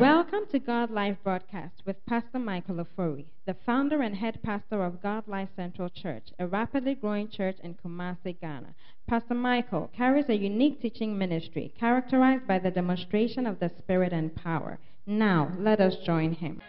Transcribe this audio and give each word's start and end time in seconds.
Welcome 0.00 0.40
to 0.52 0.58
God 0.58 0.90
Life 0.90 1.16
broadcast 1.24 1.72
with 1.86 2.04
Pastor 2.04 2.38
Michael 2.38 2.84
Ofori, 2.84 3.24
the 3.46 3.56
founder 3.64 4.02
and 4.02 4.14
head 4.14 4.40
pastor 4.42 4.84
of 4.84 5.02
God 5.02 5.26
Life 5.26 5.48
Central 5.56 5.88
Church, 5.88 6.24
a 6.38 6.46
rapidly 6.46 6.94
growing 6.94 7.30
church 7.30 7.56
in 7.64 7.76
Kumasi, 7.82 8.38
Ghana. 8.38 8.74
Pastor 9.08 9.32
Michael 9.32 9.90
carries 9.96 10.28
a 10.28 10.36
unique 10.36 10.82
teaching 10.82 11.16
ministry 11.16 11.72
characterized 11.80 12.46
by 12.46 12.58
the 12.58 12.70
demonstration 12.70 13.46
of 13.46 13.58
the 13.58 13.70
Spirit 13.78 14.12
and 14.12 14.34
power. 14.36 14.78
Now, 15.06 15.56
let 15.58 15.80
us 15.80 15.94
join 16.04 16.34
him. 16.34 16.60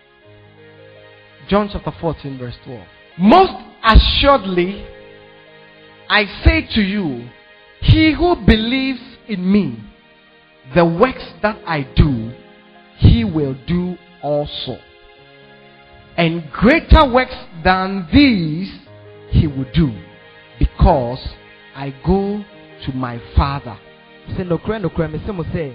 John 1.50 1.70
chapter 1.70 1.91
14, 2.00 2.38
verse 2.38 2.55
12. 2.64 2.88
Most 3.20 3.52
assuredly, 3.83 4.88
I 6.10 6.24
say 6.46 6.66
to 6.75 6.82
you, 6.82 7.28
he 7.82 8.14
who 8.14 8.38
believes 8.46 9.02
in 9.28 9.52
me, 9.52 9.83
the 10.74 10.86
works 10.86 11.25
that 11.41 11.57
I 11.68 11.82
do, 11.94 12.32
he 12.97 13.24
will 13.24 13.56
do 13.68 13.97
also. 14.21 14.79
And 16.18 16.51
greater 16.51 17.07
works 17.11 17.36
than 17.64 18.07
these 18.11 18.71
he 19.29 19.47
will 19.47 19.69
do, 19.74 19.92
because 20.60 21.19
I 21.75 21.93
go 22.05 22.43
to 22.86 22.91
my 22.93 23.21
Father. 23.36 23.78
sɛ 24.36 24.43
nokora 24.43 24.79
nokora 24.79 25.07
mesɛ 25.07 25.33
mo 25.33 25.43
sɛ 25.43 25.71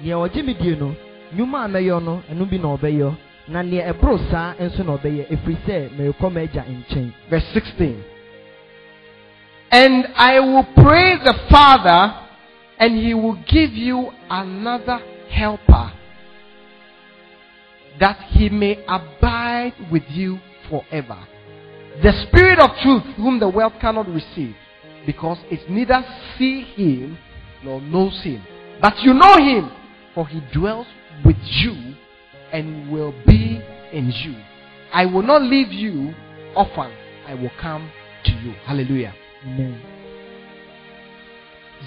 nea 0.00 0.14
ɔgye 0.14 0.44
me 0.44 0.54
die 0.54 0.76
no 0.76 0.94
nnwuma 1.32 1.64
a 1.64 1.68
mɛyɛ 1.68 2.02
no 2.04 2.22
ɛno 2.30 2.48
bi 2.48 2.56
na 2.58 2.68
ɔbɛyɛ 2.76 3.16
na 3.48 3.62
nea 3.62 3.92
ɛboro 3.92 4.18
saa 4.30 4.54
nso 4.60 4.84
na 4.84 4.96
ɔbɛyɛ 4.96 5.26
ɛfiri 5.28 5.56
sɛ 5.66 5.90
merekɔ 5.96 6.30
m'agya 6.30 6.62
nkyɛn 6.64 7.12
Verse 7.28 7.44
16. 7.52 7.96
And 9.70 10.06
I 10.16 10.38
will 10.40 10.64
pray 10.76 11.16
the 11.16 11.34
Father, 11.50 12.14
and 12.78 12.96
he 12.96 13.14
will 13.14 13.38
give 13.46 13.72
you 13.72 14.10
another 14.30 15.00
helper, 15.28 15.90
that 18.00 18.18
he 18.30 18.48
may 18.48 18.84
abide 18.86 19.74
with 19.90 20.02
you 20.08 20.38
forever. 20.68 21.18
The 22.02 22.12
Spirit 22.28 22.58
of 22.58 22.70
truth, 22.82 23.02
whom 23.16 23.40
the 23.40 23.48
world 23.48 23.72
cannot 23.80 24.08
receive, 24.08 24.54
because 25.06 25.38
it 25.50 25.70
neither 25.70 26.04
see 26.36 26.62
him 26.62 27.18
nor 27.64 27.80
knows 27.80 28.20
him. 28.22 28.44
But 28.80 28.98
you 28.98 29.14
know 29.14 29.36
him, 29.38 29.70
for 30.14 30.26
he 30.26 30.42
dwells 30.52 30.86
with 31.24 31.36
you 31.40 31.94
and 32.52 32.90
will 32.90 33.14
be 33.26 33.62
in 33.92 34.10
you. 34.10 34.36
I 34.92 35.06
will 35.06 35.22
not 35.22 35.42
leave 35.42 35.72
you 35.72 36.14
often. 36.54 36.92
I 37.26 37.34
will 37.34 37.50
come 37.60 37.90
to 38.24 38.32
you. 38.32 38.52
Hallelujah. 38.64 39.14
amen 39.44 39.80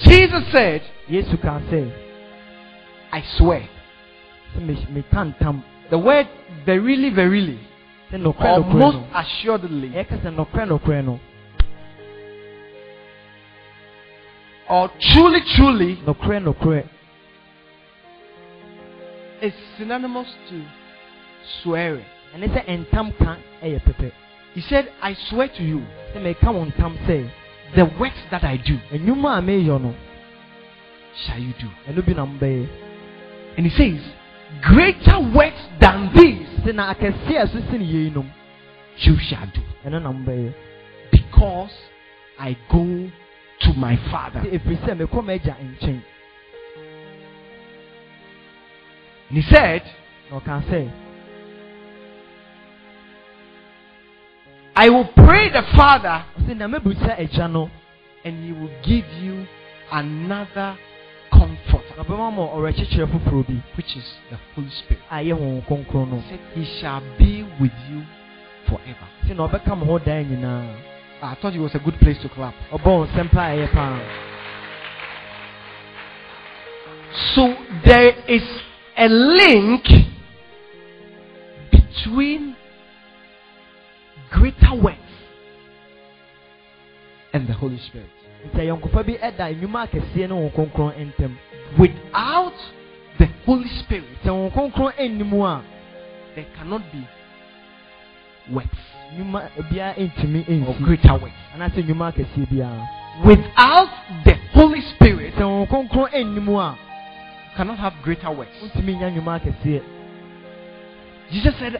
Jesus 0.03 0.43
said, 0.52 0.81
yesu 1.09 1.41
can 1.41 1.61
sɛ 1.69 1.91
I 3.11 3.23
swear. 3.37 3.67
Sɛ 5.92 5.98
me- 5.98 5.98
meka 5.98 5.98
ntam 5.98 5.98
The 5.98 5.98
word 5.98 6.28
verily, 6.66 7.09
verily, 7.09 7.59
or 8.14 8.59
most 8.64 8.98
assuredly, 9.14 9.90
ɛka 9.90 10.22
sɛ 10.22 10.36
nokora 10.36 10.68
nokora 10.68 11.06
no 11.06 11.20
or 14.70 14.90
truly, 15.14 15.42
truly, 15.56 15.98
is 19.42 19.54
synonymous 19.78 20.28
to 20.50 20.62
swearing. 21.64 22.06
ɛne 22.36 22.48
sɛ 22.54 22.66
ntam 22.86 23.12
ka 23.17 23.38
ɛyɛ 23.64 23.80
pɛpɛ 23.82 24.12
He 24.54 24.62
said, 24.62 24.92
I 25.02 25.14
swear 25.14 25.48
to 25.48 25.64
you, 25.64 25.80
sɛ 26.14 26.22
meka 26.22 26.52
wo 26.54 26.66
ntam 26.66 26.98
sɛ 27.08 27.30
the 27.76 27.86
works 28.00 28.17
that 28.32 28.44
I 28.44 28.58
do 28.58 28.78
nnwuma 28.92 29.38
a 29.38 29.42
meyɛ 29.42 29.82
no. 29.82 29.95
shall 31.26 31.40
you 31.40 31.54
do. 31.60 31.70
And 33.58 33.66
he 33.66 33.70
says, 33.72 34.02
greater 34.61 35.20
works 35.36 35.61
than 35.80 36.11
these 36.15 36.48
sɛ 36.65 36.73
na 36.76 36.93
akɛseɛ 36.93 37.37
a 37.37 37.45
ɛso 37.48 37.71
sene 37.71 37.83
yeinom 37.86 38.30
you 38.98 39.17
shall 39.17 39.45
do. 39.54 39.61
ɛno 39.86 40.02
na 40.02 40.11
mobɛyɛ 40.11 40.54
Because 41.11 41.71
I 42.39 42.55
go 42.71 43.10
to 43.61 43.73
my 43.73 43.95
Father. 44.11 44.39
sɛ 44.42 44.60
ɛfiri 44.60 44.77
sɛ 44.86 44.98
mekɔ 44.98 45.23
m'agya 45.23 45.55
nkyɛn 45.55 46.02
And 49.30 49.37
he 49.37 49.42
said, 49.43 49.83
na 50.32 50.39
ɔkaa 50.39 50.64
sɛ 50.70 50.92
I 54.76 54.89
will 54.89 55.05
pray 55.14 55.49
the 55.49 55.61
Father, 55.76 56.23
ɔsɛ 56.39 56.58
na 56.58 56.67
mɛbusa 56.67 57.20
agya 57.20 57.48
no 57.52 57.70
and 58.26 58.43
he 58.45 58.52
will 58.52 58.71
give 58.83 59.05
you 59.21 59.45
another 59.92 60.77
which 63.76 63.95
is 63.98 64.14
the 64.30 64.37
Holy 64.55 64.70
Spirit. 64.70 65.04
a 65.11 65.15
ɛyɛ 65.15 65.33
honhom 65.33 65.65
kronkron 65.65 66.10
no 66.10 66.20
He 66.21 66.30
said, 66.30 66.39
He 66.55 66.80
shall 66.80 67.02
be 67.17 67.43
with 67.60 67.71
you 67.89 68.04
forever. 68.67 69.08
sɛ 69.26 69.36
na 69.36 69.48
ɔbɛka 69.48 69.77
mo 69.77 69.86
ho 69.86 69.99
daa 69.99 70.89
I 71.21 71.36
thought 71.36 71.54
it 71.54 71.60
was 71.60 71.76
a 71.76 71.80
good 71.80 71.95
place 71.99 72.17
to 72.21 72.30
clap. 72.30 72.54
ɔbɔ 72.71 72.86
wo 72.86 73.05
nsɛm 73.05 73.32
pa 73.32 73.48
a 73.48 73.58
ɛyɛ 73.58 73.71
paa 73.73 73.99
So 77.36 77.55
there 77.86 78.16
is 78.27 78.43
a 78.98 79.10
link 79.10 79.86
between 81.71 82.55
greater 84.31 84.73
works 84.76 84.99
and 87.33 87.48
the 87.48 87.54
Holy 87.54 87.80
Spirit. 87.80 88.10
Nti 88.45 88.61
ayɔnkofa 88.61 89.04
bi 89.05 89.14
ɛda 89.17 89.52
nnwuma 89.54 89.86
akɛseɛ 89.86 90.27
ne 90.27 90.33
honhom 90.33 90.52
kronkron 90.52 90.94
ntam 91.08 91.38
Without 91.77 92.54
the 93.20 93.27
Holy 93.45 93.70
Spirit, 93.80 94.23
sɛ 94.23 94.30
honhom 94.30 94.52
kronkron 94.52 94.94
ɛnni 94.98 95.26
mu 95.26 95.44
a 95.45 95.61
there 96.36 96.45
cannot 96.58 96.82
be 96.92 97.04
works 98.52 98.78
nnwuma 99.14 99.49
biara 99.72 99.94
ntumi 99.95 100.45
or 100.67 100.73
nsi 100.73 100.83
greater 100.83 101.14
works. 101.14 101.42
anaasɛ 101.55 101.83
nnwuma 101.83 102.11
akɛseɛ 102.14 102.49
biara. 102.49 102.88
Without 103.26 103.89
the 104.23 104.36
Holy 104.54 104.82
Spirit, 104.82 105.36
sɛ 105.36 105.42
honhom 105.42 105.67
kronkron 105.67 106.10
ɛnni 106.11 106.42
mu 106.42 106.58
a 106.58 106.78
cannot 107.55 107.78
have 107.78 107.94
greater 108.04 108.32
works. 108.32 108.55
wontumi 108.61 108.95
nya 108.98 109.10
nnwuma 109.11 109.39
akɛseɛ. 109.39 109.82
Jesus 111.32 111.54
said, 111.60 111.80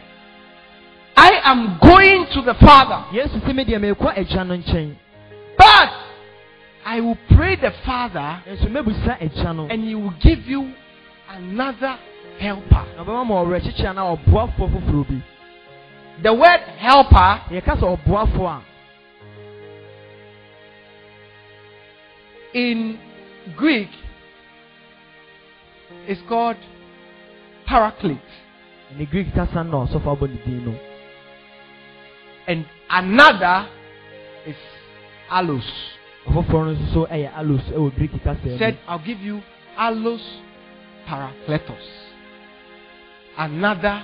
I 1.16 1.40
am 1.44 1.78
going 1.82 2.26
to 2.34 2.42
the 2.42 2.54
Father, 2.54 3.04
nkyɛn. 3.12 4.94
But 5.58 5.90
I 6.84 7.00
will 7.00 7.18
pray 7.36 7.56
the 7.56 7.72
Father, 7.84 8.42
nso 8.48 8.68
mɛbusa 8.68 9.20
agya 9.20 9.54
no 9.54 9.66
and 9.68 9.84
He 9.84 9.94
will 9.94 10.14
give 10.20 10.46
you 10.46 10.72
another 11.28 11.98
helper. 12.38 12.84
na 12.96 13.04
ɔbɛma 13.04 13.26
ma 13.26 13.34
ɔwerɛkyekyerɛ 13.44 13.94
na 13.94 14.16
ɔboafoɔ 14.16 14.70
foforɔ 14.72 15.08
bi 15.08 15.22
The 16.22 16.34
word 16.34 16.60
helper 16.78 17.40
yɛka 17.50 17.76
sɛ 17.78 17.98
ɔboafoɔ 17.98 18.48
a 18.48 18.62
in 22.52 22.98
Greek 23.56 23.88
is 26.08 26.18
called 26.28 26.56
paraclete, 27.68 28.18
ne 28.96 29.06
greek 29.06 29.32
kasa 29.34 29.62
no 29.62 29.84
na 29.84 29.86
ɔsɔfo 29.86 30.16
abɔ 30.16 30.28
ne 30.28 30.38
din 30.44 30.78
and 32.48 32.66
another 32.90 33.68
is 34.46 34.56
allos. 35.30 35.99
Ɔfoforɔ 36.26 36.64
no 36.64 36.72
nso 36.74 36.92
so 36.92 37.06
ɛyɛ 37.06 37.30
alos 37.36 37.62
ɛwɔ 37.70 37.94
greek 37.96 38.12
kasa 38.24 38.38
mu 38.44 38.58
said, 38.58 38.78
I'll 38.88 38.98
give 38.98 39.20
you 39.22 39.40
allos 39.78 40.20
parakletos, 41.08 41.86
another 43.38 44.02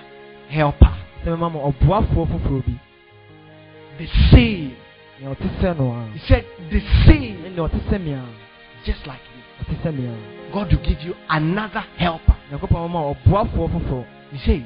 helper. 0.49 0.94
sɛ 1.25 1.28
mɛma 1.37 1.53
ma 1.53 1.60
ɔboafoɔ 1.71 2.27
foforɔ 2.31 2.62
bi 2.66 2.72
The 3.98 4.07
same. 4.30 4.77
nea 5.21 5.30
ɔte 5.34 5.48
sɛ 5.60 5.78
no 5.78 5.92
a 5.92 6.07
He 6.13 6.18
said, 6.28 6.45
the 6.71 6.80
same, 7.07 7.36
ɛne 7.45 7.57
ɔte 7.57 7.80
sɛ 7.91 8.03
me 8.03 8.13
a 8.13 8.24
just 8.84 9.07
like 9.07 9.21
me. 9.34 9.42
ɔte 9.65 9.83
sɛ 9.83 9.95
me 9.97 10.07
a 10.07 10.53
God 10.53 10.72
will 10.72 10.83
give 10.83 11.03
you 11.03 11.15
another 11.30 11.84
helper. 11.97 12.36
nyankopɔn 12.51 12.91
ma 12.91 13.13
ɔboafoɔ 13.15 13.71
foforɔ 13.72 14.04
He 14.33 14.39
says, 14.39 14.63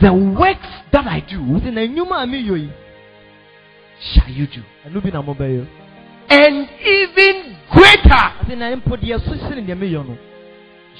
The 0.00 0.12
works 0.12 0.68
that 0.92 1.06
I 1.06 1.20
do 1.20 1.38
nti 1.40 1.72
na 1.72 1.80
nnwuma 1.82 2.22
a 2.22 2.26
meyɔ 2.26 2.58
yi 2.60 2.70
shall 4.00 4.30
you 4.30 4.46
do. 4.46 4.62
ɛno 4.86 5.02
bi 5.02 5.10
na 5.10 5.22
mobɛyɛ 5.22 5.66
And 6.30 6.68
even 6.84 7.56
greater 7.72 8.32
ase 8.42 8.54
na 8.56 8.76
mpo 8.76 8.96
deɛ 8.96 9.18
so 9.24 9.34
sene 9.48 9.64
deɛ 9.66 9.76
meyɔ 9.78 10.06
no 10.06 10.16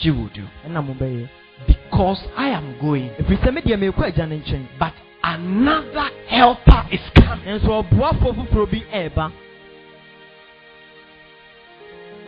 you 0.00 0.14
will 0.14 0.28
do. 0.34 0.44
ɛna 0.66 0.80
mobɛyɛ 0.86 1.28
Because 1.66 2.22
I 2.36 2.48
am 2.50 2.78
going. 2.80 3.10
ɛfiri 3.19 3.38
sɛ 3.42 3.52
me 3.54 3.60
deɛ 3.62 3.76
merekɔ 3.78 4.06
agya 4.12 4.26
no 4.28 4.36
nkyɛn 4.38 4.66
But 4.78 4.94
another 5.25 6.08
helper 6.28 6.86
is 6.90 7.00
coming. 7.14 7.44
nso 7.46 7.82
ɔboafoɔ 7.82 8.34
foforɔ 8.36 8.70
bi 8.70 8.82
ɛreba 8.92 9.32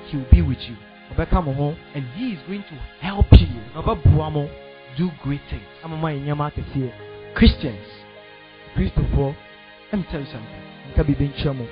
He 0.08 0.16
will 0.16 0.26
be 0.30 0.42
with 0.42 0.58
you. 0.68 0.76
ɔbɛka 1.14 1.44
mo 1.44 1.52
ho 1.52 1.76
And 1.94 2.04
he 2.16 2.32
is 2.32 2.40
going 2.46 2.62
to 2.64 2.74
help 3.00 3.26
you 3.32 3.46
na 3.74 3.82
ɔbɛboa 3.82 4.32
mo 4.32 4.48
do 4.96 5.10
great 5.22 5.40
things. 5.48 5.62
ama 5.84 5.96
mo 5.96 6.08
ayɛ 6.08 6.20
nneɛma 6.26 6.52
akɛseɛ 6.52 6.90
Christians, 7.34 7.86
kristofoɔ 8.76 9.34
let 9.92 9.98
me 9.98 10.04
tell 10.10 10.20
you 10.20 10.26
something. 10.26 11.68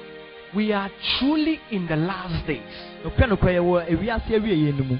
Nka 0.54 0.54
biribi 0.54 0.54
nkyerɛ 0.54 0.54
mo 0.54 0.54
We 0.54 0.72
are 0.72 0.90
truly 1.18 1.60
in 1.70 1.86
the 1.86 1.96
last 1.96 2.46
days. 2.46 2.62
nokora 3.04 3.26
nokora 3.28 3.52
yɛwɔ 3.52 3.88
ewiase 3.90 4.30
awieɛ 4.30 4.78
no 4.78 4.84
mu 4.84 4.98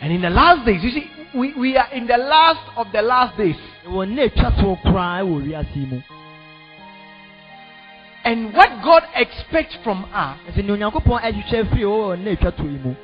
And 0.00 0.12
in 0.12 0.20
the 0.22 0.30
last 0.30 0.64
days, 0.64 0.82
you 0.84 0.90
see, 0.90 1.10
we, 1.34 1.54
we 1.54 1.76
are 1.76 1.90
in 1.92 2.06
the 2.06 2.16
last 2.18 2.60
of 2.76 2.86
the 2.92 3.02
last 3.02 3.36
days. 3.36 3.56
wɔ 3.86 4.06
nna 4.06 4.30
atwa 4.30 4.50
toɔ 4.56 4.82
koraa 4.82 5.22
wɔ 5.22 5.46
wiase 5.46 5.76
yi 5.76 6.02
And 8.24 8.52
what 8.52 8.82
God 8.82 9.04
expects 9.14 9.76
from 9.84 10.04
us 10.12 10.38
nti 10.50 10.64
nea 10.64 10.76
onyankopɔn 10.76 11.20
ahwehwɛ 11.22 11.70
firi 11.70 11.84
wɔ 11.84 12.18
nna 12.18 12.36
atwa 12.36 12.52
toɔ 12.52 12.72
yi 12.72 12.78
mu 12.78 12.94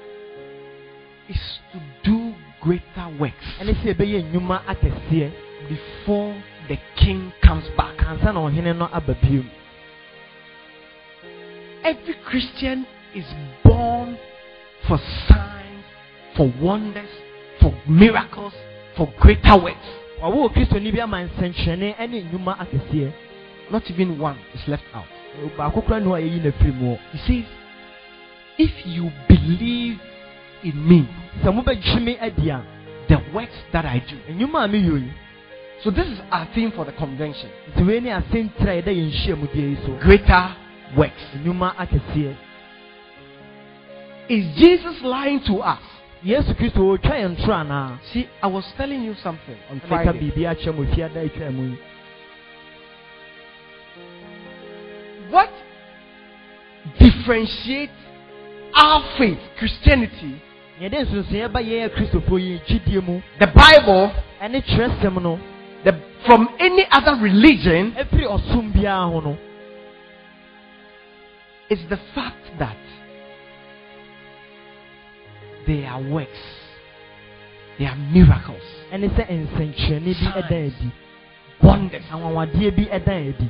is 1.28 1.58
to 1.72 1.80
do 2.02 2.34
greater 2.60 3.08
works 3.18 3.46
ɛne 3.60 3.74
sɛ 3.80 3.94
yɛbɛyɛ 3.94 4.32
nnwuma 4.32 4.60
akɛseɛ 4.66 5.30
before 5.68 6.34
the 6.68 6.78
king 6.96 7.32
comes 7.42 7.64
back. 7.76 7.94
Every 11.84 12.14
Christian 12.26 12.86
is 13.14 13.26
born 13.62 14.18
for 14.88 14.98
signs, 15.28 15.84
for 16.36 16.52
wonders, 16.60 17.08
for 17.60 17.74
miracles, 17.86 18.54
for 18.96 19.12
greater 19.20 19.56
works. 19.62 19.86
ɔwɔ 20.22 20.52
kristoni 20.54 20.90
bi 20.92 21.00
ama 21.00 21.18
nsɛnkyerɛnne 21.28 22.08
ne 22.08 22.22
nnwuma 22.22 22.56
akɛseɛ 22.58 23.12
Not 23.70 23.90
even 23.90 24.18
one 24.18 24.38
is 24.54 24.66
left 24.68 24.84
out. 24.94 25.04
baako 25.58 25.82
koraa 25.84 26.00
ne 26.00 26.06
hɔ 26.06 26.16
a 26.18 26.22
yɛyi 26.22 26.42
no 26.44 26.50
afiri 26.50 26.72
mu 26.74 26.86
hɔ 26.96 26.98
He 27.12 27.18
says, 27.18 27.50
If 28.56 28.86
you 28.86 29.10
believe 29.28 30.00
in 30.62 30.88
me, 30.88 31.06
sɛ 31.42 31.52
mobɛgye 31.52 32.02
me 32.02 32.16
adi 32.18 32.48
a 32.48 32.62
the 33.08 33.20
works 33.34 33.58
that 33.72 33.84
I 33.84 33.98
do. 33.98 34.16
nnwuma 34.32 34.64
a 34.64 34.68
meyɛ 34.68 35.02
yi 35.04 35.12
So, 35.82 35.90
this 35.90 36.06
is 36.06 36.18
our 36.32 36.46
theme 36.54 36.70
for 36.72 36.86
the 36.86 36.92
convention 36.92 37.50
nti 37.76 37.86
wei 37.86 38.00
ne 38.00 38.08
asɛntira 38.10 38.70
a 38.78 38.82
yɛda 38.82 38.88
yɛn 38.96 39.10
hyia 39.12 39.36
mu 39.36 39.46
deɛ 39.48 39.70
yi 39.70 39.76
so 39.84 39.92
greater 40.00 40.56
works. 40.96 41.22
nnwuma 41.36 41.74
akɛseɛ 41.76 42.34
Is 44.28 44.44
Jesus 44.56 45.02
lying 45.02 45.40
to 45.46 45.60
us? 45.60 45.82
yesu 46.24 46.54
kristo 46.54 46.80
ɔtwa 46.96 47.14
yɛn 47.20 47.36
toro 47.36 47.54
anaa 47.54 47.98
See, 48.12 48.26
I 48.42 48.46
was 48.46 48.64
telling 48.76 49.02
you 49.02 49.14
something 49.22 49.56
on 49.70 49.80
Friday. 49.88 50.18
biribi 50.18 50.46
akyerɛ 50.48 50.74
mo 50.74 50.84
fiada 50.94 51.20
atwa 51.20 51.50
mu 51.52 51.62
yi 51.70 51.78
What 55.30 55.50
differentiates 56.98 57.92
our 58.76 59.02
faith, 59.18 59.38
Christianity, 59.58 60.40
yɛde 60.80 61.04
nsonsonoeɛ 61.04 61.52
ba 61.52 61.60
yɛyɛ 61.60 61.88
kristofoɔ 61.94 62.40
yi 62.40 62.60
gyidie 62.66 63.00
mu 63.02 63.20
the 63.38 63.46
Bible, 63.46 64.10
ɛne 64.42 64.62
kyerɛsɛm 64.64 65.22
no 65.22 65.38
the, 65.84 65.92
from 66.26 66.48
any 66.58 66.86
other 66.90 67.16
religion, 67.20 67.92
ɛfiri 67.92 68.24
ɔsom 68.26 68.72
biara 68.72 69.10
ho 69.10 69.20
no 69.20 69.36
is 71.74 71.88
the 71.88 71.98
fact 72.14 72.44
that 72.58 72.76
they 75.66 75.84
are 75.84 76.00
works, 76.02 76.30
they 77.78 77.86
are 77.86 77.96
miracles, 77.96 78.62
ɛne 78.92 79.08
sɛ 79.16 79.26
nsɛnkyerɛnne 79.26 80.14
bi 80.20 80.40
ɛda 80.40 80.66
adi 80.66 80.92
wonders. 81.62 82.04
Anwanwadeɛ 82.12 82.76
bi 82.76 82.84
ɛda 82.96 83.28
adi 83.34 83.48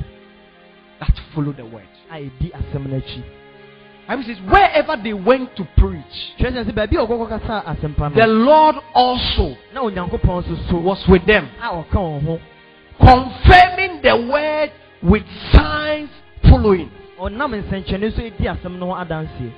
that 1.00 1.20
follow 1.34 1.52
the 1.52 1.64
word. 1.64 1.88
a 2.10 2.14
ɛdi 2.14 2.50
asɛm 2.52 2.86
no 2.86 2.96
akyi 2.96 3.22
Bible 4.06 4.22
says, 4.24 4.36
wherever 4.50 4.96
they 5.02 5.14
went 5.14 5.56
to 5.56 5.64
preach, 5.76 6.16
kyerɛ 6.38 6.52
sɛ 6.52 6.64
sɛ 6.64 6.72
baabi 6.74 6.96
a 6.96 7.06
ɔkɔkɔ 7.06 7.28
kasa 7.28 7.62
asɛmpa 7.66 8.14
the 8.14 8.26
Lord 8.26 8.76
also 8.94 9.56
na 9.74 9.82
onyankopɔn 9.82 10.44
nso 10.44 10.70
so 10.70 10.76
was 10.78 11.06
with 11.08 11.26
them, 11.26 11.48
a 11.60 11.66
ɔka 11.68 11.92
wɔn 11.92 12.40
confirming 13.00 14.00
the 14.02 14.16
word 14.32 14.70
with 15.02 15.24
signs 15.52 16.08
following. 16.48 16.90
Ɔnam 17.18 17.52
nsɛnkyerɛnne 17.62 18.12
so 18.16 18.22
ɛdi 18.22 18.44
asɛm 18.48 18.78
no 18.78 18.86
ho 18.86 18.94
adanseɛ 18.94 19.50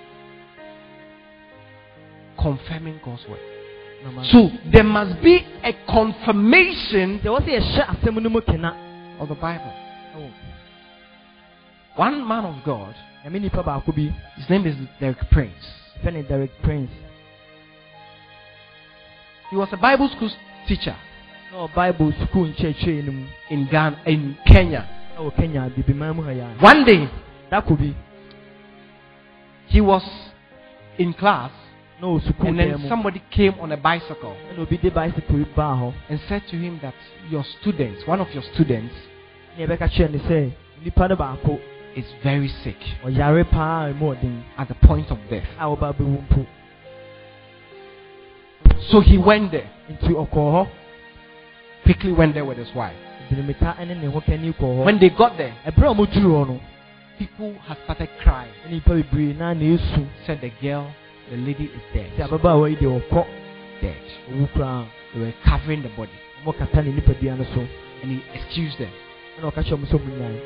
Confirming 2.38 3.00
God's 3.04 3.24
word. 3.28 3.40
So 4.30 4.50
there 4.70 4.84
must 4.84 5.22
be 5.22 5.44
a 5.64 5.72
confirmation 5.88 7.18
sɛ 7.20 7.24
wɔ 7.24 7.40
sɛ 7.40 7.50
yɛhyɛ 7.58 7.86
asɛm 7.96 8.22
no 8.22 8.28
mu 8.28 8.40
kena 8.40 8.74
of 9.20 9.28
the 9.28 9.34
Bible. 9.34 9.72
ɛwɔ 10.16 10.30
One 11.96 12.26
man 12.28 12.44
of 12.44 12.62
God, 12.64 12.94
ɛme 13.24 13.40
nipa 13.40 13.62
baako 13.62 13.92
bi 13.94 14.14
his 14.36 14.48
name 14.50 14.66
is 14.66 14.76
Derek 15.00 15.30
Prince. 15.30 15.64
derek 16.04 16.50
prince 16.62 16.90
He 19.50 19.56
was 19.56 19.68
a 19.72 19.76
Bible 19.76 20.08
school 20.10 20.30
teacher 20.68 20.94
ɔ 21.56 21.74
bible 21.74 22.12
school 22.28 22.52
no 22.58 23.12
mu 23.12 23.24
in 23.50 23.66
Ghana, 23.70 23.96
in 24.06 24.36
Kenya. 24.46 24.84
wɔ 25.18 25.34
kenya 25.36 25.70
bibiman 25.70 26.14
mu 26.16 26.22
ha 26.22 26.30
yɛ 26.30 26.60
One 26.60 26.84
day, 26.84 27.08
dako 27.50 27.78
be. 27.78 27.94
he 29.68 29.80
was 29.80 30.02
in 30.98 31.12
class, 31.14 31.50
No, 32.00 32.18
sukuu 32.20 32.48
and 32.48 32.58
then 32.58 32.88
somebody 32.88 33.22
came 33.30 33.54
on 33.58 33.72
a 33.72 33.76
bicycle 33.76 34.36
ɛna 34.50 34.58
obi 34.60 34.76
de 34.76 34.90
bicycle 34.90 35.38
bi 35.38 35.44
baa 35.56 35.74
hɔ 35.80 35.94
and 36.10 36.20
said 36.28 36.42
to 36.50 36.56
him 36.56 36.78
that 36.82 36.94
your 37.30 37.42
students, 37.58 38.06
one 38.06 38.20
of 38.20 38.28
your 38.34 38.42
students, 38.52 38.94
na 39.56 39.64
yɛbɛka 39.64 39.88
kyerɛ 39.88 40.10
ne 40.12 40.18
sɛ 40.18 40.52
nipa 40.84 41.08
no 41.08 41.16
baako 41.16 41.58
is 41.96 42.04
very 42.22 42.48
sick 42.62 42.76
ɔyare 43.02 43.44
paa 43.50 43.88
ɛmu 43.88 44.14
ɔden. 44.14 44.42
at 44.58 44.68
the 44.68 44.74
point 44.86 45.10
of 45.10 45.18
death. 45.30 45.48
a 45.58 45.64
ɔba 45.64 45.94
bɛwu 45.96 46.22
mpo. 46.28 46.46
So 48.90 49.00
he 49.00 49.16
went 49.16 49.52
there, 49.52 49.70
quickly 51.82 52.12
went 52.12 52.34
there 52.34 52.44
with 52.44 52.58
his 52.58 52.74
wife. 52.74 52.96
dinimika 53.30 53.78
ne 53.86 53.94
ne 53.94 54.06
ho 54.06 54.20
kani 54.20 54.52
kɔɔ 54.52 54.60
hɔ. 54.60 54.84
When 54.84 54.98
they 54.98 55.08
got 55.08 55.38
there, 55.38 55.54
ɛberɛ 57.16 57.24
a 57.24 57.26
ɔmoduru 57.26 57.36
hɔ 57.36 57.50
no 57.50 57.52
people 57.52 57.54
have 57.66 57.78
started 57.84 58.08
crying. 58.22 58.52
ɛne 58.66 58.70
nipa 58.72 58.90
bebree 58.94 59.34
na 59.36 59.52
na 59.54 59.60
esu 59.64 60.06
Said 60.26 60.40
the 60.40 60.50
girl, 60.60 60.86
the 61.30 61.36
lady 61.36 61.64
is 61.64 61.82
dead. 61.94 62.12
ababaawa 62.18 62.70
yi 62.70 62.76
deɛ 62.76 63.00
ɔkɔ 63.10 63.26
Dead. 63.82 63.96
They 65.14 65.20
were 65.20 65.32
covering 65.44 65.82
the 65.82 65.88
body. 65.90 66.10
ɔmo 66.44 66.56
kata 66.58 66.82
ne 66.82 66.92
nipadua 66.92 67.36
no 67.38 67.44
so 67.54 67.66
And 68.02 68.12
he 68.12 68.22
excused 68.34 68.78
them. 68.78 68.90
ɛna 69.40 69.52
ɔka 69.52 69.62
kyerɛ 69.64 69.76
ɔmo 69.78 69.86
sɛ 69.86 69.98
ɔmo 69.98 70.18
nyae 70.18 70.40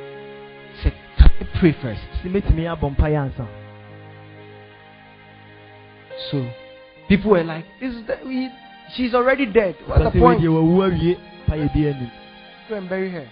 He 0.75 0.83
said, 0.83 0.93
Can 1.19 1.31
I 1.41 1.59
pray 1.59 1.73
first? 1.73 2.01
si 2.23 2.29
metumi 2.29 2.65
abɔ 2.67 2.97
mpaeɛ 2.97 3.17
ansa 3.31 3.47
So 6.31 6.47
people 7.09 7.31
were 7.33 7.45
like, 7.45 7.65
This 7.81 7.95
is 7.95 8.07
the, 8.07 8.19
we, 8.27 8.51
she's 8.95 9.15
already 9.15 9.47
dead. 9.47 9.77
What's 9.87 10.03
the 10.03 10.11
Ɔka 10.11 10.13
sɛ 10.13 10.15
wei 10.15 10.21
point? 10.21 10.41
deɛ 10.41 10.49
wawu 10.53 10.83
awie 10.91 11.17
mpaeɛ 11.47 11.73
bi 11.75 11.81
anim 11.89 12.11
Go 12.69 12.77
and 12.77 12.89
bury 12.89 13.11
her. 13.11 13.27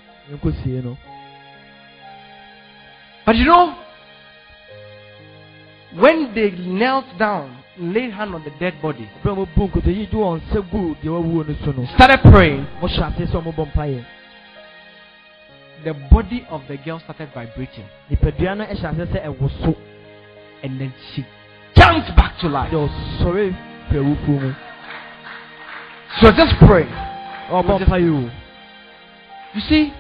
But 3.29 3.37
you 3.37 3.45
know, 3.45 3.77
when 6.01 6.35
they 6.35 6.51
knelt 6.53 7.05
down, 7.19 7.63
laid 7.77 8.11
hand 8.13 8.35
on 8.35 8.43
the 8.43 8.49
dead 8.59 8.81
body, 8.81 9.07
a 9.23 9.29
so 9.29 9.45
started 11.95 12.21
praying, 12.23 12.67
the 15.85 15.93
body 16.11 16.47
of 16.49 16.63
the 16.69 16.79
girl 16.79 17.01
started 17.01 17.29
vibrating. 17.35 17.85
so 18.09 18.17
And 20.63 20.81
then 20.81 20.95
she 21.15 21.27
jumped 21.77 22.17
back 22.17 22.39
to 22.41 22.49
life. 22.49 22.73
was 22.73 22.91
just 26.35 26.55
praying. 26.67 26.89
ɔbɔ 27.51 28.31
You 29.55 29.61
see, 29.61 29.93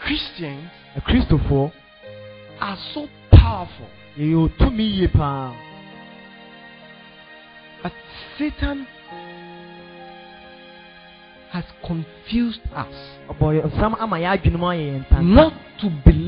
Christians 0.00 0.70
akristofoɔ 0.96 1.72
are 2.62 2.78
so 2.94 3.08
powerful, 3.30 3.88
yɛyɛ 4.18 4.36
otumi 4.44 4.84
yie 4.98 5.08
paa 5.08 5.52
but 7.82 7.92
Satan 8.38 8.86
has 11.50 11.64
confused 11.84 12.60
us. 12.74 12.94
Ɔbɔ 13.28 13.46
nsam 13.66 13.96
ama 14.00 14.16
yɛ 14.16 14.28
adwene 14.38 14.58
mu 14.58 14.66
ayɛ 14.72 14.84
yɛn 14.92 15.04
ntanta 15.04 15.22
not 15.22 15.52
to 15.80 15.86
believe 16.04 16.21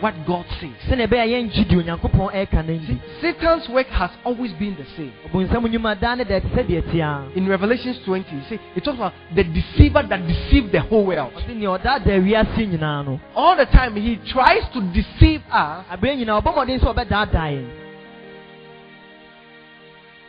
what 0.00 0.14
God 0.26 0.44
says. 0.60 0.70
sɛnea 0.88 1.06
ɛbɛyɛ 1.06 1.22
a 1.22 1.26
yɛngye 1.26 1.64
deɛ 1.68 1.76
onyankopɔn 1.82 2.32
ɛreka 2.32 2.66
no 2.66 2.78
See, 2.78 2.94
ndi 2.94 3.00
Satan's 3.20 3.68
work 3.68 3.86
has 3.88 4.10
always 4.24 4.52
been 4.52 4.76
the 4.76 4.84
same. 4.96 5.12
ɔbonsam 5.32 5.66
nnwuma 5.66 5.98
daa 6.00 6.14
ne 6.14 6.24
deɛ 6.24 6.40
ɛte 6.40 6.48
sɛ 6.54 6.66
deɛ 6.66 6.92
tea 6.92 7.38
In 7.38 7.48
Revelations 7.48 7.98
20, 8.04 8.34
you 8.34 8.42
see, 8.48 8.58
it 8.76 8.84
talks 8.84 8.96
about 8.96 9.12
the 9.34 9.44
deceiver 9.44 10.02
that 10.08 10.26
deceived 10.26 10.72
the 10.72 10.80
whole 10.80 11.04
world. 11.06 11.32
ɔse 11.34 11.54
nea 11.56 11.68
ɔdaadaa 11.68 12.22
wiase 12.24 12.66
nyinaa 12.66 13.04
no 13.04 13.20
All 13.34 13.56
the 13.56 13.66
time, 13.66 13.96
he 13.96 14.16
tries 14.32 14.64
to 14.72 14.80
deceive 14.92 15.42
us 15.50 15.84
aberɛ 15.90 16.16
nyinaa 16.24 16.42
ɔbɔ 16.42 16.54
mmɔden 16.54 16.80
sɛ 16.80 17.66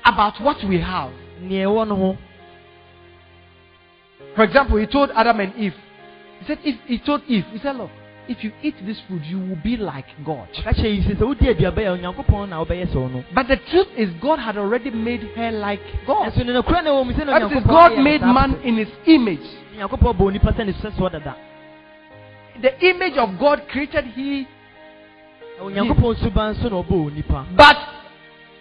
about 0.05 0.39
what 0.41 0.63
we 0.63 0.79
have. 0.79 1.11
nea 1.41 1.65
ɛwɔ 1.67 1.87
no 1.87 2.17
For 4.35 4.43
example, 4.43 4.77
he 4.77 4.85
told 4.85 5.11
Adam 5.15 5.39
and 5.39 5.53
Eve, 5.55 5.73
he 6.39 6.45
said, 6.45 6.59
if 6.63 6.75
he 6.85 6.99
told 6.99 7.21
Eve, 7.27 7.45
he 7.51 7.59
said, 7.59 7.75
Look, 7.75 7.89
if 8.29 8.43
you 8.43 8.51
eat 8.61 8.75
this 8.85 8.97
food, 9.07 9.25
you 9.25 9.39
will 9.39 9.57
be 9.63 9.75
like 9.75 10.05
God. 10.23 10.47
ɔka 10.53 10.73
kyerɛ 10.75 10.95
yi 10.95 11.01
sɛ 11.01 11.15
sɛ 11.17 11.25
wodi 11.25 11.49
aduaba 11.49 11.81
yɛ 11.81 11.89
onyankopɔn 11.97 12.49
na 12.49 12.63
wobɛyɛ 12.63 12.87
sɛ 12.93 13.11
no 13.11 13.23
But 13.33 13.47
the 13.47 13.57
truth 13.57 13.87
is, 13.97 14.09
God 14.21 14.37
had 14.39 14.55
already 14.57 14.91
made 14.91 15.21
her 15.35 15.51
like 15.51 15.81
God. 16.05 16.31
ɛnso 16.31 16.45
ne 16.45 16.53
nokora 16.53 16.83
na 16.83 16.91
ɛwɔ 16.91 17.05
mu 17.05 17.13
sɛ 17.13 17.25
na 17.25 17.39
That 17.39 17.51
is, 17.57 17.63
God 17.65 17.97
made 17.97 18.21
man 18.21 18.55
in 18.63 18.77
his 18.77 18.89
image. 19.07 19.41
onyankopɔn 19.75 20.13
bɔ 20.17 20.21
onipa 20.31 20.53
sɛ 20.55 20.65
ne 20.65 20.71
sɛ 20.73 20.91
soɔ 20.95 21.11
dada 21.11 21.35
The 22.61 22.85
image 22.89 23.17
of 23.17 23.39
God 23.39 23.67
created 23.69 24.05
he. 24.15 24.47
onyankopɔn 25.61 26.15
suban 26.21 26.55
so 26.61 26.69
na 26.69 26.83
ɔbɔ 26.83 27.11
onipa 27.11 27.45
But 27.55 27.77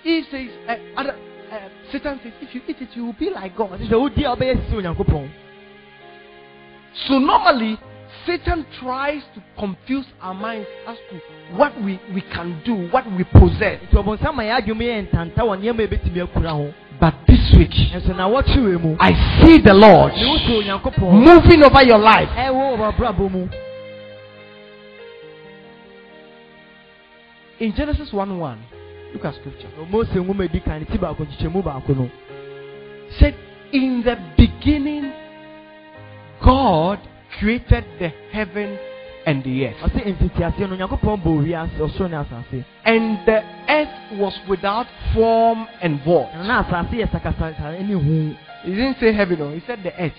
Eve 0.05 0.25
says, 0.31 0.49
uh, 0.69 0.77
Adam, 0.97 1.17
uh, 1.53 1.57
Satan 1.93 2.21
says, 2.23 2.33
if 2.41 2.55
you 2.55 2.63
eat 2.69 2.77
it, 2.81 2.89
you 2.95 3.05
will 3.07 3.13
be 3.19 3.29
like 3.31 3.55
God. 3.57 3.71
ɔsi 3.79 3.89
sɛ 3.89 3.99
wodi 4.01 4.25
a 4.25 4.35
ɔbɛyɛ 4.35 4.65
sisi 4.65 4.75
onyankopɔn 4.83 5.29
So 7.07 7.19
normally, 7.19 7.79
Satan 8.29 8.67
tries 8.79 9.23
to 9.35 9.43
confuse 9.59 10.05
our 10.21 10.35
minds 10.35 10.69
as 10.87 10.97
to 11.11 11.17
what 11.57 11.73
we, 11.83 11.99
we 12.15 12.21
can 12.21 12.61
do, 12.63 12.75
what 12.93 13.05
we 13.17 13.25
possess. 13.25 13.81
nti 13.89 13.97
ɔbɔnsam 13.97 14.35
ma 14.37 14.43
yɛ 14.43 14.61
adwuma 14.61 14.85
yɛ 14.85 15.09
ntanta 15.09 15.41
wɔ 15.49 15.57
nneɛma 15.57 15.81
a 15.81 15.87
ebetumi 15.89 16.21
akura 16.27 16.51
ho 16.53 16.75
But 17.01 17.15
this 17.27 17.41
week, 17.57 17.71
nso 17.95 18.15
na 18.15 18.29
wɔtwe 18.29 18.81
mu 18.83 18.97
I 19.01 19.13
see 19.41 19.59
the 19.59 19.73
Lord 19.73 20.13
ne 20.15 20.25
wotu 20.27 20.61
onyankopɔn 20.63 21.13
moving 21.25 21.63
over 21.65 21.83
your 21.85 21.99
life. 21.99 22.29
ɛwɔ 22.37 22.77
wɔ 22.77 22.93
w'abrabɔ 22.93 23.31
mu 23.31 23.49
In 27.61 27.73
Genesis 27.75 28.13
1 28.13 28.39
1, 28.39 28.59
look 29.15 29.25
at 29.25 29.35
scripture. 29.37 29.69
mose 29.91 30.09
nwoma 30.15 30.45
edi 30.45 30.61
kan 30.61 30.81
ne 30.81 30.85
ti 30.85 30.99
baako 30.99 31.25
nkyekyɛmu 31.25 31.63
baako 31.65 31.97
no 31.97 32.11
said, 33.19 33.35
In 33.73 34.03
the 34.03 34.17
beginning, 34.37 35.13
God 36.45 36.99
created 37.39 37.85
the 37.99 38.09
heaven 38.33 38.79
and 39.27 39.45
the 39.45 39.67
earth. 39.67 39.77
ɔsi 39.83 40.15
ntete 40.15 40.61
no 40.69 40.77
onyankopɔn 40.77 41.23
bɔ 41.23 41.31
wiase 41.45 41.79
ɔsoro 41.79 42.09
ne 42.11 42.17
asase 42.17 42.65
And 42.85 43.19
the 43.27 43.43
earth 43.69 44.19
was 44.19 44.39
without 44.49 44.87
form 45.15 45.67
and 45.83 46.01
void. 46.03 46.29
ɛna 46.35 46.47
na 46.47 46.63
asase 46.63 46.95
yɛ 46.97 47.11
sakasaka 47.11 47.81
ne 47.87 47.95
hu 47.95 48.35
He 48.65 48.75
didn't 48.75 48.99
say 48.99 49.13
heaven, 49.13 49.39
no, 49.39 49.53
he 49.53 49.61
said 49.67 49.83
the 49.83 49.93
earth. 50.03 50.13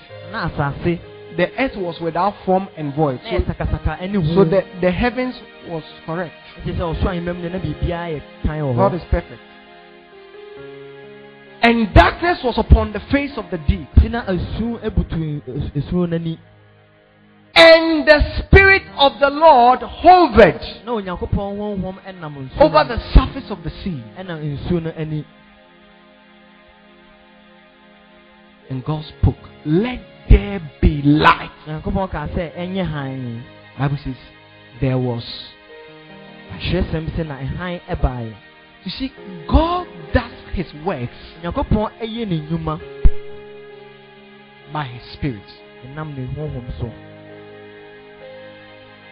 The 1.37 1.51
earth 1.59 1.75
was 1.75 1.99
without 2.01 2.33
form 2.45 2.67
and 2.77 2.93
void. 2.95 3.19
So, 3.23 3.39
sakasaka 3.39 4.01
ne 4.09 4.19
hu 4.21 4.33
so 4.35 4.43
the, 4.45 4.63
the 4.81 4.91
heavens 4.91 5.35
was 5.67 5.83
correct. 6.05 6.33
ɛkyɛ 6.63 6.77
sɛ 6.77 6.95
ɔsoro 6.95 7.09
ahemam 7.09 7.41
ne 7.41 7.49
na 7.49 7.59
biribiara 7.59 8.13
yɛ 8.13 8.21
kan 8.45 8.59
wɔ 8.61 8.75
God 8.75 8.93
is 8.93 9.03
perfect. 9.09 9.41
And 11.61 11.93
darkness 11.93 12.39
was 12.43 12.57
upon 12.57 12.93
the 12.93 13.01
face 13.11 13.33
of 13.37 13.45
the 13.51 13.57
deep. 13.57 13.89
And 17.55 18.07
the 18.07 18.19
Spirit 18.45 18.83
of 18.97 19.19
the 19.19 19.29
Lord 19.29 19.79
hovered 19.81 20.61
na 20.85 20.91
onyankopɔn 20.93 21.57
honhom 21.57 21.97
ɛnam 22.05 22.49
nsuo 22.49 22.61
over 22.61 22.83
the 22.87 22.99
surface 23.13 23.49
of 23.51 23.63
the 23.63 23.69
sea. 23.83 24.03
ɛnam 24.17 24.57
nsuo 24.57 24.81
no 24.83 24.91
ani 24.97 25.25
And 28.69 28.85
God 28.85 29.03
spoke, 29.05 29.35
Let 29.65 29.99
there 30.29 30.61
be 30.81 31.01
light. 31.01 31.51
onyankopɔn 31.67 32.11
kaa 32.11 32.27
sɛ 32.27 32.55
ɛnyɛ 32.55 32.85
hann 32.85 33.43
Bible 33.77 33.97
says, 34.03 34.17
There 34.79 34.97
was. 34.97 35.25
ahwerɛsɛm 36.53 37.09
sɛ 37.15 37.27
na 37.27 37.37
ɛhan 37.37 37.81
ɛbaeɛ 37.89 38.33
You 38.85 38.91
see, 38.91 39.11
God 39.47 39.87
does 40.13 40.31
his 40.53 40.71
works 40.85 41.17
onyankopɔn 41.41 41.91
ɛyɛ 41.99 42.27
ne 42.27 42.39
nnwuma 42.41 42.79
by 44.71 44.83
his 44.83 45.03
Spirit. 45.13 45.41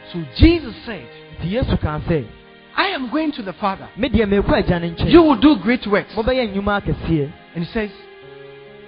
Ɛnam 0.08 0.16
ne 0.16 0.24
honhom 0.24 0.36
so 0.36 0.36
Jesus 0.36 0.76
said, 0.86 1.08
nti 1.42 1.52
yesu 1.54 1.78
kaa 1.82 2.00
sɛ 2.00 2.26
I 2.80 2.90
am 2.90 3.10
going 3.10 3.32
to 3.32 3.42
the 3.42 3.54
Father. 3.54 3.90
me 3.98 4.08
deɛ 4.10 4.26
meekɔ 4.28 4.64
agya 4.64 4.80
no 4.80 4.88
nkyɛn 4.90 5.10
You 5.12 5.24
will 5.24 5.36
do 5.36 5.56
great 5.58 5.86
works. 5.88 6.14
mobɛyɛ 6.16 6.54
nnwuma 6.54 6.82
akɛseɛ 6.82 7.32
And 7.56 7.66
he 7.66 7.72
says, 7.74 7.90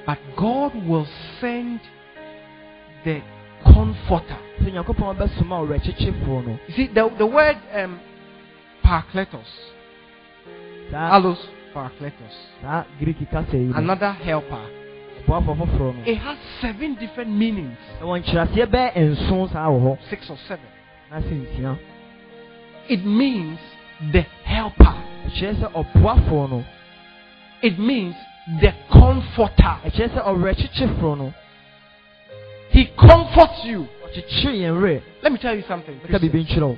But 0.06 0.20
God 0.38 0.76
will 0.88 1.08
send 1.42 1.80
the 3.04 3.22
Comforter. 3.64 4.38
sɛ 4.62 4.72
onyankopɔn 4.72 5.18
bɛsoma 5.18 5.68
ɔwerɛkyekyefoɔ 5.68 6.46
no 6.46 6.60
You 6.68 6.74
see, 6.76 6.88
the, 6.88 7.10
the 7.18 7.26
word 7.26 7.58
um, 7.74 8.00
Parakletos, 8.84 9.48
Allos 10.94 11.38
Parakletos, 11.74 12.36
saa 12.62 12.84
greek 13.00 13.18
kasa 13.32 13.58
yi 13.58 13.66
no 13.66 13.76
another 13.78 14.12
helper, 14.12 14.66
ɔboafoɔ 15.28 15.58
foforɔ 15.58 15.96
no 15.96 16.04
it 16.06 16.16
has 16.18 16.38
seven 16.62 16.96
different 16.96 17.30
meanings. 17.32 17.78
ɛwɔ 18.02 18.24
nkyerɛaseɛ 18.24 18.66
bɛyɛ 18.68 18.96
nson 19.12 19.50
saa 19.50 19.68
wɔ 19.68 19.80
hɔ 19.82 19.98
Six 20.10 20.30
or 20.30 20.38
seven. 20.48 20.66
Na 21.12 21.20
sɛ 21.20 21.34
nsia 21.34 21.78
It 22.90 23.06
means 23.06 23.60
the 24.12 24.22
helper. 24.44 24.96
ɛkyerɛ 25.28 25.56
sɛ 25.62 25.72
ɔboafoɔ 25.74 26.50
no 26.50 26.64
It 27.62 27.78
means 27.80 28.16
the 28.62 28.74
comforter. 28.92 29.76
ɛkyerɛ 29.86 30.10
sɛ 30.14 30.24
ɔwerɛkyekyefoɔ 30.26 31.18
no 31.18 31.34
He 32.72 32.86
comforts 32.98 33.64
you. 33.66 33.88
ɔkyekyere 34.06 34.56
yɛn 34.62 34.82
werɛ 34.82 35.02
Let 35.24 35.32
me 35.32 35.38
tell 35.40 35.56
you 35.56 35.64
something. 35.68 36.00
mɛka 36.00 36.20
biribi 36.20 36.46
nkyerɛ 36.46 36.62
wo 36.68 36.78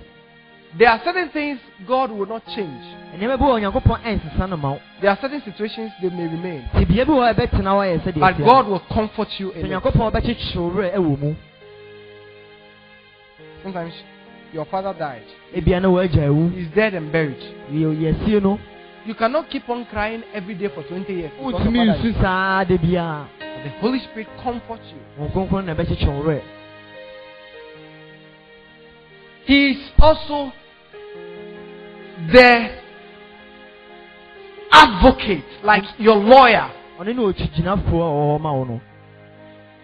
There 0.77 0.89
are 0.89 1.01
certain 1.03 1.27
things 1.29 1.59
God 1.85 2.11
will 2.11 2.25
not 2.25 2.45
change. 2.55 2.83
nneɛma 3.17 3.37
bi 3.37 3.45
wɔ 3.45 3.59
onyankopɔn 3.59 3.99
ɛnsesa 4.03 4.49
no 4.49 4.57
ma 4.57 4.71
wo 4.71 4.79
There 5.01 5.09
are 5.11 5.17
certain 5.21 5.41
situations 5.43 5.91
they 6.01 6.09
may 6.09 6.27
remain. 6.27 6.63
nti 6.73 6.85
bea 6.87 7.03
bi 7.03 7.11
wɔ 7.11 7.19
hɔ 7.19 7.29
a 7.29 7.33
ɛbɛtena 7.33 7.71
hɔ 7.75 7.79
ayɛ 7.83 7.99
sɛdeɛ 8.03 8.19
But. 8.19 8.37
God 8.45 8.67
will 8.67 8.79
comfort 8.91 9.27
you 9.39 9.51
in 9.51 9.65
it. 9.65 9.69
onyankopɔn 9.71 10.11
bɛkyekyere 10.11 10.55
wo 10.55 10.69
werɛ 10.71 10.93
ɛwɔ 10.95 11.19
mu 11.19 11.35
Sometimes 13.63 13.93
your 14.53 14.65
father 14.65 14.93
died. 14.93 15.23
Eh 15.53 15.59
ebia 15.61 15.79
na 15.81 15.87
wɔagya 15.89 16.27
awu 16.27 16.49
He's 16.55 16.69
dead 16.75 16.93
and 16.93 17.11
buried. 17.11 17.41
You 17.71 19.15
cannot 19.15 19.49
keep 19.49 19.67
on 19.69 19.85
crying 19.85 20.23
every 20.33 20.53
day 20.55 20.67
for 20.67 20.83
20 20.83 21.11
years. 21.13 21.31
because 21.31 21.51
your 21.51 21.59
wotumi 21.61 21.87
father 21.87 21.99
nsu 21.99 22.09
is- 22.09 22.21
saa 22.21 22.63
da 22.63 22.77
biara 22.77 23.27
The 23.63 23.69
Holy 23.81 23.99
Spirit 23.99 24.27
comforts 24.43 24.91
you. 24.91 25.23
wɔn 25.23 25.31
kronkron 25.31 25.65
na 25.65 25.73
ɛbɛkyekyere 25.73 26.41
He 29.45 29.71
is 29.71 29.91
also 29.99 30.51
the 32.31 32.69
advocate, 34.71 35.43
like 35.63 35.83
your 35.99 36.15
lawyer. 36.17 36.69
ɔne 36.99 37.15
ne 37.15 37.21
ɔkyigyinafoɔ 37.21 38.01
a 38.01 38.11
ɔwɔ 38.11 38.39
hɔ 38.39 38.41
ma 38.41 38.79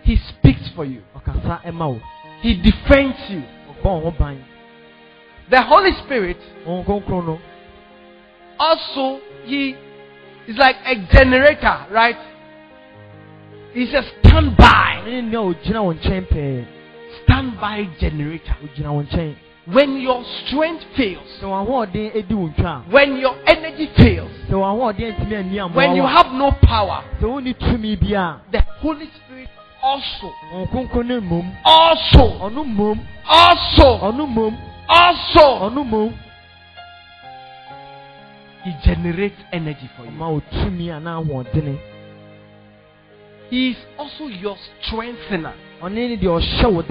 He 0.04 0.16
speaks 0.18 0.68
for 0.76 0.86
you. 0.86 1.02
ɔkasa 1.16 1.62
ɛma 1.66 1.88
wo 1.94 2.00
He 2.42 2.54
defends 2.62 3.18
you. 3.30 3.44
The 5.50 5.62
Holy 5.62 5.92
Spirit 6.04 6.38
wɔn 6.66 6.86
kronkron 6.86 7.26
no 7.26 7.40
also 8.60 9.20
he 9.46 9.76
is 10.48 10.58
like 10.58 10.76
a 10.86 10.96
generator, 11.12 11.86
right? 11.92 12.18
He's 13.74 13.94
a 13.94 14.02
standby, 14.20 15.04
ɔne 15.06 15.06
ne 15.06 15.22
nea 15.22 15.40
ɔgyina 15.40 15.84
wo 15.84 15.94
nkyɛn 15.94 16.28
pɛɛ 16.28 16.66
standby 17.24 17.88
generator. 18.00 18.56
ɔgyina 18.64 18.92
wo 18.94 19.04
nkyɛn 19.04 19.36
When 19.68 19.98
your 20.00 20.24
strength 20.46 20.84
fails, 20.96 21.28
sɛ 21.40 21.44
wɔn 21.44 21.68
ahoɔden 21.68 22.16
edi 22.16 22.34
wo 22.34 22.48
ntwa 22.48 22.88
a 22.88 22.92
when 22.92 23.18
your 23.18 23.36
energy 23.46 23.88
fails, 23.98 24.32
sɛ 24.50 24.54
wɔn 24.54 24.68
ahoɔden 24.76 25.16
ntumi 25.16 25.36
ani 25.38 25.58
amoa 25.60 25.76
when 25.76 25.96
you 25.96 26.04
have 26.04 26.32
no 26.34 26.52
power, 26.52 27.04
sɛ 27.22 27.28
wonni 27.28 27.54
tumi 27.54 27.96
bi 28.00 28.16
a 28.16 28.36
the 28.52 28.62
Holy 28.80 29.10
Spirit 29.16 29.50
also, 29.82 30.34
wɔn 30.54 30.68
kronkron 30.72 31.06
no 31.08 31.22
mmom 31.22 31.56
also, 31.66 32.50
also, 33.30 34.12
also, 34.90 36.14
He 38.64 38.74
generates 38.84 39.36
energy 39.54 39.90
for 39.96 40.04
you. 40.04 40.12
ɔma 40.12 40.30
wo 40.32 40.42
tumi 40.52 40.90
a 40.90 41.00
na 41.00 41.22
He 43.50 43.70
is 43.72 43.78
also 43.98 44.28
your 44.28 44.58
strengthener. 44.82 45.54
ɔne 45.82 45.94
ne 46.10 46.18
deɛ 46.18 46.28
ɔhyɛ 46.28 46.72
wo 46.74 46.82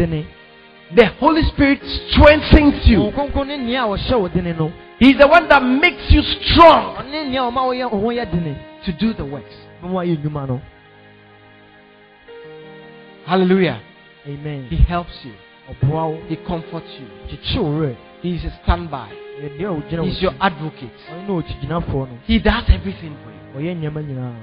The 0.95 1.07
Holy 1.19 1.43
Spirit 1.43 1.81
strengthens 2.12 2.87
you. 2.87 3.11
kronkron 3.12 3.47
ne 3.49 3.57
nea 3.59 3.83
a 3.85 3.88
ɔhyɛ 3.88 4.21
wo 4.21 4.29
dene 4.29 4.57
no 4.57 4.73
He's 4.99 5.19
the 5.19 5.26
one 5.29 5.49
that 5.49 5.62
makes 5.62 6.11
you 6.11 6.23
strong 6.23 6.97
ɔne 6.97 7.11
ne 7.11 7.29
nea 7.31 7.43
a 7.43 7.50
ɔma 7.50 7.67
wo 7.67 7.73
yɛ 7.75 7.91
wo 7.93 8.00
ho 8.00 8.07
yɛ 8.09 8.31
dene 8.31 8.57
to 8.85 8.93
do 8.93 9.12
the 9.12 9.25
works. 9.25 9.55
na 9.83 9.88
wɔayɛ 9.88 10.17
nnwuma 10.23 10.49
no 10.49 10.61
Hallelujah. 13.26 13.81
amen 14.26 14.67
He 14.71 14.76
helps 14.76 15.19
you. 15.25 15.33
He 16.29 16.37
comforts 16.47 16.91
you. 17.01 17.07
kyekye 17.29 17.59
wo 17.61 17.71
werɛ 17.81 17.97
He 18.23 18.35
is 18.35 18.45
a 18.45 18.51
standby. 18.63 19.09
yɛ 19.43 19.59
deɛ 19.59 19.65
a 19.67 19.81
ɔgyina 19.81 19.99
wo 19.99 20.05
He's 20.05 20.23
your 20.23 20.35
advocate. 20.41 20.99
ɔne 21.11 21.27
ne 21.29 21.43
ɔkyigyinafoɔ 21.43 22.09
no 22.09 22.19
He 22.27 22.39
does 22.39 22.65
everything 22.69 23.17
for 23.23 23.31
you. 23.61 23.71
Oh, 23.71 23.75
nyinaa 23.75 24.35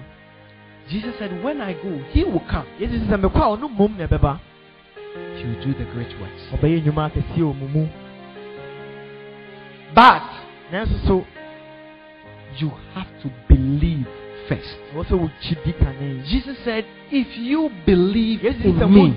Jesus 0.89 1.15
said, 1.17 1.43
When 1.43 1.61
I 1.61 1.73
go, 1.73 1.97
He 2.11 2.23
will 2.23 2.41
come. 2.49 2.65
yesu 2.79 2.99
sɛ 3.07 3.17
mekɔ 3.21 3.35
a 3.35 3.57
ɔno 3.57 3.69
mmom 3.69 3.97
na 3.97 4.07
ɛbɛba 4.07 4.39
He 5.37 5.43
will 5.45 5.63
do 5.63 5.73
the 5.73 5.85
great 5.93 6.11
works. 6.19 6.43
ɔbɛyɛ 6.53 6.83
nnwuma 6.83 7.09
akɛseɛ 7.11 7.37
wɔ 7.39 7.55
mu 7.55 7.67
mu 7.67 7.87
But 9.95 10.23
you 12.57 12.71
have 12.93 13.07
to 13.21 13.29
believe 13.47 14.07
first. 14.49 14.77
ɛwɔ 14.93 15.05
sɛ 15.05 15.15
wogyidi 15.19 15.73
kane 15.79 16.23
Jesus 16.25 16.57
said, 16.65 16.85
If 17.11 17.37
you 17.37 17.69
believe 17.85 18.43
in 18.43 18.93
me, 18.93 19.13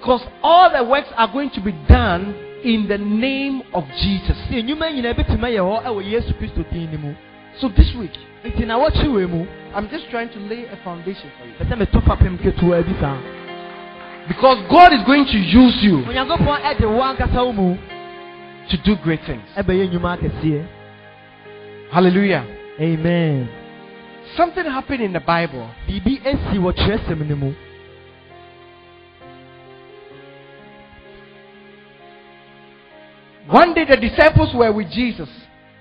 mogyidi 0.00 0.08
wɔ 0.08 0.08
me 0.08 0.08
mu 0.08 0.16
a 0.16 0.20
because 0.20 0.22
all 0.42 0.70
the 0.70 0.84
works 0.84 1.08
are 1.16 1.28
going 1.28 1.50
to 1.50 1.60
be 1.60 1.72
done 1.88 2.34
in 2.64 2.88
the 2.88 2.98
name 2.98 3.62
of 3.72 3.84
Jesus. 4.02 4.36
sɛ 4.50 4.62
nnwuma 4.62 4.90
nyinaa 4.92 5.14
bɛtumi 5.14 5.44
ayɛ 5.44 5.60
hɔ 5.60 5.82
ɛwɔ 5.84 6.10
yesu 6.10 6.32
kristo 6.34 6.64
din 6.72 6.90
no 6.92 6.98
mu 6.98 7.14
So 7.60 7.68
this 7.68 7.92
week, 7.94 8.12
nti 8.44 8.66
na 8.66 8.78
wɔkye 8.78 9.04
wɔ 9.08 9.28
mu 9.28 9.46
I'm 9.74 9.88
just 9.90 10.08
trying 10.10 10.28
to 10.30 10.38
lay 10.40 10.64
a 10.66 10.76
foundation 10.84 11.30
for 11.38 11.46
you. 11.46 11.52
pɛ 11.60 11.68
sɛ 11.68 11.78
meto 11.78 12.00
fapem 12.00 12.38
ketewaa 12.38 12.82
bi 12.84 13.00
saa 13.00 13.18
Because 14.28 14.58
God 14.70 14.92
is 14.92 15.02
going 15.06 15.24
to 15.26 15.38
use 15.38 15.82
you 15.82 15.98
onyankopɔn 16.04 16.62
ɛde 16.62 16.86
wo 16.88 17.02
ankasa 17.02 17.44
wo 17.44 17.52
mu 17.52 17.76
to 18.70 18.76
do 18.84 18.96
great 18.96 19.20
things. 19.26 19.42
ɛbɛyɛ 19.56 19.88
nnwuma 19.90 20.18
akɛseɛ 20.18 20.66
Hallelujah. 21.92 22.44
amen 22.80 23.48
something 24.36 24.64
happened 24.64 25.02
in 25.02 25.12
the 25.12 25.18
Bible. 25.20 25.68
One 33.48 33.74
day 33.74 33.84
the 33.84 33.96
disciples 33.96 34.54
were 34.54 34.72
with 34.72 34.90
Jesus. 34.90 35.28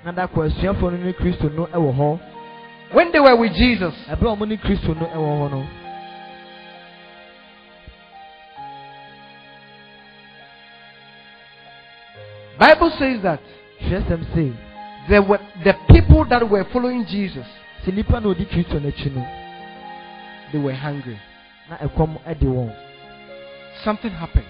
na 0.04 0.12
da 0.12 0.28
kɔ 0.28 0.48
asuafoɔ 0.48 0.92
no 0.92 0.98
ne 0.98 1.14
kristo 1.14 1.50
no 1.54 1.66
wɔ 1.68 1.94
hɔ 1.96 2.20
When 2.92 3.12
they 3.12 3.20
were 3.20 3.36
with 3.36 3.54
Jesus, 3.54 3.94
ɛberɛ 4.08 4.32
a 4.32 4.36
ɔmo 4.36 4.48
ne 4.48 4.58
kristo 4.58 4.96
no 4.96 5.06
wɔ 5.06 5.50
hɔ 5.50 5.52
no 5.52 5.68
Bible 12.58 12.92
says 13.00 13.22
that 13.22 13.40
there 15.08 15.22
were 15.22 15.40
the 15.64 15.74
people 15.90 16.26
that 16.26 16.50
were 16.50 16.64
following 16.74 17.06
Jesus, 17.06 17.46
sɛ 17.86 17.92
nnipa 17.94 18.22
na 18.22 18.34
ɔdi 18.34 18.46
kristo 18.48 18.80
n'akyi 18.80 19.16
no 19.16 19.26
they 20.52 20.60
were 20.60 20.74
hungry. 20.74 21.20
na 21.70 21.78
ɛkɔm 21.78 22.40
de 22.40 22.46
wɔn 22.46 22.74
Something 23.84 24.12
happened. 24.12 24.46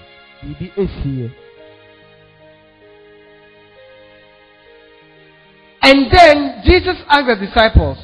And 5.82 6.12
then 6.12 6.62
Jesus 6.66 6.98
asked 7.08 7.28
the 7.28 7.46
disciples, 7.46 7.98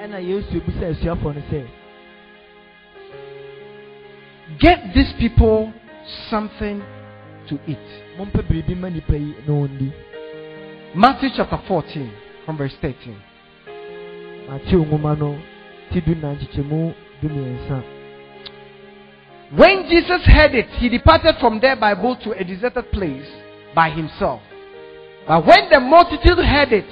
ɛna 0.00 0.18
yesu 0.20 0.60
ebisa 0.60 0.90
asuafoɔ 0.94 1.34
no 1.34 1.42
sɛ 1.50 1.66
Get 4.58 4.94
these 4.94 5.12
people 5.18 5.72
something 6.30 6.82
to 7.48 7.58
eat. 7.66 7.78
mompɛ 8.18 8.42
biribi 8.46 8.76
ma 8.76 8.88
nnipa 8.88 9.14
yi 9.18 9.34
na 9.46 9.52
ɔndi 9.54 9.92
Matthew 10.94 11.30
chapter 11.36 11.58
14, 11.68 12.10
from 12.44 12.56
verse 12.56 12.74
13. 12.80 13.16
mateo 14.48 14.84
nwoma 14.84 15.16
no 15.18 15.38
ti 15.92 16.00
du 16.00 16.14
na 16.14 16.34
nkyekyɛmu 16.34 16.94
du 17.22 17.28
mmiɛnsa 17.28 17.82
When 19.56 19.88
Jesus 19.88 20.22
heard 20.26 20.54
it, 20.54 20.68
he 20.80 20.88
departed 20.88 21.36
from 21.38 21.60
there 21.60 21.76
by 21.76 21.94
boat 21.94 22.20
to 22.22 22.32
a 22.32 22.42
deserted 22.42 22.90
place 22.90 23.28
by 23.74 23.90
himself. 23.90 24.40
But 25.26 25.44
when 25.44 25.70
the 25.70 25.80
multitude 25.80 26.38
heard 26.38 26.72
it, 26.72 26.86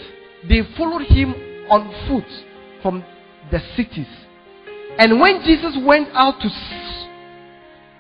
they 0.49 0.63
followed 0.77 1.03
him 1.03 1.35
on 1.71 1.89
foot 2.09 2.29
from 2.83 3.05
the 3.51 3.61
cities. 3.77 4.09
And 4.99 5.21
when 5.21 5.43
Jesus 5.45 5.77
went 5.85 6.09
out 6.13 6.41
to 6.41 6.49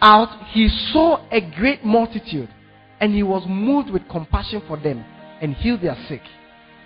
out, 0.00 0.46
he 0.50 0.68
saw 0.92 1.26
a 1.30 1.40
great 1.40 1.84
multitude, 1.84 2.48
and 3.00 3.14
he 3.14 3.22
was 3.22 3.44
moved 3.48 3.90
with 3.90 4.08
compassion 4.08 4.62
for 4.66 4.76
them 4.76 5.04
and 5.40 5.54
healed 5.54 5.80
their 5.80 5.96
sick. 6.08 6.20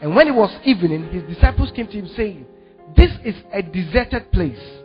And 0.00 0.14
when 0.14 0.28
it 0.28 0.34
was 0.34 0.56
evening, 0.64 1.08
his 1.10 1.24
disciples 1.24 1.72
came 1.74 1.86
to 1.88 1.92
him 1.92 2.08
saying, 2.16 2.46
"This 2.94 3.10
is 3.24 3.34
a 3.52 3.62
deserted 3.62 4.30
place." 4.30 4.78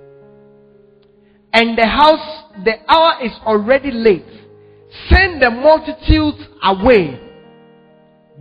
and 1.54 1.78
the 1.78 1.86
house, 1.86 2.44
the 2.66 2.74
hour 2.92 3.24
is 3.24 3.32
already 3.46 3.92
late. 3.92 4.26
Send 5.10 5.42
the 5.42 5.52
multitudes 5.52 6.44
away 6.64 7.23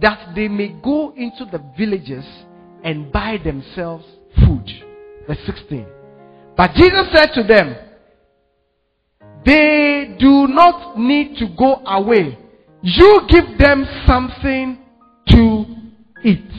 that 0.00 0.34
they 0.34 0.48
may 0.48 0.68
go 0.82 1.12
into 1.16 1.44
the 1.44 1.62
villages 1.76 2.24
and 2.84 3.12
buy 3.12 3.38
themselves 3.42 4.04
food. 4.36 4.68
Verse 5.26 5.38
16. 5.46 5.86
But 6.56 6.72
Jesus 6.74 7.08
said 7.12 7.28
to 7.34 7.42
them, 7.42 7.76
They 9.44 10.16
do 10.18 10.46
not 10.48 10.98
need 10.98 11.36
to 11.38 11.46
go 11.56 11.76
away. 11.86 12.38
You 12.82 13.22
give 13.28 13.58
them 13.58 13.86
something 14.06 14.78
to 15.28 15.64
eat. 16.24 16.50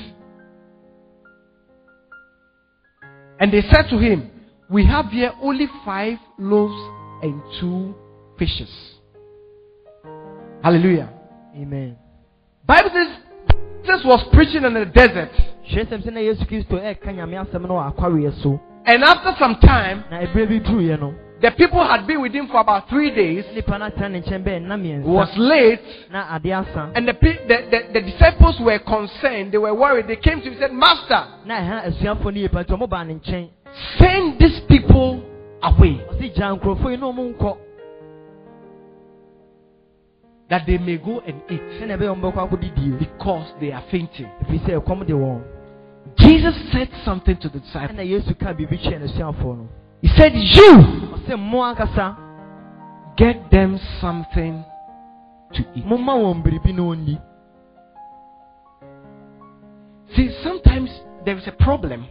And 3.39 3.51
they 3.51 3.61
said 3.61 3.89
to 3.89 3.97
him, 3.97 4.31
We 4.69 4.85
have 4.85 5.07
here 5.07 5.33
only 5.41 5.67
five 5.83 6.17
loaves 6.37 6.73
and 7.23 7.41
two 7.59 7.95
fishes. 8.37 8.69
Hallelujah. 10.63 11.09
amen 11.55 12.02
Bible 12.65 12.89
says 12.93 13.07
Jesus 13.83 14.05
was 14.05 14.23
preaching 14.33 14.63
in 14.63 14.73
the 14.73 14.85
desert. 14.85 15.31
kyerɛsɛm 15.69 16.03
sɛ 16.03 16.13
na 16.13 16.19
yesu 16.21 16.45
kristo 16.47 16.79
ɛreka 16.79 17.13
nyame 17.13 17.35
asɛm 17.45 17.61
no 17.67 17.75
wɔ 17.75 17.93
akwareɛ 17.95 18.41
so 18.41 18.59
And 18.85 19.03
after 19.03 19.33
some 19.39 19.55
time, 19.61 20.03
na 20.11 20.19
ɛberɛ 20.21 20.47
bi 20.49 20.59
duruiɛ 20.59 20.99
no 20.99 21.13
the 21.41 21.51
people 21.51 21.83
had 21.85 22.07
been 22.07 22.21
with 22.21 22.31
him 22.31 22.47
for 22.47 22.61
about 22.61 22.87
three 22.89 23.11
days. 23.11 23.43
nnipa 23.53 23.77
no 23.79 23.89
atena 23.89 24.11
ne 24.11 24.21
nkyɛn 24.21 24.43
bɛɛ 24.43 24.61
nna 24.63 24.99
It 25.01 25.05
was 25.05 25.29
late. 25.37 25.79
na 26.11 26.35
ade 26.35 26.51
asa 26.51 26.91
And 26.95 27.05
the, 27.07 27.13
the, 27.13 27.57
the, 27.69 27.79
the 27.93 28.01
disciples 28.01 28.59
were 28.61 28.79
concerned. 28.79 29.51
They 29.51 29.57
were 29.57 29.73
worried. 29.73 30.07
They 30.07 30.15
came 30.15 30.39
to 30.39 30.45
him 30.47 30.53
and 30.53 30.61
said, 30.61 30.71
Master, 30.71 31.27
na 31.45 31.55
ɛha 31.59 31.87
asuafoɔ 31.91 32.23
no 32.25 32.39
yie 32.39 32.47
pa 32.49 32.63
nti 32.63 32.69
ɔmo 32.77 32.89
baa 32.89 33.03
ne 33.03 33.15
nkyɛn 33.15 33.49
send 33.99 34.39
these 34.39 34.61
people 34.69 35.21
away 35.63 35.99
that 40.53 40.67
they 40.67 40.77
may 40.77 40.97
go 40.97 41.19
and 41.25 41.41
eat 41.49 41.61
sɛnea 41.79 41.97
ɛbɛyɛ 41.97 42.13
ɔmo 42.13 42.31
bɛkɔ 42.31 42.39
akɔdidie 42.45 42.99
because 42.99 43.47
they 43.59 43.71
are 43.71 43.81
fainting. 43.89 44.29
ɛfiri 44.43 44.59
sɛ 44.65 44.79
ɛkɔm 44.79 45.07
de 45.07 45.13
wɔn 45.13 45.41
Jesus 46.17 46.55
said 46.71 46.89
something 47.03 47.35
to 47.37 47.49
the 47.49 47.59
disciples. 47.59 47.97
ɛna 47.97 48.05
yesu 48.07 48.35
kaa 48.37 48.53
biribi 48.53 48.77
kyerɛ 48.77 48.99
n'asuafoɔ 49.01 49.57
no 49.57 49.67
He 50.03 50.09
said, 50.09 50.31
You 50.35 50.73
ɔse 51.15 51.39
mo 51.39 51.63
ankasa 51.63 52.15
get 53.17 53.49
them 53.49 53.79
something 53.99 54.63
to 55.53 55.61
eat. 55.75 55.85
momma 55.85 56.13
wɔn 56.13 56.43
biribi 56.43 56.71
na 56.75 56.83
ɔnni 56.83 57.19
See, 60.15 60.29
sometimes 60.43 60.91
there 61.25 61.35
is 61.35 61.47
a 61.47 61.51
problem. 61.53 62.05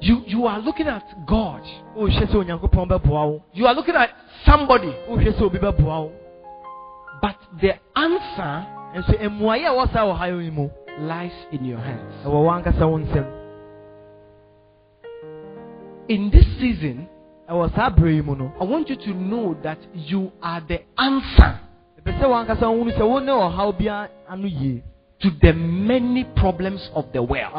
You, 0.00 0.22
you 0.26 0.46
are 0.46 0.60
looking 0.60 0.86
at 0.86 1.02
God, 1.26 1.62
a 1.96 1.98
wohwɛ 1.98 2.26
sɛ 2.30 2.34
onyankopɔn 2.34 2.88
bɛboa 2.88 3.26
wo. 3.30 3.42
You 3.52 3.66
are 3.66 3.74
looking 3.74 3.96
at 3.96 4.10
somebody, 4.46 4.94
wohwɛ 5.08 5.32
sɛ 5.34 5.42
obi 5.42 5.58
bɛboa 5.58 6.10
but 7.20 7.36
the 7.60 7.72
answer 7.96 8.66
nso 8.94 9.12
mmuaeɛ 9.18 9.66
a 9.66 9.70
ɛwɔ 9.70 9.92
saa 9.92 10.06
ɔhaw 10.06 10.40
yi 10.42 10.70
lies 11.04 11.32
in 11.52 11.64
your 11.64 11.78
hands. 11.78 12.14
ɛwɔ 12.24 12.44
w'ankasa 12.46 12.88
wo 12.90 12.98
nsɛm 12.98 13.26
In 16.08 16.30
this 16.30 16.46
season, 16.60 17.08
ɛwɔ 17.50 17.74
saa 17.74 17.90
berɛ 17.90 18.14
yi 18.14 18.22
mu 18.22 18.36
no 18.36 18.52
I 18.60 18.64
want 18.64 18.88
you 18.88 18.96
to 18.96 19.10
know 19.14 19.54
that 19.62 19.78
you 19.94 20.30
are 20.42 20.60
the 20.60 20.80
answer 20.96 21.58
ɛpɛ 22.00 22.20
sɛ 22.20 22.24
w'ankasa 22.24 22.62
wohunu 22.70 22.92
sɛ 22.96 23.08
wo 23.08 23.18
ne 23.18 23.32
ɔhaw 23.32 23.76
bia 23.78 24.08
ano 24.28 24.46
yie. 24.46 24.82
to 25.20 25.30
the 25.42 25.52
many 25.52 26.22
problems 26.36 26.88
of 26.94 27.12
the 27.12 27.20
world. 27.20 27.52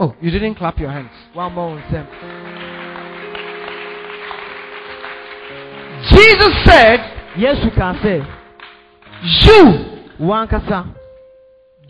Oh, 0.00 0.14
you 0.20 0.30
didn't 0.30 0.54
clap 0.54 0.78
your 0.78 0.90
hands. 0.90 1.10
woammɔ 1.34 1.56
wo 1.56 1.76
nsɛm 1.78 2.06
Jesus 6.10 6.54
said, 6.64 7.00
yesu 7.36 7.70
can 7.74 7.98
say. 8.02 8.22
You 9.22 9.64
w'ankasa 10.20 10.86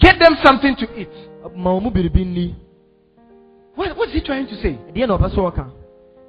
get 0.00 0.18
them 0.18 0.36
something 0.42 0.74
to 0.76 0.86
eat. 0.98 1.10
ma 1.54 1.70
wɔn 1.70 1.82
mu 1.82 1.90
biribi 1.90 2.24
nni 2.24 2.54
What, 3.74 3.96
what's 3.96 4.12
he 4.12 4.20
trying 4.22 4.46
to 4.46 4.54
say? 4.56 4.78
ɛdeɛ 4.92 5.06
na 5.06 5.16
ɔpɛ 5.18 5.28
sɛ 5.34 5.52
ɔka 5.52 5.66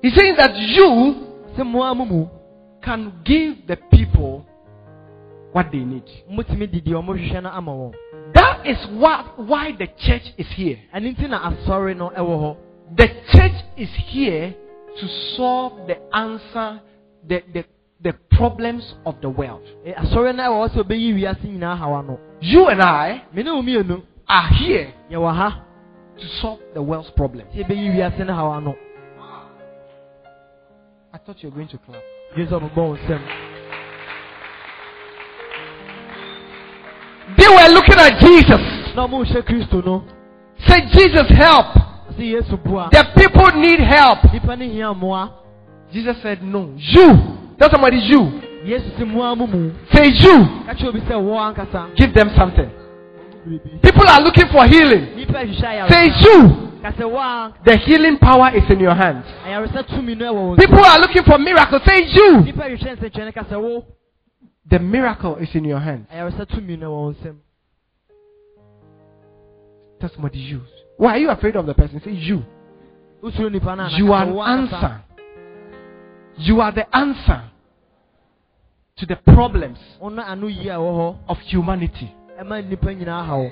He's 0.02 0.16
saying 0.16 0.36
that 0.38 0.56
you 0.56 1.16
sɛ 1.56 1.64
mmoa 1.64 1.96
mu 1.96 2.06
mu 2.06 2.28
can 2.84 3.14
give 3.24 3.66
the 3.68 3.76
people 3.92 4.46
what 5.52 5.72
they 5.72 5.80
need. 5.80 6.04
That 8.64 8.68
is 8.68 8.88
what, 8.92 9.40
why 9.40 9.72
the 9.72 9.88
church 10.06 10.34
is 10.38 10.48
here. 10.56 10.80
ɛno 10.94 11.16
nti 11.16 11.30
na 11.30 11.50
asɔre 11.50 11.96
no 11.96 12.10
ɛwɔ 12.10 12.36
hɔ 12.44 12.58
The 12.98 13.08
church 13.32 13.64
is 13.78 13.90
here 14.08 14.54
to 15.00 15.08
solve 15.38 15.88
the 15.88 15.98
answer, 16.14 16.82
the, 17.26 17.42
the, 17.54 17.64
the 18.02 18.14
problems 18.32 18.96
of 19.06 19.16
the 19.22 19.30
world. 19.30 19.62
Eh, 19.86 19.94
asɔre 19.94 20.36
no 20.36 20.44
ɛwɔ 20.44 20.68
hɔ 20.68 20.70
sɛ 20.76 20.84
ɔbɛyi 20.84 21.14
wiase 21.16 21.44
nyinaa 21.48 21.78
hawa 21.78 22.04
no 22.04 22.20
You 22.42 22.68
and 22.68 22.82
I 22.82 23.24
me 23.34 23.44
ne 23.44 23.52
wo 23.52 23.62
mmienu 23.62 24.04
are 24.28 24.48
here 24.56 24.94
ha 25.10 25.64
to 26.18 26.28
solve 26.42 26.60
the 26.74 26.82
world's 26.82 27.10
problems. 27.12 27.54
sɛ 27.56 27.66
yɛbɛyi 27.66 27.96
wiase 27.96 28.26
no 28.26 28.34
hawa 28.34 28.60
no 28.62 28.76
I 31.14 31.18
thought 31.18 31.42
you 31.42 31.50
were 31.50 31.56
going 31.56 31.70
to 31.70 31.78
clap. 31.78 33.49
They 37.38 37.48
were 37.48 37.70
looking 37.74 38.00
at 38.00 38.20
Jesus. 38.20 38.62
na 38.96 39.08
ɔmo 39.08 39.24
nhyɛ 39.26 39.42
kristo 39.44 39.84
no 39.86 40.04
Say, 40.68 40.82
Jesus, 40.92 41.28
help. 41.38 41.68
ɔsɛ 42.12 42.20
yesu 42.20 42.58
The 42.92 43.04
people 43.16 43.60
need 43.60 43.80
help. 43.80 44.20
nnipa 44.24 44.58
no 44.58 44.66
hia 44.66 44.94
mmoa 44.94 45.30
Jesus 45.94 46.18
said, 46.22 46.44
No. 46.44 46.74
You. 46.78 47.18
Tell 47.58 47.70
somebody, 47.72 47.98
you. 47.98 48.42
yesu 48.66 48.90
sɛ 48.98 49.06
mmoa 49.06 49.38
mu 49.38 49.48
mu 49.48 49.72
Say, 49.94 50.08
you. 50.08 50.46
ka 50.68 50.74
kyerɛ 50.74 50.88
obi 50.90 51.00
sɛ 51.02 51.16
wɔ 51.16 51.96
Give 51.96 52.14
them 52.14 52.30
something. 52.38 52.70
People 53.82 54.08
are 54.10 54.22
looking 54.22 54.48
for 54.52 54.66
healing. 54.68 55.08
nnipa 55.16 55.40
hwehwɛ 55.46 55.60
Say, 55.60 56.10
ayaresa 56.10 56.22
you. 56.26 56.70
ka 56.82 56.92
sɛ 56.92 57.06
wɔ 57.10 57.54
The 57.66 57.78
healing 57.78 58.18
power 58.18 58.52
is 58.54 58.70
in 58.70 58.80
your 58.80 58.94
hands. 58.96 59.26
ayaresa 59.46 59.84
tumi 59.88 60.16
no 60.18 60.34
ɛwɔ 60.34 60.50
wo 60.50 60.56
People 60.58 60.84
are 60.84 61.00
looking 61.00 61.24
for 61.24 61.38
miracles. 61.38 61.82
Say, 61.86 62.04
you. 62.12 62.44
The 64.70 64.80
miracle 64.80 65.38
is 65.38 65.50
in 65.54 65.66
your 65.66 65.80
hands. 65.80 66.08
ayaresa 66.14 66.46
tumi 66.46 66.78
no 66.78 66.92
ɛwɔ 66.92 66.92
wo 66.92 67.14
nsɛm 67.14 67.36
Tell 70.00 70.10
somebody 70.10 70.40
you. 70.40 70.62
Why 70.98 71.16
are 71.16 71.18
you 71.18 71.30
afraid 71.30 71.56
of 71.56 71.66
the 71.66 71.74
person? 71.74 72.02
Say 72.04 72.12
you. 72.12 72.44
Usoro 73.22 73.52
nipa 73.52 73.76
no 73.76 73.84
a 73.84 73.90
You 73.98 74.14
are 74.14 74.24
an 74.24 74.60
answer. 74.60 75.02
You 76.38 76.62
are 76.62 76.72
the 76.72 76.96
answer 76.96 77.44
to 78.98 79.06
the 79.06 79.16
problems 79.18 79.78
Wo 80.00 80.10
na 80.10 80.24
ano 80.32 80.48
yie 80.48 80.70
a 80.70 80.76
ɛwɔ 80.78 80.92
hɔ 80.92 81.18
of 81.28 81.38
humanity. 81.40 82.14
ɛma 82.40 82.68
nipa 82.68 82.88
nyinaa 82.88 83.26
haw. 83.26 83.50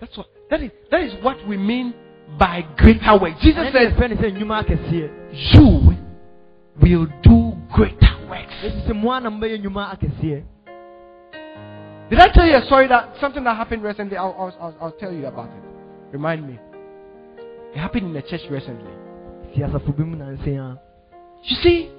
That's 0.00 0.16
what 0.16 0.26
that 0.50 0.62
is 0.62 0.70
that 0.90 1.02
is 1.02 1.12
what 1.22 1.46
we 1.46 1.56
mean 1.56 1.94
by 2.38 2.64
greater 2.76 3.18
works. 3.18 3.40
Jesus 3.42 3.58
Ɛne 3.58 3.72
said, 3.72 3.92
yɛfrɛ 3.92 4.10
no 4.10 4.16
sɛ. 4.16 5.10
You 6.82 6.96
will 6.96 7.06
do 7.22 7.56
greater 7.72 8.09
works. 8.62 8.74
Yesu 8.74 8.88
sɛ 8.88 8.94
mo 8.94 9.10
ana 9.10 9.30
mobɛyɛ 9.30 9.58
nnwuma 9.58 9.94
akɛseɛ. 9.94 10.42
Did 12.10 12.18
I 12.18 12.28
tell 12.32 12.46
you 12.46 12.56
a 12.56 12.64
story 12.66 12.88
that 12.88 13.14
something 13.20 13.44
that 13.44 13.56
happened 13.56 13.84
recently? 13.84 14.16
I'll, 14.16 14.34
I'll, 14.60 14.76
I'll, 14.80 14.92
tell 14.92 15.12
you 15.12 15.26
about 15.26 15.48
it. 15.48 15.62
Remind 16.10 16.44
me. 16.44 16.58
It 17.72 17.78
happened 17.78 18.06
in 18.06 18.12
the 18.12 18.22
church 18.22 18.40
recently. 18.50 18.90
Si 19.54 19.60
asafo 19.60 19.96
bi 19.96 20.02
mu 20.02 20.16
nansa 20.16 20.48
a. 20.48 20.80
You 21.44 21.56
see, 21.62 21.90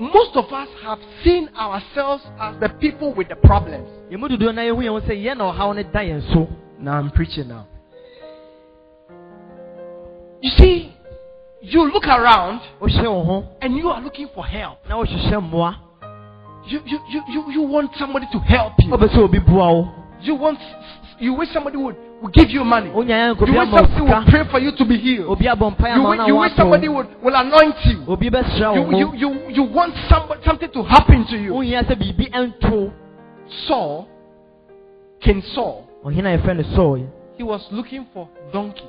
most 0.00 0.34
of 0.34 0.52
us 0.52 0.68
have 0.82 0.98
seen 1.22 1.48
ourselves 1.56 2.24
as 2.40 2.58
the 2.58 2.70
people 2.80 3.14
with 3.14 3.28
the 3.28 3.36
problems. 3.36 3.88
Yɛn 4.10 4.18
mu 4.18 4.28
dodoɔ 4.28 4.54
na 4.54 4.62
yɛhu 4.62 4.82
yɛn 4.82 5.00
ho 5.00 5.00
sɛ 5.00 5.14
yɛn 5.24 5.36
na 5.38 5.52
ɔhaw 5.52 5.76
no 5.76 5.82
da 5.84 6.00
yɛn 6.00 6.32
so. 6.34 6.48
Now 6.80 6.98
I'm 6.98 7.10
preaching 7.12 7.46
now. 7.46 7.68
You 10.40 10.50
see, 10.58 10.96
you 11.62 11.84
look 11.92 12.06
around 12.06 12.60
Wohyɛ 12.80 13.04
wo 13.04 13.24
ho 13.24 13.44
and 13.60 13.76
you 13.76 13.88
are 13.88 14.00
looking 14.02 14.28
for 14.34 14.44
help. 14.44 14.78
na 14.88 14.96
wohyehyɛ 14.96 15.40
mmoa. 15.40 15.76
You, 16.66 16.80
you, 16.86 16.98
you, 17.10 17.22
you, 17.28 17.50
you 17.52 17.62
want 17.62 17.90
somebody 17.98 18.26
to 18.32 18.38
help 18.38 18.74
you. 18.78 18.90
Wopɛ 18.90 19.08
sɛ 19.08 19.18
obi 19.18 19.38
boa 19.38 19.72
wo. 19.72 19.88
You 20.20 20.34
want 20.36 20.58
you 21.18 21.34
wish 21.34 21.50
somebody 21.52 21.76
would, 21.76 21.96
would 22.20 22.32
give 22.32 22.50
you 22.50 22.64
money. 22.64 22.88
You 22.88 22.94
wish 22.96 23.06
somebody 23.36 24.00
would 24.00 24.26
pray 24.26 24.44
for 24.50 24.58
you 24.58 24.72
to 24.76 24.84
be 24.84 24.96
healed. 24.98 25.38
You, 25.40 25.46
wish- 25.46 26.20
you 26.26 26.36
wish 26.36 26.52
somebody 26.56 26.88
would, 26.88 27.06
will 27.22 27.34
anoint 27.34 27.76
you. 27.86 28.04
You, 28.08 28.98
you, 28.98 29.12
you, 29.14 29.48
you 29.50 29.62
want 29.62 29.94
somebody, 30.08 30.40
something 30.44 30.70
to 30.72 30.82
happen 30.82 31.24
to 31.28 31.36
you. 31.36 31.54
Saul, 33.68 34.08
King 35.20 35.42
Saul, 35.54 35.86
Ɔhene 36.04 36.26
a 36.34 36.38
yɛfrɛ 36.38 36.56
no 36.56 36.62
Saul 36.74 36.98
yi, 36.98 37.06
he 37.36 37.42
was 37.42 37.66
looking 37.70 38.06
for 38.12 38.28
donkeys. 38.52 38.82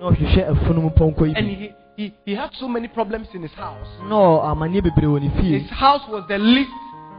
na 0.00 0.10
ɔhwehwɛ 0.10 0.48
afunumu 0.50 0.94
pɔnkɔ 0.96 1.28
yi 1.28 1.34
And 1.36 1.46
he, 1.48 1.70
he, 1.98 2.14
he 2.24 2.34
had 2.34 2.50
so 2.60 2.68
many 2.68 2.86
problems 2.86 3.26
in 3.34 3.42
his 3.42 3.50
house. 3.52 3.86
Na 4.04 4.14
ɔ- 4.14 4.44
amanneɛ 4.52 4.82
bebree 4.86 5.06
wɔ 5.10 5.20
ne 5.20 5.28
His 5.58 5.68
house 5.70 6.02
was 6.08 6.24
the 6.28 6.38
least, 6.38 6.70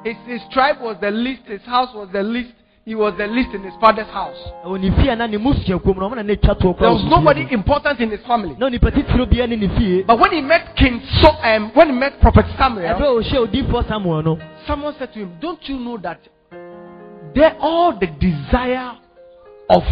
his, 0.05 0.15
his 0.25 0.41
tribe 0.51 0.77
was 0.81 0.95
the 1.01 1.11
least, 1.11 1.41
his 1.45 1.61
house 1.63 1.93
was 1.93 2.07
the 2.13 2.23
least. 2.23 2.53
He 2.85 2.95
was 2.95 3.13
the 3.17 3.27
least 3.27 3.53
in 3.53 3.61
his 3.61 3.73
father's 3.81 4.07
house. 4.07 4.37
Ɛwɔ 4.65 4.79
ne 4.79 4.89
fie 5.03 5.09
a 5.09 5.15
na 5.15 5.27
ne 5.27 5.37
musuakuo 5.37 5.93
mu 5.93 5.99
na 5.99 6.07
ɔmo 6.09 6.15
na 6.15 6.21
ne 6.23 6.35
twa 6.37 6.55
toɔ 6.55 6.79
There 6.79 6.89
was 6.89 7.03
nobody 7.03 7.45
important 7.51 7.99
in 7.99 8.09
his 8.09 8.21
family. 8.25 8.55
Na 8.57 8.67
onipa 8.67 8.89
titiri 8.89 9.25
biara 9.29 9.47
ne 9.49 9.57
ne. 9.57 10.03
But 10.03 10.17
when 10.17 10.31
he 10.31 10.41
met 10.41 10.75
King 10.77 11.01
so 11.21 11.29
um, 11.43 11.71
when 11.75 11.89
he 11.89 11.93
met 11.93 12.19
Prophet 12.21 12.45
Samuel, 12.57 12.85
a 12.87 12.95
ɔhyɛ 12.95 13.47
odiifoɔ 13.47 13.87
Samuel 13.87 14.23
no, 14.23 14.39
someone 14.65 14.95
said 14.97 15.13
to 15.13 15.19
him, 15.19 15.37
Don't 15.41 15.59
you 15.67 15.77
know 15.77 15.97
that 15.97 16.19
there 17.35 17.55
all 17.59 17.91
the 17.99 18.07
desire 18.07 18.93
of 19.69 19.83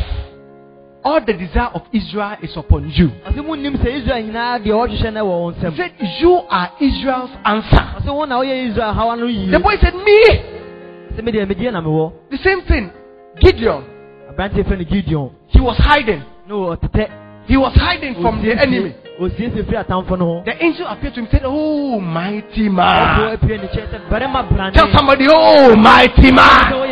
all 1.07 1.21
the 1.25 1.33
desire 1.33 1.71
of 1.73 1.83
Israel 1.93 2.35
is 2.43 2.51
upon 2.57 2.91
you? 2.91 3.07
ɔsɛ 3.27 3.39
munnim 3.47 3.75
sɛ 3.79 3.87
Israel 3.99 4.23
nyinaa 4.27 4.59
deɛ 4.59 4.73
ɔhwehwɛ 4.75 5.13
no 5.13 5.23
wɔ 5.25 5.35
wɔn 5.55 5.71
He 5.71 5.77
said, 5.77 5.91
You 6.19 6.33
are 6.49 6.69
Israel's 6.81 7.31
answer. 7.45 7.85
Ɔsɛ 7.97 8.11
wɔn 8.11 8.27
na 8.27 8.35
ɔyɛ 8.41 8.69
Israel 8.69 8.93
hawa 8.93 9.15
no 9.15 9.27
yie. 9.27 9.49
The 9.49 9.59
boy 9.59 9.77
said, 9.79 9.95
Me! 9.95 10.19
Sɛ 11.15 11.23
me 11.23 11.31
deɛ 11.31 11.47
megyeɛ 11.47 11.71
na. 11.71 11.81
The 12.29 12.37
same 12.43 12.61
thing. 12.63 12.91
Gideon, 13.39 13.83
Gideon. 14.89 15.31
he 15.47 15.61
was 15.61 15.77
hiding. 15.77 16.23
No. 16.47 16.75
He 17.45 17.55
was 17.55 17.73
hiding 17.75 18.15
from 18.21 18.41
the 18.43 18.51
enemy. 18.59 18.95
Osiesie 19.19 19.63
firi 19.63 19.77
atamfo 19.77 20.17
no 20.17 20.25
ho. 20.25 20.43
The 20.45 20.63
angel 20.63 20.85
appeared 20.87 21.13
to 21.15 21.21
him 21.21 21.25
and 21.25 21.31
said, 21.31 21.41
Oh, 21.45 21.99
mighty 21.99 22.69
man. 22.69 23.37
apue 23.37 23.57
ne 23.57 23.67
kyerɛ 23.67 23.87
sɛ 23.89 24.09
barima 24.09 24.43
brane. 24.43 24.73
Tell 24.73 24.91
somebody, 24.93 25.25
Oh, 25.29 25.75
mighty 25.75 26.31
man. 26.31 26.73
Oh, 26.73 26.85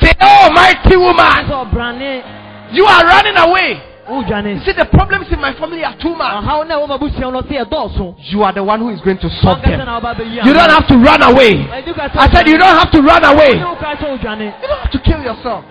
Say, 0.00 0.12
Oh, 0.20 0.50
mighty 0.52 0.96
woman. 0.96 2.45
You 2.72 2.84
are 2.84 3.02
running 3.04 3.36
away. 3.36 3.82
You 4.06 4.22
Wodwane. 4.22 4.64
see, 4.64 4.72
the 4.72 4.86
problems 4.86 5.26
in 5.32 5.40
my 5.40 5.52
family 5.58 5.82
are 5.82 5.96
too 5.98 6.14
much. 6.14 6.44
Ɔhaw 6.44 6.66
na 6.68 6.78
ɛwɔ 6.78 6.86
m'abusua 6.88 7.32
no 7.32 7.42
ɔsɛ 7.42 7.66
ɛdɔɔso. 7.66 8.14
You 8.30 8.42
are 8.44 8.52
the 8.52 8.62
one 8.62 8.80
who 8.80 8.90
is 8.90 9.00
going 9.00 9.18
to 9.18 9.28
solve 9.42 9.62
them. 9.62 9.78
na 9.84 9.98
woba 10.00 10.14
abɛyi 10.14 10.44
You 10.46 10.52
don't 10.54 10.70
have 10.70 10.86
to 10.86 10.96
run 10.96 11.22
away. 11.22 11.54
Ɛdi 11.66 11.94
ka 11.94 12.08
sɛ 12.08 12.16
I 12.16 12.28
said, 12.32 12.46
You 12.46 12.58
don't 12.58 12.76
have 12.76 12.90
to 12.92 13.02
run 13.02 13.24
away. 13.24 13.54
Ɛdi 13.58 13.64
wo 13.66 13.74
ka 13.76 13.94
sɛ. 13.96 14.06
You 14.62 14.68
don't 14.68 14.78
have 14.78 14.90
to 14.90 14.98
kill 15.00 15.22
yourself. 15.22 15.64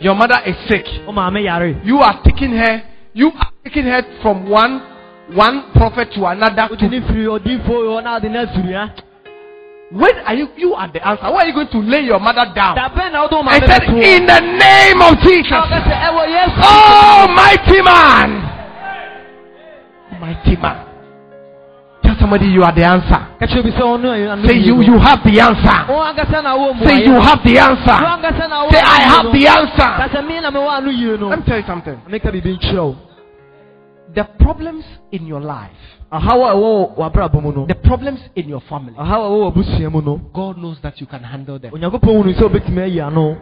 Your 0.00 0.14
mother 0.14 0.40
is 0.46 0.56
sick. 0.66 0.86
Yare. 1.06 1.80
You 1.84 1.98
are 2.00 2.20
taking 2.24 2.52
her. 2.52 2.82
You 3.12 3.28
are 3.28 3.52
taking 3.64 3.84
her 3.84 4.02
from 4.22 4.48
one 4.48 4.82
one 5.34 5.70
prophet 5.74 6.10
to 6.14 6.24
another. 6.26 6.66
Wode 6.70 6.78
To, 7.44 9.09
when 9.90 10.14
are 10.22 10.34
you? 10.34 10.48
You 10.56 10.74
are 10.74 10.86
the 10.92 11.02
answer. 11.06 11.24
Why 11.24 11.42
are 11.44 11.46
you 11.48 11.54
going 11.54 11.68
to 11.68 11.78
lay 11.82 12.02
your 12.06 12.20
mother 12.20 12.46
down? 12.54 12.76
Da 12.76 12.88
bɛn 12.88 13.10
na 13.12 13.22
wode 13.26 13.32
wo 13.34 13.42
I 13.42 13.58
said. 13.58 13.82
In 13.90 14.26
the 14.26 14.40
name 14.40 15.02
of 15.02 15.18
Jesus. 15.18 15.50
sɛ 15.50 15.94
ɛwɔ 16.06 16.22
Yesu. 16.30 16.60
Oh, 16.62 17.26
mighty 17.34 17.82
man. 17.82 18.28
Mighty 20.20 20.56
man. 20.62 20.86
Tell 22.04 22.14
somebody 22.20 22.46
you 22.46 22.62
are 22.62 22.72
the 22.72 22.84
answer. 22.84 23.18
Ka 23.38 23.46
kyerɛ 23.46 23.58
obi 23.60 23.70
sɛ 23.72 23.82
ɔno 23.82 24.46
Say 24.46 24.58
you 24.62 24.80
you 24.80 24.98
have 24.98 25.24
the 25.24 25.40
answer. 25.40 25.78
Wɔn 25.90 26.14
ankasa 26.14 26.42
na 26.42 26.54
wo 26.56 26.72
mu 26.72 26.86
Say 26.86 27.02
you 27.04 27.18
have 27.18 27.42
the 27.42 27.58
answer. 27.58 27.98
ankasa 27.98 28.48
na 28.48 28.64
wo 28.64 28.70
Say 28.70 28.78
I 28.78 29.00
have 29.10 29.26
the 29.32 29.46
answer. 29.48 29.90
Ka 29.98 30.06
sɛ 30.06 30.22
me 30.26 30.38
na 30.40 30.50
mewɔ 30.50 30.70
ano 30.70 30.90
yie 30.90 31.18
no. 31.18 31.28
Let 31.28 31.40
me 31.40 31.44
tell 31.46 31.58
you 31.58 31.66
something. 31.66 31.98
The 34.14 34.24
problems 34.40 34.84
in 35.12 35.26
your 35.26 35.40
life, 35.40 35.70
Ɔhaw 36.12 36.50
a 36.50 36.54
ɛwɔ 36.54 36.96
w'abrabɔ 36.96 37.42
mu 37.42 37.52
no. 37.52 37.66
the 37.66 37.74
problems 37.76 38.20
in 38.34 38.48
your 38.48 38.60
family, 38.62 38.94
Ɔhaw 38.94 39.20
a 39.24 39.28
ɛwɔ 39.30 39.52
w'abusua 39.54 39.92
mu 39.92 40.02
no. 40.02 40.16
God 40.32 40.58
knows 40.58 40.78
that 40.82 41.00
you 41.00 41.06
can 41.06 41.22
handle 41.22 41.58
them. 41.58 41.72
Onyankopɔn 41.72 42.22
hunu 42.22 42.34
sɛ 42.34 42.42
wobɛtumi 42.48 42.82
ayi 42.82 43.00
ano. 43.06 43.36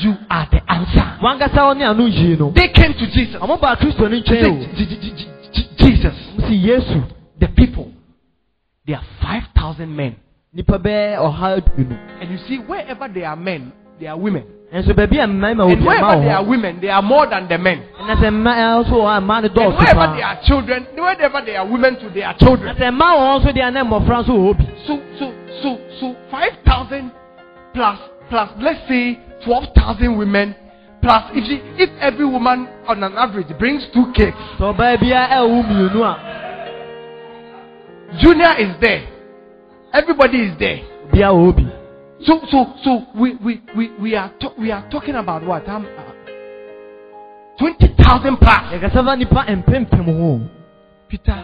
You 0.00 0.14
are 0.30 0.48
the 0.50 0.62
answer. 0.72 1.18
Wɔn 1.20 1.38
ankasa 1.38 1.60
wɔne 1.60 1.82
ano. 1.84 2.50
They 2.52 2.68
came 2.68 2.94
to 2.94 3.06
Jesus. 3.12 3.36
Ɔmo 3.40 3.60
baa 3.60 3.76
Kristo 3.76 4.08
ne 4.10 4.20
They 4.20 4.22
nkyɛn 4.22 4.44
o. 4.44 4.62
said, 4.62 4.76
"J- 4.76 4.86
J- 4.86 5.00
J- 5.00 5.28
J- 5.52 5.68
Jesus, 5.76 6.14
the 7.38 7.48
people, 7.48 7.90
There 8.86 8.96
are 8.96 9.04
5,000 9.22 9.94
men. 9.94 10.16
Nipa 10.54 10.78
bɛɛ 10.78 11.18
ɔha 11.18 11.60
aduonu. 11.60 11.98
And 12.20 12.30
you 12.30 12.38
see, 12.48 12.58
wherever 12.58 13.08
there 13.08 13.28
are 13.28 13.36
men, 13.36 13.72
there 14.04 14.12
are 14.12 14.18
women. 14.18 14.44
Nso 14.72 14.92
baabi 14.92 15.18
a 15.18 15.26
mmarima 15.26 15.64
wɔ 15.64 15.72
And 15.72 15.86
wherever 15.86 16.20
there 16.20 16.36
are 16.36 16.44
women, 16.44 16.78
there 16.80 16.92
are 16.92 17.00
more 17.02 17.26
than 17.26 17.48
the 17.48 17.56
men. 17.56 17.82
Sɛ 17.98 18.28
mmaa 18.28 18.84
nso 18.84 18.92
wɔ 18.92 19.04
hɔ 19.08 19.16
a 19.16 19.20
mmaa 19.20 19.40
no 19.56 19.62
And 19.64 19.78
wherever 19.78 20.06
there 20.16 20.26
are 20.26 20.38
children, 20.44 20.86
wherever 20.94 21.40
there 21.46 21.58
are 21.60 21.66
women 21.66 21.96
too, 21.98 22.10
there 22.10 22.26
are 22.28 22.34
children. 22.36 22.76
sɛ 22.76 22.92
mmaa 22.92 23.16
wɔ 23.16 23.24
hɔ 23.24 23.40
nso 23.40 23.52
deɛ 23.56 23.72
na 23.72 23.84
mmɔfra 23.84 24.24
nso 24.24 24.32
wɔ 24.36 24.52
hɔ. 24.52 24.86
So, 24.86 25.00
so, 25.18 25.32
so, 25.62 25.78
so, 26.00 26.16
5,000 26.30 27.10
plus, 27.72 27.98
plus, 28.28 28.50
let's 28.60 28.86
say 28.88 29.18
12,000 29.46 30.18
women, 30.18 30.54
plus, 31.00 31.24
if, 31.32 31.44
she, 31.46 31.62
if 31.82 31.88
every 32.00 32.26
woman 32.26 32.68
on 32.86 33.02
an 33.02 33.16
average 33.16 33.56
brings 33.58 33.86
two 33.94 34.12
kids, 34.12 34.36
Sɛ 34.58 34.74
ɔbaa 34.76 34.98
biara 35.00 35.28
ɛwɔ 35.40 35.64
mmienu 35.64 36.04
a 36.04 36.14
Junior 38.20 38.52
is 38.58 38.76
there. 38.82 39.08
Everybody 39.94 40.38
is 40.42 40.58
there. 40.58 40.80
Obiara 42.24 42.40
wɔ 42.40 42.50
hɔ 42.50 42.50
bi. 42.50 42.50
So, 42.50 42.50
so, 42.50 42.74
so 42.82 43.06
we, 43.14 43.34
we, 43.36 43.62
we, 43.76 43.90
we 44.00 44.14
are 44.16 44.30
to, 44.40 44.50
we 44.58 44.70
are 44.70 44.88
talking 44.90 45.14
about 45.14 45.44
what? 45.46 45.68
Um, 45.68 45.86
uh, 45.86 46.14
Twenty 47.58 47.94
thousand 48.02 48.36
plus. 48.38 48.72
Yɛkasa 48.72 49.04
fa 49.04 49.16
nipa 49.16 49.44
mpempem 49.48 50.04
ho. 50.06 50.40
Peter, 51.08 51.36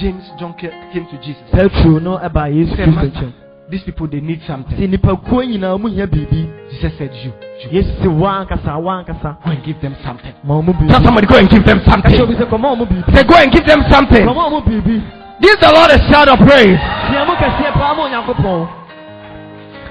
James, 0.00 0.24
John 0.38 0.54
came 0.54 1.06
to 1.06 1.18
Jesus. 1.22 1.42
No 2.02 2.18
ɛbaa 2.18 2.48
Yesu 2.48 2.76
Said, 2.76 3.34
these 3.70 3.82
people 3.82 4.06
they 4.08 4.20
need 4.20 4.40
something. 4.46 4.78
Sɛ 4.78 4.88
nipakuo 4.88 5.44
nyinaa 5.44 5.78
mu 5.78 5.88
hia 5.88 6.06
biribi. 6.06 6.48
Jesus 6.70 6.96
said, 6.96 7.12
"You, 7.22 7.32
you 7.60 7.82
Yesu 7.82 8.00
sɛ 8.00 8.08
wankasa 8.08 8.80
wankasa. 8.80 9.36
go 9.44 9.50
and 9.50 9.62
give 9.62 9.78
them 9.82 9.94
something." 10.02 10.32
Tell 10.88 11.04
somebody, 11.04 11.26
go 11.26 11.36
and 11.36 11.50
give 11.50 11.64
them 11.66 11.82
something. 11.84 12.12
sɛ 12.12 12.48
kɔma 12.48 12.72
ɔmo 12.72 12.88
biribi. 12.88 13.14
Say, 13.14 13.24
go 13.24 13.34
and 13.36 13.52
give 13.52 13.66
them 13.66 13.82
something. 13.90 14.24
Give 15.40 15.60
the 15.60 15.70
Lord 15.70 15.90
a 15.90 15.98
shout 16.10 16.28
of 16.28 16.38
praise. 16.40 16.80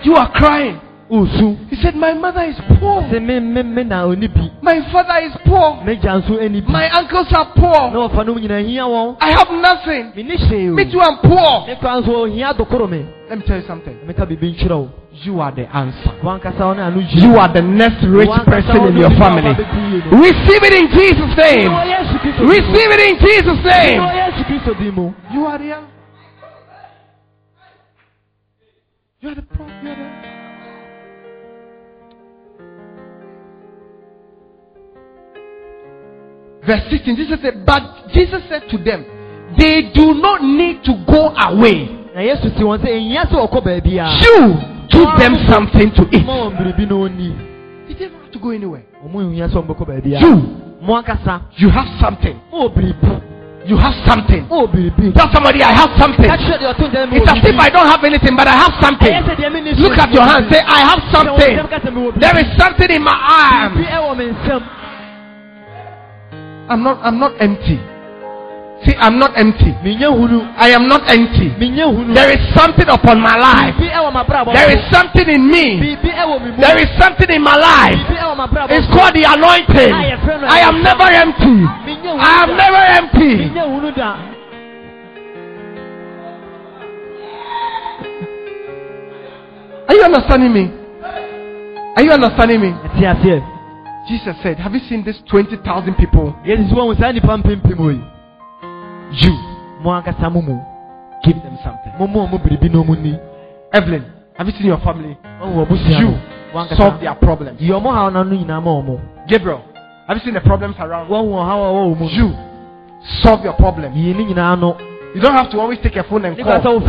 You 0.03 0.15
are 0.15 0.31
crying. 0.31 0.79
He 1.09 1.75
said, 1.81 1.95
"My 1.95 2.13
mother 2.13 2.43
is 2.43 2.59
poor. 2.79 3.01
My 3.01 4.81
father 4.91 5.19
is 5.23 5.31
poor. 5.45 5.81
Me 5.85 5.95
gya 5.95 6.19
nso 6.19 6.37
ani 6.41 6.59
bi. 6.61 6.71
My 6.71 6.89
uncles 6.89 7.31
are 7.31 7.47
poor. 7.55 7.91
Na 7.91 8.07
ɔfa 8.07 8.25
no 8.25 8.33
mu 8.33 8.39
nyinaa 8.41 8.59
hia. 8.59 8.85
I 9.21 9.31
have 9.31 9.49
nothing. 9.51 10.11
Me 10.15 10.23
ni 10.23 10.35
hyɛ 10.35 10.71
o. 10.71 10.75
Me 10.75 10.83
too, 10.91 10.99
I'm 10.99 11.17
poor." 11.19 11.65
Me 11.67 11.75
kora 11.79 12.01
nso 12.01 12.11
ohia 12.11 12.53
dokoro 12.53 12.89
me. 12.89 13.05
Let 13.29 13.39
me 13.39 13.45
tell 13.45 13.57
you 13.57 13.67
something. 13.67 13.95
Meka 14.05 14.25
biribi 14.25 14.55
nkyerɛ 14.55 14.75
wo. 14.75 14.89
You 15.23 15.39
are 15.39 15.51
the 15.51 15.65
answer. 15.73 16.11
Wankasa 16.21 16.59
wo 16.59 16.73
ne 16.73 16.81
ano 16.81 16.99
gye. 16.99 17.21
You 17.23 17.39
are 17.39 17.53
the 17.53 17.61
next 17.61 18.03
rich 18.03 18.29
person 18.45 18.87
in 18.87 18.97
your 18.97 19.11
family. 19.11 19.55
wabɛdi 19.55 19.79
yie 19.91 20.11
no. 20.11 20.17
Receive 20.19 20.63
it 20.63 20.73
in 20.73 20.87
Jesus' 20.91 21.37
name. 21.37 21.71
Wɔ 21.71 21.85
Yesu 21.87 22.19
Kristo 22.19 22.37
din 22.39 22.47
mu. 22.47 22.51
Receive 22.51 22.91
it 22.91 23.01
in 23.07 23.15
Jesus' 23.17 23.63
name. 23.63 24.01
Yesu 24.01 24.43
Kristo 24.43 24.73
din 24.77 24.93
mu. 24.93 25.13
You 25.33 25.45
are 25.45 25.57
the 25.57 25.71
answer. 25.71 25.96
You 29.19 29.29
are 29.29 29.35
the 29.35 29.41
problem. 29.41 29.85
You 29.85 29.91
are 29.91 29.95
the... 29.95 30.37
Verse 36.65 36.83
16, 36.91 37.15
Jesus 37.15 37.39
said, 37.41 37.65
But 37.65 38.09
Jesus 38.13 38.41
said 38.49 38.63
to 38.69 38.77
them, 38.77 39.05
They 39.57 39.89
do 39.93 40.13
not 40.15 40.43
need 40.43 40.83
to 40.83 40.93
go 41.07 41.31
away. 41.33 41.93
na 42.17 42.21
yesu 42.25 42.49
si 42.57 42.63
wɔn 42.65 42.81
sɛ 42.81 42.89
ehia 42.97 43.23
sɛ 43.29 43.37
ɔkɔ 43.45 43.59
baabi 43.63 43.99
a 44.01 44.09
You 44.25 44.57
give 44.89 45.11
them 45.21 45.35
something 45.47 45.91
to 45.93 46.03
eat. 46.11 46.25
ma 46.25 46.49
wɔn 46.49 46.57
biribi 46.57 46.89
na 46.89 46.95
ɔni 47.05 47.29
They 47.87 47.93
didn't 47.93 48.19
have 48.21 48.31
to 48.31 48.39
go 48.39 48.49
anywhere. 48.49 48.83
wɔn 49.05 49.33
ehia 49.37 49.47
sɛ 49.47 49.53
wɔn 49.61 49.67
bɛkɔ 49.69 49.85
baabi 49.87 50.15
a 50.15 50.19
You, 50.19 50.33
you 51.57 51.69
have 51.69 51.87
something. 52.01 52.41
Mo 53.67 53.67
wɔ 53.67 53.67
biribi 53.67 53.69
You 53.69 53.77
have 53.77 53.95
something. 54.05 54.43
biribi 54.47 55.13
Tell 55.15 55.29
somebody, 55.33 55.63
I 55.63 55.71
have 55.73 55.91
something. 55.99 56.29
kakyɛ 56.29 56.57
deɛ 56.59 56.73
ɔtɔ 56.73 56.85
nkyɛn 56.91 57.09
mi 57.11 57.17
It's 57.17 57.31
as 57.31 57.43
if 57.49 57.59
I 57.59 57.69
don't 57.69 57.87
have 57.87 58.03
anything, 58.03 58.35
but 58.35 58.47
I 58.47 58.55
have 58.55 58.73
something. 58.81 59.11
sɛ 59.13 59.35
deɛ 59.35 59.51
mi 59.53 59.61
ni 59.61 59.71
Look 59.75 59.97
at 59.97 60.11
your 60.13 60.23
hand. 60.23 60.47
Say, 60.51 60.61
I 60.61 60.79
have 60.87 61.01
something. 61.11 61.55
There 62.19 62.37
is 62.39 62.47
something 62.57 62.89
in 62.91 63.03
my 63.03 63.17
arm. 63.17 63.73
ɛwɔ 63.83 64.17
mi 64.17 64.25
nsam 64.25 64.63
I'm 66.69 66.83
not. 66.83 66.99
I'm 67.01 67.17
not 67.17 67.31
empty. 67.39 67.79
See, 68.85 68.93
I'm 68.99 69.17
not 69.17 69.31
empty. 69.37 69.73
mi 69.83 69.95
nye 69.95 70.05
hunu 70.05 70.45
I 70.57 70.69
am 70.69 70.85
not 70.87 71.01
empty. 71.09 71.49
mi 71.57 71.69
nye 71.71 71.81
hunu 71.87 72.13
There 72.13 72.29
is 72.29 72.41
something 72.53 72.85
upon 72.89 73.19
my 73.21 73.33
life. 73.35 73.73
biribi 73.79 73.89
ɛwɔ 73.89 74.13
ma 74.13 74.23
brabɔ 74.23 74.53
There 74.53 74.69
is 74.77 74.83
something 74.91 75.27
in 75.29 75.47
me. 75.49 75.79
biribi 75.81 76.11
ɛwɔ 76.13 76.43
mi 76.43 76.51
mu 76.51 76.57
There 76.61 76.77
is 76.77 76.89
something 76.99 77.29
in 77.31 77.41
my 77.41 77.55
life. 77.55 77.95
biribi 78.05 78.19
ɛwɔ 78.21 78.35
ma 78.37 78.45
brabɔ 78.47 78.69
It's 78.69 78.85
called 78.93 79.15
the 79.15 79.23
anointing. 79.23 79.93
I 79.95 80.59
am 80.67 80.83
never 80.83 81.07
empty. 81.09 81.55
mi 81.87 81.95
nye 82.03 82.11
hunu 82.11 82.19
I 82.21 82.43
am 82.43 82.49
never 82.55 82.83
empty. 82.99 83.26
Are 89.89 89.95
you 89.95 90.03
understanding 90.03 90.53
me? 90.53 90.71
Are 91.95 92.03
you 92.03 92.11
understanding 92.11 92.61
me? 92.61 92.69
Yes, 92.99 93.17
yes. 93.25 93.41
Jesus 94.07 94.35
said, 94.43 94.57
Have 94.59 94.73
you 94.73 94.79
seen 94.87 95.03
these 95.03 95.19
20,000 95.29 95.95
people? 95.95 96.35
Yes, 96.45 96.59
sɛ 96.71 96.75
wɔn 96.75 96.97
saa 96.99 97.11
nipa 97.11 97.37
mpempem 97.37 97.79
yi 97.79 98.01
You 99.11 99.33
give 101.23 101.35
them 101.41 101.57
something. 101.63 101.93
mo 101.99 102.07
mu 102.07 102.19
ɔmo 102.27 102.37
biribi 102.43 102.69
na 102.71 102.79
ɔmo 102.83 103.01
ni 103.01 103.17
Evelyn, 103.73 104.03
have 104.37 104.47
you 104.47 104.53
seen 104.53 104.67
your 104.67 104.77
family? 104.79 105.17
You 105.41 106.75
solve 106.77 107.01
their 107.01 107.15
problems. 107.15 107.59
yi 107.59 107.71
ɔmo 107.71 107.91
ha 107.91 108.09
ɔno 108.11 108.23
nyinaa 108.29 109.27
Gabriel, 109.27 109.61
have 110.07 110.17
you 110.17 110.23
seen 110.23 110.33
the 110.35 110.41
problems 110.41 110.75
around? 110.79 111.09
wɔn 111.09 111.25
wɔ 111.25 111.45
ha 111.45 111.55
wɔ 111.55 111.95
wɔn 111.95 111.99
mu 111.99 112.07
You 112.09 112.56
solve 113.23 113.43
your 113.43 113.55
problem. 113.55 113.93
yi 113.95 114.13
ne 114.13 114.23
nyinaa 114.25 114.55
no 114.59 114.77
You 115.15 115.21
don't 115.21 115.33
have 115.35 115.49
to 115.51 115.59
always 115.59 115.79
take 115.81 115.95
a 115.95 116.03
phone 116.03 116.25
and 116.25 116.37
call 116.37 116.79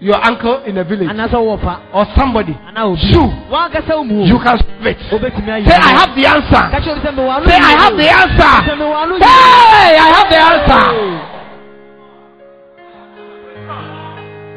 your 0.00 0.16
uncle 0.26 0.64
in 0.64 0.74
the 0.74 0.84
village 0.84 1.08
or 1.94 2.06
somebody. 2.16 2.52
You, 2.52 3.22
wɔn 3.46 3.70
ankasa 3.70 3.94
wo 3.96 4.04
mu 4.04 4.22
o 4.22 4.24
you 4.26 4.38
can 4.42 4.58
solve 4.58 4.86
it. 4.86 4.98
Say, 4.98 5.76
I 5.76 5.92
have 5.94 6.10
the 6.16 6.26
answer. 6.26 6.64
kakyɛ 6.74 6.90
obi 6.90 7.00
sɛ 7.06 7.14
mi 7.14 7.22
wɔ 7.22 7.30
ano 7.36 7.46
Say, 7.46 7.54
I 7.54 7.74
have 7.78 7.96
the 7.96 8.08
answer. 8.08 8.54
sɛ 8.66 8.74
mi 8.78 8.84
wɔ 8.84 8.96
ano 9.02 9.14
Hey, 9.18 9.94
I 9.94 10.08
have 10.16 10.28
the 10.32 10.40
answer. 10.50 10.84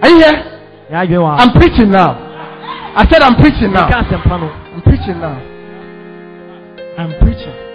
Are 0.02 0.10
you 0.10 0.18
here? 0.18 0.52
yadwe 0.92 1.22
wa 1.22 1.36
I'm 1.38 1.52
preaching 1.54 1.92
now. 1.92 2.18
I 2.96 3.06
said 3.10 3.22
I'm 3.22 3.36
preaching 3.36 3.72
now. 3.72 3.88
I'm 3.88 4.82
preaching 4.82 5.20
now. 5.20 5.38
I'm 6.98 7.14
preaching. 7.20 7.71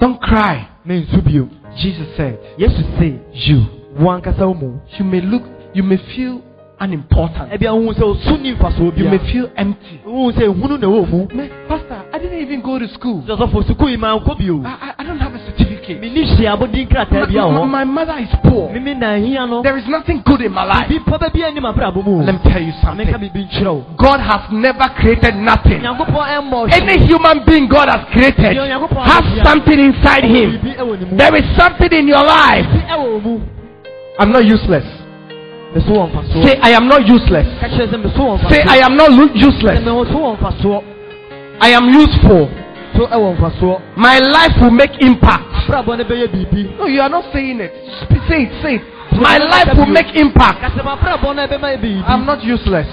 Don't 0.00 0.20
cry. 0.20 0.66
me 0.84 1.00
nsu 1.00 1.22
bio 1.22 1.48
Jesus 1.76 2.16
said, 2.16 2.38
yesu 2.58 2.82
se 2.98 3.18
You. 3.32 3.64
wo 4.00 4.54
mu 4.54 4.80
You 4.98 5.04
may 5.04 5.20
look, 5.20 5.42
you 5.74 5.82
may 5.84 5.96
feel 5.96 6.40
unimportant. 6.80 7.52
ebi 7.52 7.64
eh, 7.66 7.70
ahun 7.70 7.92
sɛ 7.94 8.02
osu 8.04 8.38
ni 8.42 8.52
nfaso 8.52 8.92
You 8.96 9.08
may 9.08 9.18
feel 9.32 9.50
empty. 9.56 10.00
ohun 10.06 10.32
sɛ 10.32 10.42
ehunu 10.48 10.78
na 10.78 10.86
ɛwɔ 10.86 11.08
mu 11.10 11.26
Man, 11.34 11.50
Pastor, 11.68 12.02
I 12.12 12.18
didn't 12.18 12.38
even 12.40 12.60
go 12.62 12.78
to 12.78 12.88
school. 12.88 13.22
sɔsɔfo 13.26 13.62
sukuu 13.66 13.88
yi 13.90 13.96
maa 13.96 14.16
nkɔ 14.18 14.38
bio 14.38 14.62
I, 14.64 14.68
I, 14.68 14.94
I 14.98 15.04
don't 15.04 15.18
have 15.18 15.34
a 15.34 15.38
certificate. 15.46 16.00
mi 16.00 16.10
ni 16.10 16.24
hyia 16.24 16.52
abodin 16.56 16.86
krataa 16.88 17.26
bi 17.26 17.38
a 17.38 17.48
My, 17.48 17.64
my 17.66 17.84
mother 17.84 18.18
is 18.18 18.28
poor. 18.44 18.72
mimi 18.72 18.94
na 18.94 19.14
ahia 19.14 19.46
no 19.48 19.62
There 19.62 19.76
is 19.78 19.86
nothing 19.88 20.22
good 20.26 20.40
in 20.42 20.52
my 20.52 20.64
life. 20.64 20.88
bibi 20.88 21.04
pɔbɛ 21.04 21.32
bi 21.32 21.40
anim 21.46 21.64
abrabɔ 21.64 22.04
mu 22.04 22.20
o 22.20 22.24
Let 22.24 22.34
me 22.44 22.50
tell 22.52 22.62
you 22.62 22.72
something. 22.82 23.06
bibi 23.06 23.44
nkyerɛ 23.46 23.66
o 23.68 23.84
God 23.96 24.20
has 24.20 24.50
never 24.50 24.88
created 24.98 25.36
nothing. 25.36 25.80
Any 25.84 27.06
human 27.06 27.44
being 27.46 27.68
God 27.68 27.88
has 27.88 28.04
created 28.12 28.56
has 28.56 29.24
something 29.46 29.78
inside 29.78 30.24
him. 30.24 30.58
bibi 30.58 30.74
ɛwɔ 30.74 31.00
ne 31.00 31.04
mu 31.10 31.16
There 31.16 31.34
is 31.36 31.44
something 31.56 31.92
in 31.92 32.08
your 32.08 32.24
life. 32.24 32.66
bibi 32.66 32.84
ɛwɔ 32.90 33.22
mu 33.22 33.40
I'm 34.18 34.30
not 34.30 34.44
useless. 34.44 34.84
Meso 35.74 35.90
wɔ 35.92 36.10
mfasoɔ 36.10 36.44
Say, 36.44 36.58
I 36.62 36.70
am 36.70 36.86
not 36.88 37.06
useless. 37.06 37.46
ka 37.60 37.66
kyerɛ 37.68 37.86
sɛ 37.90 37.96
meso 38.02 38.18
wɔ 38.18 38.48
Say, 38.50 38.62
I 38.62 38.78
am 38.78 38.96
not 38.96 39.10
lo- 39.10 39.28
sɛ 39.28 39.36
useless. 39.36 39.80
meho 39.84 40.06
so 40.62 40.68
wɔ 40.68 40.82
I 41.60 41.68
am 41.70 41.88
useful. 41.88 42.48
so 42.96 43.06
ɛwɔ 43.06 43.36
mfasoɔ 43.38 43.80
My 43.96 44.18
life 44.18 44.56
will 44.60 44.70
make 44.70 44.96
impact. 45.00 45.68
no 45.68 45.82
bɛyɛ 45.82 46.28
biribi 46.28 46.78
No, 46.78 46.86
you 46.86 47.00
are 47.00 47.08
not 47.08 47.24
saying 47.32 47.60
it. 47.60 47.72
Say 48.28 48.42
it, 48.44 48.52
say 48.62 48.74
it. 48.76 48.82
My 49.20 49.38
life 49.38 49.76
will 49.76 49.86
make 49.86 50.14
impact. 50.16 50.60
kasɛm 50.62 50.86
abrabɔ 50.86 51.34
no 51.36 51.46
ɛbɛma 51.46 51.78
biribi 51.80 52.04
I'm 52.06 52.24
not 52.24 52.42
useless. 52.44 52.86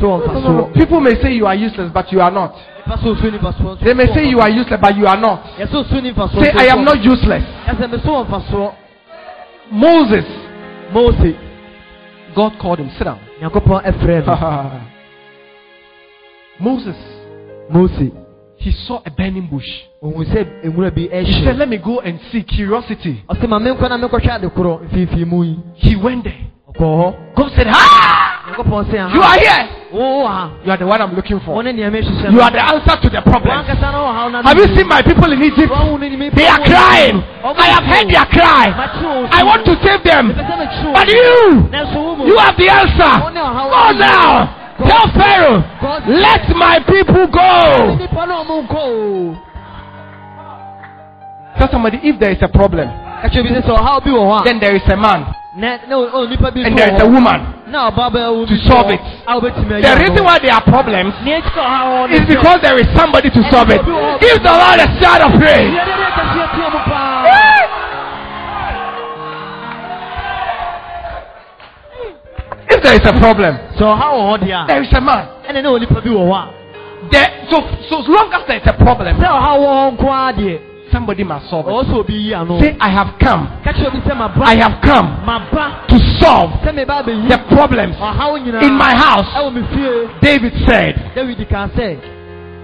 so 0.00 0.06
wɔ 0.06 0.26
No, 0.34 0.40
no, 0.40 0.52
no. 0.52 0.64
People 0.74 1.00
may 1.00 1.14
say 1.22 1.32
you 1.32 1.46
are 1.46 1.54
useless, 1.54 1.90
but 1.92 2.10
you 2.12 2.20
are 2.20 2.30
not. 2.30 2.54
nipa 2.86 2.98
sɛ 3.00 3.16
osu 3.16 3.30
ni 3.32 3.38
mfasoɔ 3.38 3.80
They 3.84 3.94
may 3.94 4.06
say 4.14 4.28
you 4.28 4.40
are 4.40 4.50
useless, 4.50 4.80
but 4.80 4.96
you 4.96 5.06
are 5.06 5.16
not. 5.16 5.42
yɛsɛ 5.58 5.84
osu 5.84 6.02
ni 6.02 6.12
mfasoɔ 6.12 6.42
Say, 6.44 6.50
I 6.52 6.66
am 6.72 6.84
not 6.84 7.02
useless. 7.02 7.44
ɛsɛ 7.66 7.88
meso 7.90 8.06
wɔ 8.08 8.26
mfasoɔ 8.28 8.72
Moses, 9.70 10.24
mose 10.92 11.34
God 12.38 12.56
called 12.60 12.78
him. 12.78 12.88
Sit 12.96 13.02
down. 13.02 13.18
no 13.40 13.48
Moses, 16.60 18.12
he 18.58 18.70
saw 18.86 19.02
a 19.04 19.10
burning 19.10 19.48
bush. 19.50 19.66
ohun 20.00 20.24
sɛ 20.26 20.62
nwura 20.64 20.90
bi 20.94 21.08
He 21.24 21.44
said, 21.44 21.56
Let 21.58 21.68
me 21.68 21.78
go 21.78 21.98
and 22.00 22.20
see 22.30 22.44
curiosity. 22.44 23.24
ɔsɛ 23.28 23.48
ma 23.48 23.58
menkɔ 23.58 23.88
na 23.88 23.98
menkɔhwɛ 23.98 24.30
ade 24.36 24.48
korɔ 24.54 24.82
mfimfini 24.88 25.26
mu 25.26 25.42
yi 25.44 25.58
He 25.74 25.96
went 25.96 26.24
there. 26.24 26.46
God 26.78 27.50
said, 27.56 27.66
Ah! 27.70 28.37
You 28.58 29.22
are 29.22 29.38
here. 29.38 29.62
wɔ 29.94 30.26
ha 30.26 30.50
You 30.64 30.72
are 30.72 30.76
the 30.76 30.86
one 30.86 31.00
I'm 31.00 31.14
looking 31.14 31.38
for. 31.40 31.54
wɔn 31.56 31.64
ne 31.64 31.72
nea 31.72 31.90
mehyehyɛ 31.90 32.32
You 32.32 32.40
are 32.40 32.50
the 32.50 32.60
answer 32.60 32.96
to 33.00 33.08
the 33.08 33.22
problem. 33.22 33.54
wankasa 33.54 33.92
na 33.92 33.98
wɔ 34.02 34.10
ha 34.14 34.28
na 34.28 34.42
Have 34.42 34.58
you 34.58 34.66
seen 34.76 34.88
my 34.88 35.02
people 35.02 35.30
in 35.32 35.42
Egypt? 35.42 35.70
They 36.34 36.46
are 36.46 36.62
crying. 36.66 37.22
I 37.44 37.66
have 37.70 37.84
heard 37.84 38.08
their 38.10 38.26
cry. 38.26 38.66
I 39.30 39.42
want 39.44 39.64
to 39.64 39.74
save 39.82 40.02
them. 40.02 40.34
But 40.34 41.08
you, 41.08 41.70
you 42.26 42.36
have 42.38 42.56
the 42.58 42.68
answer. 42.68 43.12
Go 43.22 43.30
now. 43.30 44.58
Tell 44.78 45.10
Pharaoh, 45.10 45.58
let 46.06 46.48
my 46.54 46.78
people 46.86 47.26
go. 47.26 47.96
nipa 47.98 48.26
na 48.26 48.42
ɔmo 48.42 48.62
nkɔ 48.62 48.78
o 48.78 49.36
Tell 51.58 51.68
somebody 51.72 51.98
if 52.04 52.20
there 52.20 52.30
is 52.30 52.38
a 52.42 52.48
problem, 52.48 52.86
kakyɛ 53.22 53.42
bi 53.42 53.50
sɛ 53.58 53.62
sɛ 53.66 54.04
bi 54.04 54.10
wɔ 54.10 54.22
hɔ 54.22 54.44
then 54.44 54.60
there 54.60 54.76
is 54.76 54.82
a 54.86 54.96
man 54.96 55.26
na 55.58 55.78
na 55.88 55.96
o 55.98 56.24
nipa 56.26 56.50
bi 56.54 56.62
and 56.62 56.78
there 56.78 56.94
is 56.94 57.02
a 57.02 57.06
woman. 57.06 57.40
na 57.66 57.90
ɔba 57.90 58.10
bɛ 58.14 58.20
wo 58.30 58.46
to 58.46 58.56
solve 58.70 58.90
it. 58.94 59.00
The 59.26 59.96
reason 59.98 60.22
why 60.24 60.38
there 60.38 60.54
are 60.54 60.62
problems 60.62 61.14
nea 61.24 61.40
ɛkyɛ 61.42 61.58
ɔhaw 61.58 62.10
is 62.14 62.24
because 62.30 62.60
there 62.62 62.78
is 62.78 62.86
somebody 62.94 63.28
to 63.30 63.42
solve 63.50 63.68
it. 63.70 63.82
Give 64.22 64.38
the 64.38 64.54
Lord 64.54 64.78
a 64.78 64.88
shout 65.02 65.20
of 65.26 65.32
praise. 65.34 65.74
yɛdɛdɛ 65.74 66.08
kɛseɛ 66.14 66.46
tia 66.54 66.68
mu 66.70 66.80
paa 66.86 67.24
If 72.70 72.82
there 72.82 72.94
is 72.94 73.06
a 73.06 73.12
problem, 73.18 73.58
so 73.78 73.94
how 73.96 74.14
hɔ 74.14 74.38
deɛ 74.38 74.66
there 74.68 74.82
is 74.82 74.92
a 74.92 75.00
man. 75.00 75.26
ɛna 75.48 75.62
na 75.62 75.68
wɔ 75.70 75.80
nipa 75.80 76.00
bi 76.00 76.10
wɔ 76.10 76.34
a 76.38 76.48
There, 77.10 77.30
so, 77.50 77.62
so 77.88 78.00
as 78.02 78.08
long 78.08 78.30
as 78.32 78.46
there 78.46 78.58
is 78.58 78.66
a 78.66 78.72
problem, 78.74 79.16
sɛ 80.90 80.98
ɔhaw 80.98 81.06
wɔ 81.06 81.14
hɔ 81.14 81.18
nko 81.18 81.18
ara 81.18 81.18
deɛ 81.18 81.18
somebody 81.18 81.24
must 81.24 81.50
solve 81.50 81.68
it. 81.68 81.86
sɛ 81.88 81.94
obi 81.98 82.14
yi 82.14 82.34
ano 82.34 82.60
Say, 82.60 82.76
I 82.80 82.88
have 82.90 83.18
come. 83.20 83.48
kakyɛ 83.64 83.92
bi 83.92 84.00
sɛ 84.00 84.16
maba 84.16 84.42
I 84.44 84.56
have 84.56 84.80
come 84.82 85.08
to 85.88 85.98
solve 86.20 86.50
sɛ 86.62 86.74
meba 86.74 87.02
abɛyi 87.04 87.28
the 87.28 87.38
problems 87.54 87.96
nyinaa 87.96 88.62
in 88.62 88.74
my 88.76 88.94
house. 88.94 89.26
ɛwɔ 89.34 89.52
me 89.54 89.62
fie 89.74 90.08
David 90.22 90.52
said, 90.66 91.12
david 91.14 91.48
ka 91.48 91.68
sɛ 91.76 91.98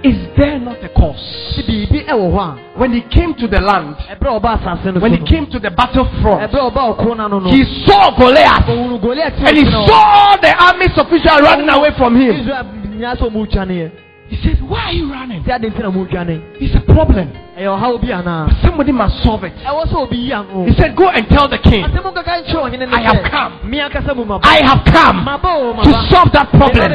Is 0.05 0.17
there 0.37 0.59
not 0.59 0.85
a 0.85 0.89
cause? 0.91 1.17
sɛ 1.57 1.65
biribi 1.67 2.05
ɛwɔ 2.07 2.33
hɔ 2.33 2.59
When 2.77 2.93
he 2.93 3.01
came 3.03 3.35
to 3.35 3.47
the 3.49 3.61
land, 3.61 3.97
a 4.11 4.17
ɛberɛ 4.17 4.37
a 4.37 4.41
ɔba 4.41 4.59
asase 4.61 4.85
no 4.93 4.95
so 4.95 5.01
when 5.01 5.13
he 5.15 5.25
came 5.25 5.47
to 5.47 5.59
the 5.59 5.71
battlefront, 5.71 6.51
ɛberɛ 6.51 6.61
a 6.61 6.71
ɔba 6.71 6.97
ɔkoro 6.97 7.17
no 7.17 7.25
ano 7.25 7.39
no. 7.41 7.49
he 7.51 7.65
saw 7.87 8.11
Goliath. 8.19 8.67
Goliath 8.67 9.35
and 9.47 9.57
he 9.57 9.65
saw 9.65 10.37
the 10.43 10.53
armies 10.63 10.93
of 10.99 11.07
Israel 11.13 11.41
running 11.43 11.69
away 11.71 11.91
from 11.97 12.17
him. 12.17 12.45
Israel 14.35 14.55
nyinaa 14.55 14.59
sɛ 14.59 14.59
ɔmu 14.59 14.59
twaneɛ 14.59 14.59
He 14.59 14.59
said, 14.59 14.61
Why 14.69 14.81
are 14.81 14.93
you 14.93 15.13
running? 15.13 15.43
sɛ 15.45 15.55
ade 15.55 15.67
nti 15.71 15.83
na 15.83 15.91
mu 15.91 16.07
twane 16.07 16.41
It's 16.61 16.75
a 16.75 16.81
problem. 16.93 17.29
ɛyɛ 17.59 17.69
ɔhaw 17.71 18.01
bi 18.01 18.09
anaa 18.13 18.47
But 18.49 18.57
somebody 18.63 18.93
must 18.93 19.23
solve 19.23 19.45
it. 19.45 19.53
ɛwɔ 19.65 19.83
sɛ 19.87 19.97
obi 19.97 20.17
yi 20.17 20.33
ano 20.33 20.65
He 20.67 20.73
said, 20.75 20.97
Go 20.97 21.09
and 21.09 21.29
tell 21.29 21.49
the 21.49 21.59
king, 21.59 21.85
asɛm 21.85 22.15
kaka 22.15 22.31
nkyerɛ 22.43 22.63
ɔhene 22.65 22.89
ne 22.89 22.97
I 22.97 23.01
have 23.03 23.23
come. 23.31 23.53
me 23.71 23.79
ankasa 23.81 24.15
mu 24.17 24.25
maba 24.25 24.45
I 24.45 24.61
have 24.65 24.85
come 24.85 25.25
to 25.85 25.93
solve 26.11 26.33
that 26.33 26.49
problem. 26.51 26.93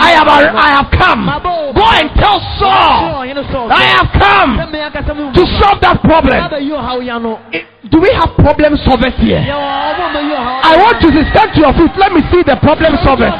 I 0.00 0.10
have, 0.18 0.28
I 0.28 0.70
have 0.78 0.90
come. 0.90 1.26
Go 1.74 1.84
and 2.00 2.10
tell 2.18 2.40
Saul, 2.58 3.70
I 3.70 3.84
have 3.96 4.10
come 4.12 4.50
sɛ 4.58 4.70
me 4.72 4.78
ankasa 4.78 5.14
mu 5.16 5.32
to 5.32 5.46
solve 5.60 5.80
that 5.80 6.02
problem. 6.02 6.40
maba 6.42 6.58
yi 6.60 6.70
ɔhaw 6.70 7.04
ya 7.04 7.18
no 7.18 7.38
eh, 7.52 7.62
Do 7.90 7.98
we 8.00 8.10
have 8.12 8.34
problem 8.36 8.76
solvers 8.86 9.14
here? 9.18 9.40
yɛwɔ 9.40 9.68
ɔmo 9.90 10.12
ma 10.12 10.20
yi 10.20 10.34
ɔhaw 10.34 10.60
I 10.64 10.76
want 10.76 11.02
you 11.02 11.10
to 11.10 11.22
stand 11.30 11.54
to 11.54 11.60
your 11.60 11.72
feet. 11.74 11.90
Let 11.96 12.12
me 12.12 12.20
see 12.32 12.42
the 12.42 12.56
problem 12.56 12.94
solvers. 13.04 13.32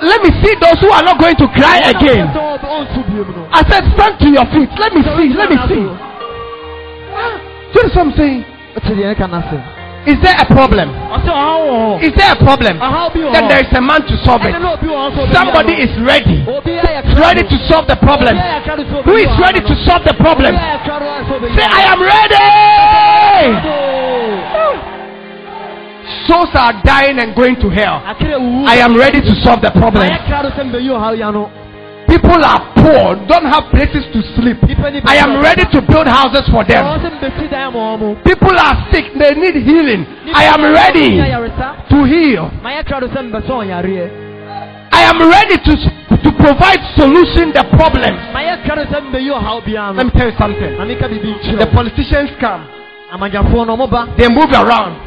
so 0.00 0.02
na 0.02 0.02
mi 0.02 0.02
wu 0.02 0.02
ɛ 0.02 0.02
let 0.02 0.22
me 0.22 0.30
see 0.42 0.54
those 0.60 0.80
who 0.80 0.90
are 0.90 1.02
not 1.02 1.18
going 1.20 1.36
to 1.36 1.46
cry 1.48 1.78
again. 1.78 2.26
Sɛ 2.28 2.34
ɔbɛ- 2.34 2.64
ɔnsu 2.64 3.02
bio 3.08 3.24
mu 3.24 3.32
no. 3.36 3.46
I 3.52 3.62
said, 3.70 3.84
stand 3.94 4.18
to 4.20 4.28
your 4.30 4.46
feet. 4.46 4.70
Let 4.78 4.92
me 4.94 5.02
see. 5.02 5.28
Let 5.34 5.50
me 5.50 5.56
see. 5.68 5.74
Do 5.74 5.80
you 7.74 7.82
know 7.82 7.84
what 7.84 7.98
I'm 7.98 8.12
saying? 8.16 8.44
Ɔte 8.76 8.94
deɛ 8.96 9.14
ɛka 9.14 9.26
n'ase. 9.30 9.60
Is 10.06 10.20
there 10.20 10.36
a 10.36 10.44
problem? 10.44 10.90
Ɔsɛ 10.92 11.32
ɔhaw 11.32 11.60
wɔ 11.64 11.72
hɔ. 11.72 12.02
Is 12.02 12.12
there 12.14 12.32
a 12.32 12.36
problem? 12.36 12.78
Ɔhaw 12.78 13.08
bi 13.14 13.20
wɔ 13.20 13.32
Then 13.32 13.48
there 13.48 13.60
is 13.60 13.72
a 13.72 13.80
man 13.80 14.02
to 14.02 14.16
solve 14.24 14.44
it. 14.44 14.54
Ɛne 14.54 14.60
na 14.60 14.72
obi 14.74 14.86
wɔ 14.86 14.92
hɔ 14.92 15.10
sɛ 15.14 15.18
obi 15.22 15.32
Somebody 15.32 15.72
is 15.80 15.96
ready. 16.00 16.44
Obi 16.46 16.70
ayɛ 16.76 17.04
Is 17.08 17.14
ready 17.18 17.42
to 17.48 17.58
solve 17.68 17.86
the 17.86 17.96
problem. 17.96 18.36
Obi 18.36 18.44
ayɛ 18.44 18.62
krado 18.64 18.84
sɛ 18.84 18.94
obi 18.98 19.10
Who 19.10 19.16
wɔ 19.16 19.20
is 19.20 19.26
hɔ 19.28 19.40
ready 19.40 19.60
to 19.60 19.74
solve 19.86 20.04
the 20.04 20.12
problem? 20.14 20.54
Obi 20.54 20.64
ayɛ 20.64 20.78
krado 20.84 21.06
sɛ 21.24 21.32
obi 21.36 21.48
Say, 21.56 21.64
I 21.64 21.82
am 21.92 22.00
ready. 22.02 22.44
Souls 26.28 26.52
are 26.54 26.82
dying 26.84 27.18
and 27.18 27.34
going 27.34 27.56
to 27.56 27.68
hell. 27.72 28.02
I 28.04 28.76
am 28.80 28.96
ready 28.96 29.20
to 29.20 29.32
solve 29.42 29.60
the 29.62 29.72
problem. 29.72 30.04
Ayɛ 30.04 30.24
krado 30.28 30.50
sɛ 30.52 30.62
mbɛyi 30.68 30.90
ɔhaw 30.92 31.16
ya 31.18 31.30
no. 31.30 31.50
People 32.06 32.44
are 32.44 32.60
poor, 32.76 33.16
don't 33.26 33.48
have 33.48 33.64
places 33.72 34.04
to 34.12 34.20
sleep. 34.36 34.58
I 35.08 35.16
am 35.16 35.40
ready 35.40 35.64
to 35.72 35.80
build 35.80 36.06
houses 36.06 36.44
for 36.52 36.64
them. 36.64 36.84
sɛ 37.00 37.10
mbɛsi 37.16 37.50
dan 37.50 37.72
ma 37.72 37.96
ɔmo. 37.96 38.22
People 38.24 38.52
are 38.52 38.76
sick, 38.92 39.12
they 39.16 39.32
need 39.34 39.56
healing. 39.64 40.04
I 40.34 40.44
am 40.44 40.62
ready 40.62 41.16
to 41.88 41.98
heal. 42.04 42.50
Mayɛ 42.62 42.84
krado 42.84 43.08
sɛ 43.08 43.24
mbɛsɛ 43.24 43.52
ɔyareɛ. 43.64 44.06
I 44.92 45.02
am 45.10 45.18
ready 45.18 45.56
to, 45.58 45.72
to 46.22 46.30
provide 46.38 46.80
solution 46.96 47.50
the 47.52 47.64
problems. 47.72 48.20
Mayɛ 48.36 48.62
krado 48.64 48.84
sɛ 48.92 49.00
mbɛyi 49.08 49.30
ɔhaw 49.40 49.64
biara 49.64 49.96
Let 49.96 50.06
me 50.06 50.12
tell 50.12 50.30
you 50.30 50.36
something. 50.36 50.76
Na 50.76 50.84
meka 50.84 51.08
bibi 51.08 51.32
The 51.56 51.66
politicians 51.72 52.30
come, 52.38 52.68
Amagyafoɔ 53.14 53.66
no 53.66 53.76
ɔmo 53.76 53.86
ba. 53.88 54.08
they 54.18 54.26
move 54.28 54.50
around. 54.50 54.98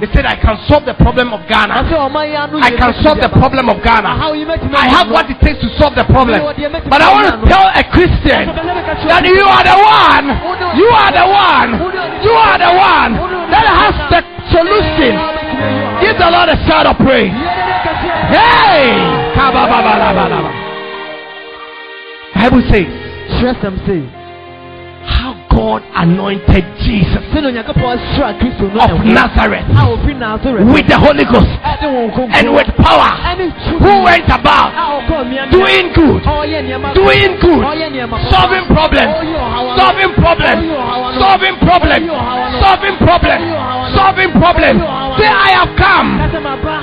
They 0.00 0.12
said, 0.12 0.26
I 0.28 0.36
can 0.36 0.60
solve 0.68 0.84
the 0.84 0.92
problem 0.92 1.32
of 1.32 1.40
Ghana. 1.48 1.88
Ɔsɛ 1.88 1.96
ɔmo 1.96 2.20
ya 2.28 2.44
no 2.46 2.60
I 2.60 2.70
can 2.76 2.92
solve 3.02 3.16
the 3.16 3.32
problem 3.32 3.70
of 3.72 3.80
Ghana. 3.82 4.12
Ahaw 4.12 4.36
yi 4.36 4.44
mɛtumi 4.44 4.76
I 4.76 4.88
have 4.92 5.08
what 5.08 5.24
it 5.30 5.40
takes 5.40 5.60
to 5.64 5.68
solve 5.80 5.94
the 5.96 6.04
problem. 6.04 6.40
Ɔwɔ 6.44 6.52
deɛ 6.52 6.68
mɛtumi 6.68 6.90
But 6.90 7.00
I 7.00 7.08
want 7.08 7.26
to 7.32 7.48
tell 7.48 7.66
a 7.72 7.82
Christian 7.88 8.52
Ɔsɛ 8.52 8.60
bɛsɛ 8.60 8.72
bɛka 8.76 8.92
kyerɛ 9.00 9.08
that 9.08 9.24
you 9.24 9.46
are 9.48 9.64
the 9.64 9.78
one, 9.80 10.26
you 10.76 10.88
are 10.92 11.12
the 11.16 11.26
one, 11.32 11.70
you 12.20 12.34
are 12.36 12.58
the 12.60 12.72
one 12.76 13.12
that 13.48 13.64
has 13.64 13.94
the 14.12 14.20
solution. 14.52 15.16
Give 16.04 16.16
the 16.20 16.28
Lord 16.28 16.52
a 16.52 16.58
shout 16.68 16.84
of 16.84 16.96
praise. 17.00 17.32
Hey! 18.36 19.00
Bible 22.36 22.62
says 22.70 22.86
how 25.08 25.35
God 25.56 25.80
anointed 25.96 26.64
Jesus 26.84 27.24
Sɛnɛ 27.32 27.48
Onyankopɔn 27.48 27.96
asra 27.96 28.34
Kristo 28.36 28.68
no 28.68 28.84
of. 28.84 29.04
Nazareth 29.08 29.64
A 29.72 29.88
ofi 29.88 30.12
Nasaret. 30.12 30.66
with 30.68 30.86
the 30.86 30.98
Holy 31.00 31.24
Ghost 31.24 31.48
Ɛne 31.64 31.88
wɔn 31.88 32.12
nkonko. 32.12 32.36
and 32.36 32.46
with 32.52 32.68
power, 32.76 33.10
who 33.80 33.92
went 34.04 34.28
about 34.28 34.70
A 34.76 34.84
ɔkɔɔ 35.00 35.20
mmeammea. 35.24 35.50
doing 35.50 35.86
good, 35.96 36.20
doing 36.92 37.32
good, 37.40 37.62
solving 38.28 38.66
problems, 38.68 39.14
Ɔyɛ 39.16 39.32
ɔhaw 39.32 39.64
ano. 39.64 39.76
solving 39.80 40.12
problems, 40.20 40.64
solving 41.24 41.56
problems, 41.64 42.06
solving 42.60 42.96
problems, 43.00 43.44
solving 43.96 44.30
problems. 44.36 44.80
Say, 45.16 45.26
I 45.26 45.50
have 45.56 45.72
come. 45.80 46.18
Kasa 46.20 46.40
ma 46.40 46.56
ba. 46.60 46.76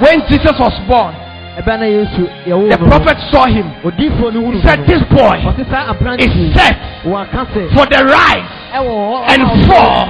When 0.00 0.20
Jesus 0.28 0.56
was 0.58 0.72
born, 0.88 1.14
Ɛbɛn 1.58 1.78
na 1.80 1.86
Yesu 1.86 2.22
yɛwɔ 2.46 2.70
the 2.70 2.78
prophet 2.78 3.18
saw 3.30 3.46
him. 3.46 3.66
He 3.98 4.62
said. 4.62 4.86
This 4.86 5.02
boy 5.10 5.38
Ɔte 5.42 5.66
saa 5.70 5.90
aberante 5.92 6.22
is 6.22 6.54
set 6.54 6.76
for 7.02 7.86
the 7.90 8.04
rise 8.06 8.60
and 8.72 9.42
fall 9.66 10.06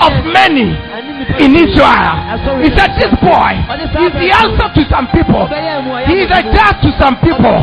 of 0.00 0.12
many 0.32 0.72
in. 1.38 1.52
Israel. 1.54 2.16
He 2.64 2.70
said, 2.72 2.96
This 2.96 3.12
boy 3.20 3.52
is 4.00 4.12
the 4.16 4.30
answer 4.32 4.68
to 4.72 4.82
some 4.88 5.06
people. 5.12 5.44
He 6.08 6.24
is 6.24 6.30
a 6.32 6.40
amumɔyɛ. 6.42 6.80
to 6.80 6.88
some 6.98 7.16
people. 7.20 7.56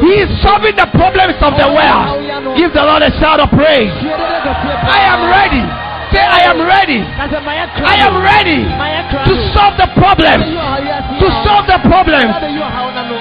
He 0.00 0.12
is 0.22 0.30
solving 0.42 0.76
the 0.76 0.86
problems 0.94 1.36
of 1.42 1.52
the 1.58 1.68
world. 1.74 2.56
Give 2.56 2.72
the 2.72 2.84
Lord 2.86 3.02
a 3.02 3.10
shout 3.18 3.40
of 3.40 3.50
praise. 3.50 3.90
Fie 3.98 4.14
dede 4.14 4.38
kɛseɛ 4.46 4.74
paa. 4.80 4.94
I 4.94 5.00
am 5.10 5.20
ready. 5.30 5.89
Say, 6.12 6.18
I 6.18 6.40
am 6.50 6.58
ready. 6.58 7.00
Kasa 7.14 7.38
mayɛ 7.46 7.64
krado. 7.70 7.86
I 7.86 7.96
am 8.02 8.14
ready 8.18 8.60
to 8.66 9.34
solve 9.54 9.76
the 9.78 9.86
problems. 9.94 10.42
Ɛbɛyɛ 10.42 10.58
ɔhaw 10.58 10.80
wiase 10.82 11.18
To 11.22 11.26
solve 11.46 11.66
the 11.70 11.78
problems. 11.86 12.34
Ɛbɛyɛ 12.34 12.62
ɔhaw 12.66 12.86
n'ano. 12.96 13.18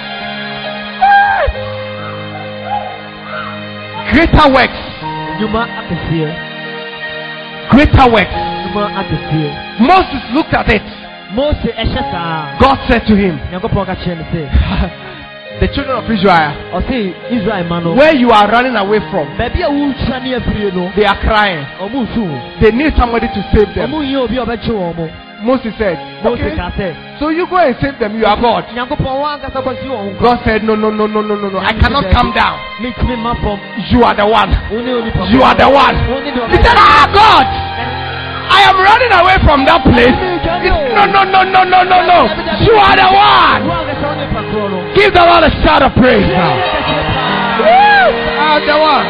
Greater 4.11 4.47
works. 4.49 4.81
Greater 7.69 8.07
works. 8.09 8.37
Moses 9.79 10.23
looked 10.33 10.53
at 10.53 10.69
it. 10.69 10.81
Mose 11.31 11.69
ɛhyɛ 11.77 12.01
saa. 12.11 12.57
God 12.59 12.77
said 12.89 13.05
to 13.05 13.15
him, 13.15 13.37
The 15.59 15.67
children 15.75 15.97
of 15.99 16.07
Israel, 16.07 17.67
ma 17.67 17.79
where 17.93 18.15
you 18.15 18.31
are 18.31 18.47
running 18.47 18.75
away 18.75 18.99
from, 19.11 19.27
baabi 19.35 19.59
a 19.59 19.67
wotwa 19.69 20.23
ne 20.23 20.33
afirie 20.39 20.71
no, 20.73 20.91
they 20.95 21.05
are 21.05 21.19
crying. 21.19 21.65
ɔmo 21.83 22.07
nsu 22.07 22.21
wo. 22.23 22.37
They 22.61 22.71
need 22.71 22.95
somebody 22.95 23.27
to 23.27 23.41
save 23.51 23.75
them. 23.75 23.91
Ɔmo 23.91 23.99
nyɛ 23.99 24.23
obi 24.23 24.37
a 24.37 24.45
ɔbɛkye 24.45 24.71
wɔn 24.71 24.95
mo. 24.95 25.09
Moses 25.41 25.71
said, 25.77 25.95
okay, 26.25 27.15
So 27.19 27.29
you 27.29 27.47
go 27.47 27.57
and 27.57 27.75
save 27.79 27.97
them. 27.99 28.17
You 28.19 28.25
are 28.25 28.35
God. 28.39 28.65
Nyankopɔn 28.75 29.15
wɔn 29.19 29.39
ankasa 29.39 29.63
kɔsi 29.63 29.87
wɔn 29.87 30.15
nkwa. 30.15 30.21
God 30.21 30.39
said, 30.43 30.63
No, 30.63 30.75
no, 30.75 30.89
no, 30.91 31.07
no, 31.07 31.21
no, 31.21 31.35
no, 31.35 31.49
no. 31.49 31.59
I 31.59 31.73
cannot 31.79 32.11
come 32.11 32.33
down. 32.33 32.59
Metumi 32.79 33.17
ma 33.17 33.33
fam. 33.35 33.59
You 33.91 34.03
are 34.03 34.15
the 34.15 34.27
one. 34.27 34.51
Wo 34.71 34.79
ne 34.79 34.91
onipa 34.91 35.31
You 35.31 35.41
are 35.41 35.55
the 35.55 35.69
one. 35.69 35.95
He 36.51 36.55
said. 36.63 36.75
Ah, 36.75 37.07
God, 37.11 37.47
I 38.49 38.59
am 38.69 38.77
running 38.81 39.13
away 39.13 39.37
from 39.45 39.65
that 39.65 39.81
place. 39.83 40.17
It's- 40.65 40.95
No, 40.95 41.05
no, 41.05 41.23
no, 41.23 41.43
no, 41.43 41.63
no, 41.63 41.83
no, 41.83 41.97
no. 42.01 42.19
You 42.65 42.75
are 42.75 42.95
the 42.97 43.07
one. 43.07 43.61
ankasa 43.69 44.05
wo 44.09 44.15
nipa 44.15 44.41
korɔ 44.51 44.65
no. 44.71 44.93
Give 44.95 45.13
the 45.13 45.23
Lord 45.25 45.43
a 45.43 45.51
shout 45.63 45.81
of 45.83 45.93
praise 45.95 46.27
now. 46.27 46.55
Kɛseɛ 46.57 47.01
paa. 47.15 47.59
Woo! 47.59 48.09
I 48.39 48.47
am 48.55 48.65
the 48.65 48.77
one. 48.91 49.07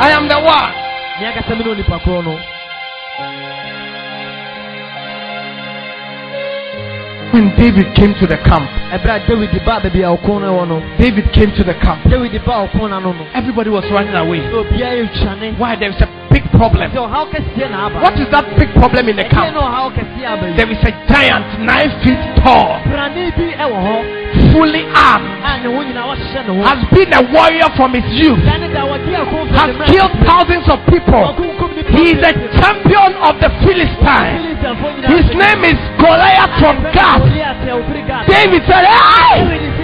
I 0.00 0.08
am 0.16 0.28
the 0.28 0.40
one. 0.40 0.70
Ne 1.20 1.26
ankasa 1.32 1.52
me 1.58 1.64
ne 1.64 1.70
onipa 1.74 1.98
korɔ 2.04 2.24
no. 2.24 2.38
When 7.32 7.50
David 7.58 7.92
came 7.96 8.14
to 8.20 8.26
the 8.28 8.38
camp, 8.46 8.70
eh, 8.92 8.98
David 9.26 9.50
baa 9.66 9.80
baabi 9.80 10.02
a 10.06 10.14
ɔko 10.14 10.40
no 10.40 10.54
wɔ 10.54 10.68
no, 10.68 10.78
David 10.98 11.32
came 11.32 11.50
to 11.56 11.64
the 11.64 11.74
camp. 11.74 12.04
David 12.08 12.30
baa 12.46 12.66
ɔko 12.68 12.88
no 12.88 12.96
ano 12.96 13.12
no, 13.12 13.26
Everybody 13.34 13.70
was 13.70 13.84
running 13.90 14.14
away. 14.14 14.38
na 14.38 14.62
obiara 14.62 15.02
retwane. 15.02 15.58
Why? 15.58 15.74
There 15.74 15.90
is 15.90 16.00
a 16.00 16.06
big 16.44 16.52
problem. 16.52 16.90
Sɛ 16.92 17.00
ɔhaw 17.00 17.24
kɛseɛ 17.32 17.70
na 17.70 17.86
aba. 17.88 18.00
What 18.00 18.14
is 18.20 18.28
that 18.30 18.44
big 18.58 18.70
problem 18.74 19.08
in 19.08 19.16
the 19.16 19.24
camp? 19.24 19.54
na 19.54 19.60
ɔhaw 19.64 19.88
kɛseɛ 19.96 20.26
aba 20.28 20.48
yi? 20.48 20.56
There 20.56 20.70
is 20.70 20.82
a 20.84 20.92
giant 21.08 21.60
nine 21.60 21.90
feet 22.04 22.20
tall, 22.44 22.80
Prane 22.84 23.30
bi 23.32 23.46
ɛwɔ 23.56 23.78
hɔ 23.80 23.96
fully 24.52 24.84
armed, 24.94 25.28
a 25.44 25.50
ne 25.62 25.68
ho 25.72 25.80
nyinaa 25.82 26.06
wɔhyehyɛ 26.10 26.40
ne 26.46 26.52
ho. 26.54 26.62
has 26.68 26.80
been 26.92 27.10
a 27.12 27.22
warrior 27.32 27.68
from 27.76 27.92
his 27.94 28.06
youth, 28.12 28.38
Dane 28.44 28.68
da 28.72 28.82
wɔde 28.84 29.12
ako 29.14 29.38
has 29.56 29.70
killed 29.90 30.12
thousands 30.26 30.68
of 30.68 30.78
people. 30.86 31.24
He 31.94 32.10
is 32.12 32.20
a 32.22 32.32
champion 32.58 33.14
of 33.22 33.38
the 33.40 33.50
Philistines. 33.62 34.58
His 35.06 35.26
name 35.36 35.62
is 35.64 35.78
Goliath 36.00 36.54
from 36.58 36.82
Gath. 36.92 37.22
David 38.26 38.62
said, 38.66 38.84
Hey, 38.88 39.83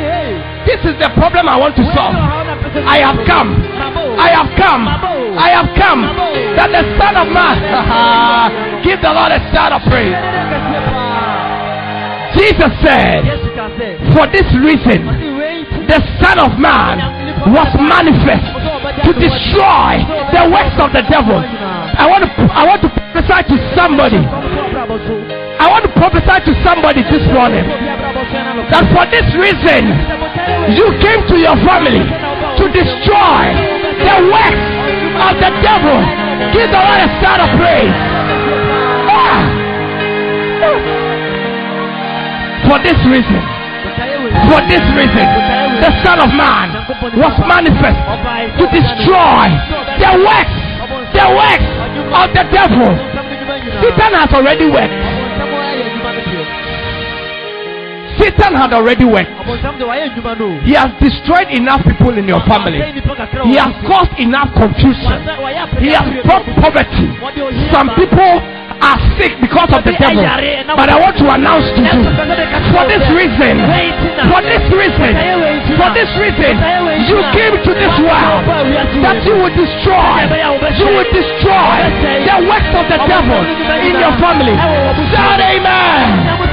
this 0.66 0.81
is 0.85 0.94
the 1.01 1.11
problem 1.16 1.49
I 1.49 1.57
want 1.57 1.77
to 1.77 1.85
solve. 1.96 2.14
I 2.14 3.01
have 3.01 3.20
come. 3.27 3.57
I 4.20 4.29
have 4.37 4.51
come. 4.57 4.85
I 4.87 5.49
have 5.57 5.70
come. 5.77 6.01
That 6.57 6.68
the 6.68 6.85
Son 7.01 7.14
of 7.16 7.29
Man. 7.33 7.57
Give 8.85 9.01
the 9.01 9.12
Lord 9.12 9.33
a 9.33 9.40
shout 9.53 9.73
of 9.73 9.83
praise. 9.88 10.16
Jesus 12.37 12.73
said, 12.85 13.25
For 14.14 14.29
this 14.30 14.47
reason, 14.61 15.05
the 15.89 16.01
Son 16.22 16.39
of 16.39 16.57
Man 16.61 17.01
was 17.51 17.70
manifest 17.80 18.47
to 19.05 19.11
destroy 19.16 20.01
the 20.32 20.45
works 20.53 20.76
of 20.78 20.93
the 20.93 21.03
devil. 21.09 21.41
I 21.41 22.07
want 22.07 22.24
to 22.24 22.30
I 22.53 22.62
want 22.68 22.80
to 22.85 22.91
prophesy 22.93 23.41
to 23.49 23.57
somebody. 23.74 24.20
I 24.20 25.66
want 25.68 25.85
to 25.85 25.93
prophesy 25.97 26.37
to 26.49 26.53
somebody 26.64 27.03
this 27.09 27.24
morning 27.32 27.66
that 28.31 28.85
for 28.95 29.05
this 29.11 29.26
reason 29.35 29.91
you 30.70 30.87
came 31.03 31.20
to 31.26 31.37
your 31.39 31.57
family 31.66 31.99
to 31.99 32.64
destroy 32.70 33.43
the 33.99 34.16
works 34.31 34.66
of 35.18 35.33
the 35.43 35.51
devil. 35.66 35.99
Give 36.55 36.70
the 36.70 36.78
Lord 36.78 37.01
a 37.03 37.11
shout 37.18 37.41
of 37.43 37.51
praise. 37.59 37.97
Ah. 39.11 39.43
For 42.70 42.78
this 42.87 42.99
reason, 43.11 43.41
for 44.47 44.61
this 44.70 44.85
reason, 44.95 45.26
the 45.83 45.91
Son 46.07 46.18
of 46.22 46.31
Man 46.31 46.68
was 47.18 47.35
manifest 47.51 47.99
to 48.61 48.64
destroy 48.70 49.47
the 49.99 50.11
works, 50.22 50.57
the 51.18 51.26
works 51.35 51.70
of 52.14 52.26
the 52.31 52.45
devil. 52.55 52.91
Satan 53.83 54.12
has 54.14 54.31
already 54.33 54.70
worked. 54.70 54.99
Satan 58.21 58.53
had 58.55 58.73
already 58.73 59.05
worked. 59.05 59.33
He 60.64 60.75
has 60.77 60.91
destroyed 61.01 61.49
enough 61.51 61.83
people 61.85 62.12
in 62.18 62.29
your 62.29 62.41
family. 62.47 62.81
He 63.49 63.57
has 63.57 63.73
caused 63.89 64.14
enough 64.21 64.53
confusion. 64.55 65.25
He 65.81 65.91
has 65.97 66.07
brought 66.25 66.45
poverty. 66.61 67.09
Some 67.73 67.89
people 67.97 68.33
are 68.81 68.97
sick 69.21 69.33
because 69.41 69.68
of 69.77 69.85
the 69.85 69.93
devil. 69.97 70.25
But 70.77 70.89
I 70.89 70.97
want 71.01 71.16
to 71.21 71.27
announce 71.29 71.68
to 71.77 71.83
you 71.85 72.01
for 72.73 72.85
this 72.89 73.05
reason, 73.12 73.61
for 74.33 74.41
this 74.45 74.64
reason, 74.73 75.12
for 75.77 75.91
this 75.93 76.11
reason, 76.21 76.55
you 77.09 77.18
came 77.37 77.57
to 77.61 77.73
this 77.77 77.95
world 78.05 78.45
that 79.05 79.18
you 79.25 79.35
would 79.41 79.53
destroy, 79.57 80.29
you 80.81 80.89
would 80.97 81.11
destroy 81.12 81.77
the 82.29 82.37
works 82.49 82.73
of 82.77 82.85
the 82.89 83.01
devil 83.09 83.41
in 83.85 83.95
your 84.01 84.14
family. 84.21 84.57
Shout 85.12 85.41
amen. 85.41 86.51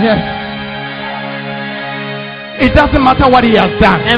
Yes. 0.00 0.20
It 2.62 2.74
doesn't 2.76 3.02
matter 3.02 3.26
what 3.28 3.42
he 3.44 3.56
has 3.58 3.72
done. 3.80 4.00
I 4.06 4.14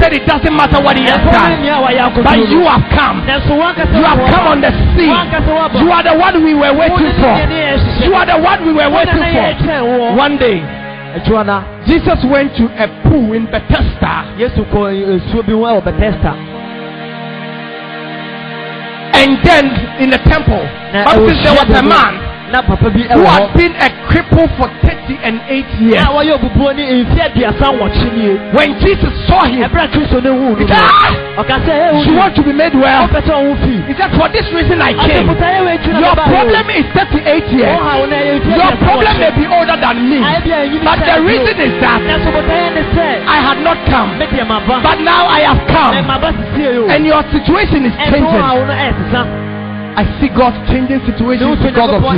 said 0.00 0.12
it 0.12 0.26
doesn't 0.26 0.56
matter 0.56 0.82
what 0.82 0.96
he 0.96 1.04
has 1.06 1.22
done. 1.30 1.62
But 2.24 2.38
you 2.50 2.66
have 2.66 2.82
come. 2.90 3.22
You 3.22 4.02
have 4.02 4.18
come 4.32 4.46
on 4.50 4.60
the 4.60 4.72
scene. 4.96 5.12
You 5.78 5.92
are 5.92 6.02
the 6.02 6.16
one 6.18 6.42
we 6.42 6.54
were 6.54 6.74
waiting 6.74 7.14
for. 7.22 7.36
You 8.02 8.14
are 8.16 8.26
the 8.26 8.38
one 8.42 8.66
we 8.66 8.72
were 8.74 8.90
waiting 8.90 9.22
for. 9.22 10.16
One 10.18 10.36
day, 10.36 10.58
Jesus 11.86 12.18
went 12.26 12.56
to 12.56 12.64
a 12.82 12.88
pool 13.06 13.32
in 13.34 13.46
Bethesda. 13.46 14.34
And 19.14 19.38
then 19.44 19.64
in 20.02 20.10
the 20.10 20.18
temple, 20.26 20.64
Bible 21.06 21.28
says 21.28 21.44
there 21.44 21.54
was 21.54 21.70
a 21.78 21.82
man 21.86 22.31
who 23.14 23.24
had 23.24 23.52
been 23.56 23.74
a 23.76 23.88
cripple 24.08 24.48
for 24.56 24.68
30 24.82 25.18
and 25.24 25.40
8 25.48 25.66
years. 25.80 26.04
When 28.58 28.70
Jesus 28.80 29.12
saw 29.28 29.42
him, 29.44 29.60
he 30.58 30.66
said, 30.68 30.90
ah, 30.92 31.14
You 32.06 32.16
want 32.18 32.34
to 32.36 32.42
be 32.42 32.52
made 32.52 32.74
well? 32.74 33.08
He 33.88 33.94
said, 33.94 34.10
For 34.18 34.28
this 34.32 34.46
reason 34.52 34.78
I 34.82 34.92
came. 35.08 35.26
Your 36.00 36.14
problem 36.32 36.66
is 36.78 36.84
38 36.94 37.52
years. 37.56 37.78
Your 38.60 38.72
problem 38.84 39.14
may 39.18 39.30
be 39.40 39.46
older 39.56 39.76
than 39.80 39.96
me. 40.10 40.18
But 40.84 40.98
the 41.06 41.20
reason 41.28 41.56
is 41.66 41.74
that 41.80 42.00
I 43.36 43.38
had 43.48 43.58
not 43.64 43.78
come. 43.90 44.10
But 44.82 44.98
now 45.00 45.24
I 45.28 45.40
have 45.50 45.60
come. 45.66 45.92
And 46.94 47.06
your 47.06 47.22
situation 47.32 47.86
is 47.86 47.94
changing. 48.10 49.51
I 49.92 50.04
see 50.18 50.28
God 50.32 50.56
changing 50.72 51.04
situations 51.04 51.60
because 51.60 51.92
of 51.92 52.00
you. 52.00 52.08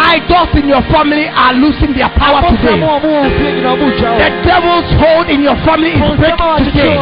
Idols 0.00 0.48
in 0.56 0.64
your 0.68 0.80
family 0.88 1.28
are 1.28 1.52
losing 1.52 1.92
their 1.92 2.08
power 2.16 2.40
today. 2.56 2.80
The 4.16 4.30
devil's 4.48 4.88
hold 4.96 5.28
in 5.28 5.42
your 5.44 5.56
family 5.68 5.92
is 5.92 6.00
breaking 6.16 6.72
today. 6.72 6.96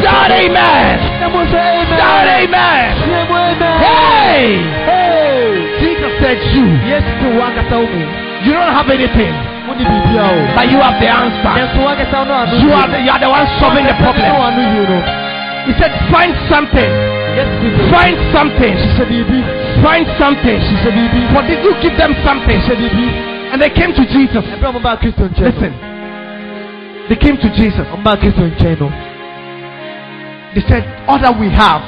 Shout 0.00 0.32
amen. 0.32 0.96
Shout 2.00 2.28
amen. 2.32 2.84
Hey. 3.84 4.64
Jesus 5.80 6.12
said 6.20 6.38
you. 6.56 6.64
You 8.42 8.52
don't 8.56 8.72
have 8.74 8.88
anything. 8.90 9.34
But 10.56 10.66
you 10.72 10.78
have 10.80 10.96
the 10.98 11.08
answer. 11.12 11.52
You 12.56 12.72
are 12.72 12.88
the, 12.88 12.98
you 13.04 13.10
are 13.12 13.20
the 13.20 13.28
one 13.30 13.46
solving 13.60 13.84
the 13.86 13.94
problem. 14.00 14.32
He 15.68 15.72
said, 15.78 15.92
find 16.10 16.34
something. 16.50 17.21
Find 17.92 18.16
something. 18.32 18.72
She 18.76 18.88
said. 18.96 19.08
Find 19.82 20.06
something. 20.18 20.58
She 20.68 20.76
said. 20.84 20.94
What 21.34 21.44
did 21.48 21.60
you 21.64 21.72
give 21.82 21.96
them 21.96 22.12
something? 22.24 22.56
She 22.60 22.68
said, 22.68 22.78
"He." 22.78 23.06
And 23.52 23.60
they 23.60 23.68
came 23.70 23.92
to 23.92 24.04
Jesus. 24.08 24.44
Listen. 25.36 25.72
They 27.08 27.16
came 27.16 27.36
to 27.36 27.48
Jesus. 27.52 27.86
They 30.54 30.60
said, 30.68 30.84
All 31.08 31.18
that 31.20 31.34
we 31.38 31.48
have. 31.50 31.82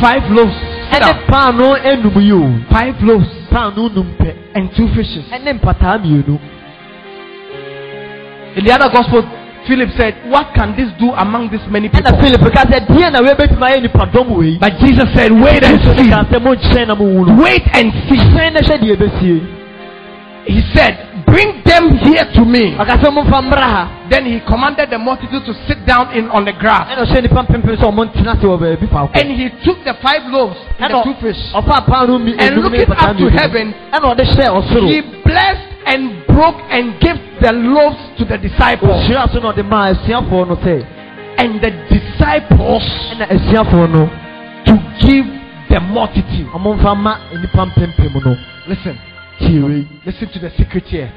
Five 0.00 0.22
loaves. 0.30 0.56
Five 2.70 2.96
loaves. 3.00 3.28
And 4.54 4.70
two 4.76 4.88
fishes. 4.94 5.24
And 5.32 5.46
in 8.56 8.64
the 8.64 8.72
other 8.72 8.90
gospel, 8.92 9.22
Philip 9.70 9.90
said, 9.96 10.14
What 10.30 10.46
can 10.54 10.74
this 10.76 10.90
do 10.98 11.12
among 11.14 11.48
this 11.50 11.60
many 11.70 11.88
people? 11.88 12.10
But 14.60 14.72
Jesus 14.82 15.08
said, 15.14 15.30
Wait 15.32 15.62
and 15.64 15.80
see. 15.96 16.10
Wait 17.44 17.62
and 17.78 17.92
see. 18.08 18.18
He 20.46 20.60
said, 20.74 20.94
Bring 21.26 21.62
them 21.64 21.84
here 21.98 22.24
to 22.34 22.44
me. 22.44 22.74
Then 24.10 24.24
he 24.26 24.40
commanded 24.40 24.90
the 24.90 24.98
multitude 24.98 25.44
to 25.46 25.54
sit 25.68 25.78
down 25.86 26.10
in 26.18 26.28
on 26.30 26.44
the 26.44 26.52
grass. 26.52 26.86
And 29.14 29.30
he 29.36 29.50
took 29.64 29.78
the 29.84 29.94
five 30.02 30.22
loaves 30.32 30.56
and 30.80 30.90
the 30.90 31.02
two 31.04 31.14
fish. 31.20 31.38
And 32.38 32.56
looking 32.56 32.80
up 32.90 33.16
to 33.18 33.30
heaven, 33.38 33.74
he 34.88 35.02
blessed 35.24 35.69
and 35.90 36.26
broke 36.26 36.60
and 36.70 37.00
gave 37.00 37.16
the 37.40 37.52
loaves 37.52 37.98
to 38.18 38.24
the 38.24 38.38
disciples. 38.38 39.08
And 41.38 41.60
the 41.60 41.70
disciples 41.88 42.84
to 44.66 44.74
give 45.00 45.26
the 45.68 45.80
multitude. 45.80 46.46
Listen. 48.68 48.98
Listen 50.06 50.28
to 50.28 50.38
the 50.38 50.50
secret 50.56 50.84
here. 50.84 51.10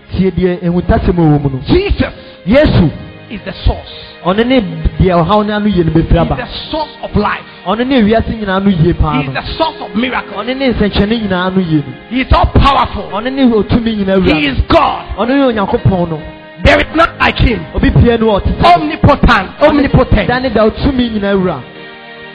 Jesus 1.68 2.14
Yesu 2.46 2.90
is 3.30 3.42
the 3.46 3.54
source. 3.66 4.13
Ɔno 4.26 4.44
ne 4.46 4.60
deɛ 5.00 5.14
ɔhaw 5.20 5.46
no 5.46 5.56
ano 5.56 5.68
yie 5.68 5.84
no 5.84 5.92
bɛfiri 5.92 6.18
aba 6.20 6.36
the 6.36 6.46
source 6.72 6.96
of 7.04 7.12
ɔno 7.12 7.86
ne 7.86 7.96
ewiase 8.00 8.30
nyinaa 8.36 8.56
ano 8.58 8.70
yie 8.70 8.94
paa 8.94 9.22
no 9.24 9.32
the 9.34 9.42
source 9.58 9.76
of 9.82 9.92
ɔno 9.92 10.56
ne 10.58 10.72
nsɛnkyerɛnne 10.72 11.22
nyinaa 11.24 11.46
ano 11.48 11.60
yie 11.62 11.84
no 11.84 11.94
He 12.10 12.22
is 12.22 12.32
all 12.34 12.46
powerful. 12.46 13.10
ɔno 13.12 13.30
ne 13.34 13.44
otumi 13.46 13.96
nyinaa 13.98 14.16
He 14.16 14.34
wura 14.34 14.40
is 14.52 14.60
God. 14.68 15.04
ɔno 15.18 15.28
ne 15.36 15.44
onyankopɔn 15.52 16.10
no 16.10 16.20
There 16.64 16.78
is 16.80 16.96
none 16.96 17.12
like 17.20 17.38
him. 17.40 17.60
obi 17.76 17.92
pie 17.92 18.18
no 18.18 18.36
a 18.36 18.40
ɔte 18.40 18.52
Omnipotent. 18.76 19.50
Omnipotent. 19.62 20.28
da 20.28 20.40
ne 20.40 20.50
da 20.50 20.64
otumi 20.70 21.10
nyinaa 21.10 21.62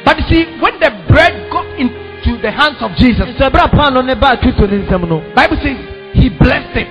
But 0.04 0.18
you 0.18 0.24
see, 0.28 0.44
when 0.60 0.78
the 0.80 0.90
bread 1.08 1.50
got 1.50 1.66
into 1.78 2.36
the 2.40 2.50
hands 2.50 2.80
of 2.80 2.94
Jesus, 2.96 3.26
nso 3.28 3.48
ɛberɛ 3.50 3.64
a 3.64 3.68
paano 3.76 4.04
ne 4.04 4.14
baa 4.14 4.36
kristo 4.36 4.66
ne 4.68 4.84
nsɛm 4.84 5.34
Bible 5.34 5.56
says 5.62 5.76
he 6.14 6.28
blessed 6.28 6.76
it 6.76 6.88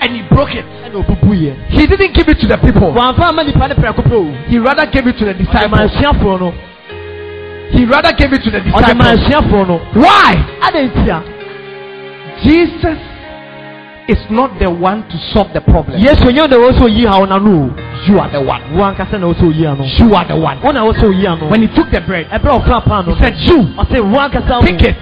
and 0.00 0.16
he 0.16 0.22
broke 0.28 0.50
it. 0.54 0.64
He 1.70 1.86
didn't 1.86 2.14
give 2.14 2.28
it 2.28 2.38
to 2.40 2.46
the 2.48 2.56
people. 2.58 2.92
wɔamfa 2.92 3.28
ama 3.28 3.44
nipa 3.44 3.68
ne 3.68 3.74
prɛko 3.74 4.02
pɛ 4.02 4.12
o 4.12 4.32
He 4.48 4.58
rather 4.58 4.86
gave 4.86 5.06
it 5.06 5.18
to 5.18 5.24
the 5.24 5.34
disciples. 5.34 5.92
He 7.72 7.84
rather 7.84 8.12
gave 8.12 8.32
it 8.32 8.42
to 8.42 8.50
the 8.50 8.60
disciples. 8.60 9.80
Why? 9.94 10.34
Jesus 12.42 12.98
is 14.08 14.18
not 14.30 14.58
the 14.58 14.68
one 14.70 15.06
to 15.08 15.16
solve 15.32 15.52
the 15.54 15.60
problem. 15.60 16.00
yesu 16.00 16.26
onye 16.26 16.48
na 16.48 16.56
wɔ 16.56 16.72
sɛ 16.72 16.82
oyi 16.82 17.06
haw 17.06 17.24
n'ano 17.26 17.70
You 18.08 18.18
are 18.18 18.30
the 18.32 18.40
one. 18.40 18.62
o 18.72 18.78
wo 18.78 18.84
ankasa 18.84 19.20
na 19.20 19.26
wɔ 19.28 19.34
sɛ 19.34 19.44
oyi 19.52 19.66
ano 19.70 19.84
You 19.84 20.14
are 20.14 20.24
the 20.26 20.36
one. 20.36 20.58
na 20.74 20.82
wɔ 20.82 20.92
sɛ 20.98 21.04
oyi 21.14 21.50
When 21.50 21.62
he 21.62 21.68
took 21.68 21.90
the 21.92 22.00
bread, 22.00 22.26
ɛberɛ 22.30 22.50
a 22.50 22.60
ɔfa 22.60 22.82
paano 22.84 23.14
he 23.14 23.20
said, 23.22 23.36
You 23.36 23.58
ɔsɛ 23.78 24.00
wo 24.10 24.18
ankasa 24.18 24.60
take 24.66 24.82
it, 24.82 24.96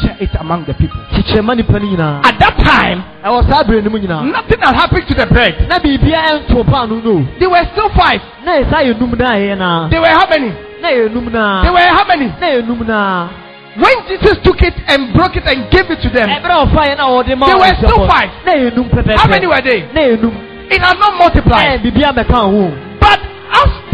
share 0.00 0.16
it 0.20 0.30
among 0.40 0.64
the 0.64 0.74
people. 0.74 0.98
kyekyerɛma 1.12 1.56
nipa 1.56 1.72
no 1.72 1.78
nyinaa 1.80 2.24
At 2.24 2.38
that 2.38 2.56
time, 2.58 3.03
ɛwɔ 3.24 3.48
saa 3.50 3.62
berɛ 3.64 3.82
no 3.84 3.90
mu 3.90 3.98
nyinaa 3.98 4.22
nothing 4.30 4.60
had 4.60 4.74
happened 4.74 5.06
to 5.08 5.14
the 5.14 5.26
bread. 5.26 5.54
na 5.68 5.78
biribia 5.78 6.20
ɛnto 6.30 6.64
paano 6.64 7.02
no 7.02 7.24
They 7.38 7.46
were 7.46 7.64
still 7.72 7.88
five. 7.96 8.20
na 8.44 8.52
ɛsa 8.60 8.84
yɛ 8.84 8.98
num 9.00 9.10
na 9.18 9.32
ɛyɛ 9.34 9.58
naa 9.58 9.88
They 9.88 9.98
were 9.98 10.08
how 10.08 10.26
many? 10.28 10.52
na 10.82 10.88
ɛyɛ 10.88 11.12
num 11.14 11.32
na 11.32 11.62
They 11.62 11.70
were 11.70 11.80
how 11.80 12.04
many? 12.06 12.26
na 12.26 12.46
ɛyɛ 12.46 12.66
num 12.66 12.86
na 12.86 13.28
When 13.76 14.06
Jesus 14.06 14.38
took 14.44 14.62
it 14.62 14.74
and 14.86 15.12
broke 15.12 15.34
it 15.36 15.42
and 15.50 15.68
gave 15.68 15.90
it 15.90 15.98
to 16.02 16.08
them, 16.08 16.28
ɛberɛ 16.28 16.54
a 16.62 16.66
ɔfa 16.66 16.82
yɛ 16.90 16.96
na 16.96 17.04
ɔde 17.10 17.36
ma 17.38 17.46
They 17.46 17.54
were 17.54 17.74
still 17.82 18.06
five. 18.06 18.30
na 18.46 18.52
ɛyɛ 18.52 18.76
num 18.76 18.84
pɛpɛpɛ 18.90 19.16
how 19.18 19.26
many 19.28 19.46
were 19.46 19.60
they? 19.62 19.80
na 19.94 20.00
ɛyɛ 20.00 20.20
num 20.22 20.34
It 20.70 20.80
has 20.80 20.94
not 20.98 21.12
ɛɛ 21.14 21.18
multiplied. 21.18 21.82
biribia 21.82 22.12
bɛka 22.12 22.38
ho 22.44 22.70
But 22.70 22.72
as 22.72 22.93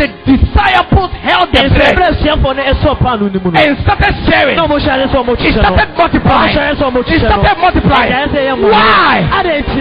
the 0.00 0.08
disciples 0.24 1.10
held 1.20 1.52
the 1.52 1.60
ɛsɛ 1.60 1.76
bread 1.76 1.92
ɛberɛ 1.92 2.06
asuafoɔ 2.16 2.50
no 2.56 2.62
ɛsɔ 2.72 2.90
paano 3.04 3.24
no 3.28 3.38
mu 3.44 3.50
no 3.52 3.60
and 3.60 3.76
started 3.84 4.14
sharing, 4.24 4.56
na 4.56 4.64
ɔmo 4.66 4.76
hyɛ 4.80 5.04
sɛ 5.12 5.16
ɔmo 5.20 5.32
it 5.36 5.52
started 5.52 5.88
multiplying. 5.96 6.56
ɔmo 6.56 6.64
hyɛ 6.64 6.72
sɛ 6.80 6.84
ɔmo 6.88 7.00
It 7.00 7.20
started 7.20 7.58
multiplying. 7.60 8.12
ɛyɛ 8.12 8.26
sɛ 8.32 8.38
ɛyɛ 8.40 8.54
mmɔbɔ. 8.56 8.72
Why? 8.72 9.16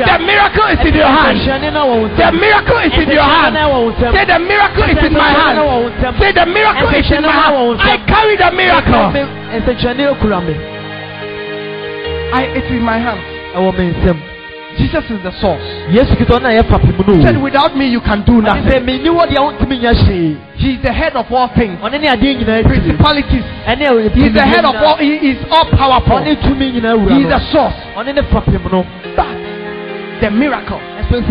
The 0.09 0.17
miracle 0.19 0.67
is 0.75 0.79
in 0.83 0.93
your 0.95 1.07
hand. 1.07 1.39
Ɛnsɛnkyerɛnne 1.39 1.69
na 1.73 1.81
wɔ 1.87 1.95
wo 2.01 2.07
The 2.19 2.31
miracle 2.35 2.77
is 2.83 2.93
in 2.99 3.09
your 3.11 3.23
hand. 3.23 3.55
Ɛnsɛnkyerɛnne 3.55 3.59
na 3.59 3.69
wɔ 3.71 3.77
wo 3.79 3.91
nsɛm. 3.91 4.11
Say 4.11 4.25
the 4.25 4.39
miracle 4.39 4.83
is 4.83 5.03
in 5.03 5.13
my 5.13 5.29
Ɛnsɛnkyerɛnne 5.29 6.03
hand. 6.03 6.19
Say 6.19 6.31
the 6.31 6.45
miracle 6.45 6.89
is 6.89 7.11
in 7.11 7.21
my 7.23 7.31
hand. 7.31 7.79
I 7.79 7.97
carry 8.11 8.35
the 8.35 8.51
miracle. 8.51 9.05
Ɛnsɛnkyerɛnne 9.55 10.03
ekura 10.13 10.39
me 10.45 10.55
I 12.31 12.43
it's 12.53 12.69
in 12.69 12.81
my 12.83 12.97
hand. 12.99 13.19
Ɛwɔ 14.79 14.87
me 14.87 14.87
nsɛm 14.87 14.89
Jesus 14.89 15.11
is 15.11 15.23
the 15.23 15.31
source. 15.39 15.61
yesu 15.91 16.15
kristo 16.15 16.39
na 16.41 16.49
yɛ 16.49 16.63
fapem 16.63 17.07
no 17.07 17.13
He 17.15 17.23
said, 17.23 17.41
without 17.41 17.75
me 17.77 17.87
you 17.87 18.01
can 18.01 18.23
do 18.25 18.33
ɔne 18.33 18.47
sɛ 18.47 18.63
nothing. 18.65 18.85
menni 18.85 19.09
wɔ 19.09 19.27
deɛ 19.27 19.39
wontumi 19.39 19.79
nya 19.79 19.93
hwee 19.93 20.37
He 20.55 20.73
is 20.75 20.81
the 20.81 20.91
head 20.91 21.15
of 21.15 21.31
all 21.31 21.47
things. 21.49 21.77
ɔne 21.81 21.99
ne 22.01 22.07
adeɛ 22.07 22.37
nyinaa 22.39 22.63
tiri 22.63 22.67
Principalities. 22.67 23.43
ɛne 23.67 23.81
ɛwɔ 23.87 24.11
He 24.13 24.25
is 24.27 24.33
the 24.33 24.41
head 24.45 24.65
of 24.65 24.75
all. 24.75 24.97
He 24.97 25.15
is 25.31 25.37
all 25.51 25.65
powerful. 25.65 26.17
ɔne 26.17 26.35
tumi 26.41 26.71
nyinaa 26.73 26.95
He 26.95 27.05
wura 27.05 27.17
is 27.17 27.23
the 27.23 27.29
no 27.29 27.51
source. 27.51 27.75
ɔne 27.97 28.15
ne 28.15 28.21
fapem 28.21 28.71
no 28.71 28.85
But 29.15 29.27
the 30.21 30.29
miracle 30.31 30.79
ɛsɛ 30.99 31.21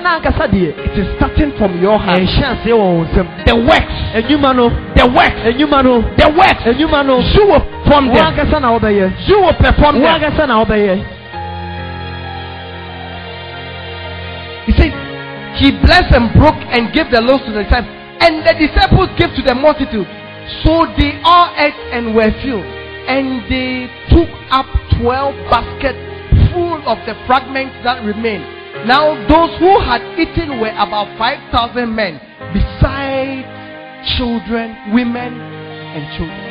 n'ankasa 0.00 0.48
deɛ 0.48 0.72
it 0.86 0.98
is 0.98 1.06
starting 1.16 1.52
from 1.58 1.80
your 1.82 1.98
hand. 1.98 2.26
ɛnhyɛ 2.26 2.44
aseɛ 2.56 2.72
wɔ 2.72 2.86
wɔn 2.88 3.06
nsam 3.12 3.26
The 3.46 3.54
works, 3.56 3.94
enyuma 4.14 4.56
no 4.56 4.68
the 4.96 5.06
works, 5.06 5.40
enyuma 5.44 5.84
no 5.84 6.00
the 6.16 6.28
works. 6.30 6.62
enyuma 6.64 7.04
no 7.06 7.20
You 7.20 7.46
will 7.46 7.60
perform 7.60 8.08
wɔn 8.10 8.14
them. 8.14 8.26
ankasa 8.32 8.60
na 8.60 8.78
wɔbɛyɛ 8.78 9.28
You 9.28 9.40
will 9.40 9.52
perform 9.54 9.96
wɔn 9.96 10.20
them. 10.20 10.32
ankasa 10.32 10.48
na 10.48 10.64
wɔbɛyɛ 10.64 11.04
He 14.66 14.72
said, 14.76 14.92
He 15.56 15.72
blessed 15.80 16.12
and 16.14 16.32
broke 16.34 16.58
and 16.72 16.92
gave 16.92 17.10
the 17.10 17.20
loaves 17.20 17.44
to 17.46 17.52
the 17.52 17.64
disciples, 17.64 17.94
and 18.20 18.44
the 18.44 18.54
disciples 18.58 19.08
gave 19.16 19.32
to 19.36 19.42
the 19.42 19.54
multitude. 19.54 20.08
So 20.64 20.86
they 20.98 21.20
all 21.24 21.52
ate 21.56 21.76
and 21.94 22.14
were 22.14 22.30
filled, 22.42 22.66
and 23.08 23.44
they 23.48 23.88
took 24.10 24.28
up 24.50 24.66
twelve 24.98 25.34
baskets 25.48 25.98
full 26.52 26.82
of 26.86 26.98
the 27.06 27.14
fragments 27.26 27.74
that 27.84 28.04
remained. 28.04 28.44
Now 28.86 29.14
those 29.28 29.52
who 29.58 29.78
had 29.80 30.02
eaten 30.18 30.60
were 30.60 30.74
about 30.74 31.06
five 31.18 31.38
thousand 31.52 31.94
men, 31.94 32.20
besides 32.52 33.46
children, 34.16 34.92
women, 34.92 35.40
and 35.40 36.02
children. 36.16 36.50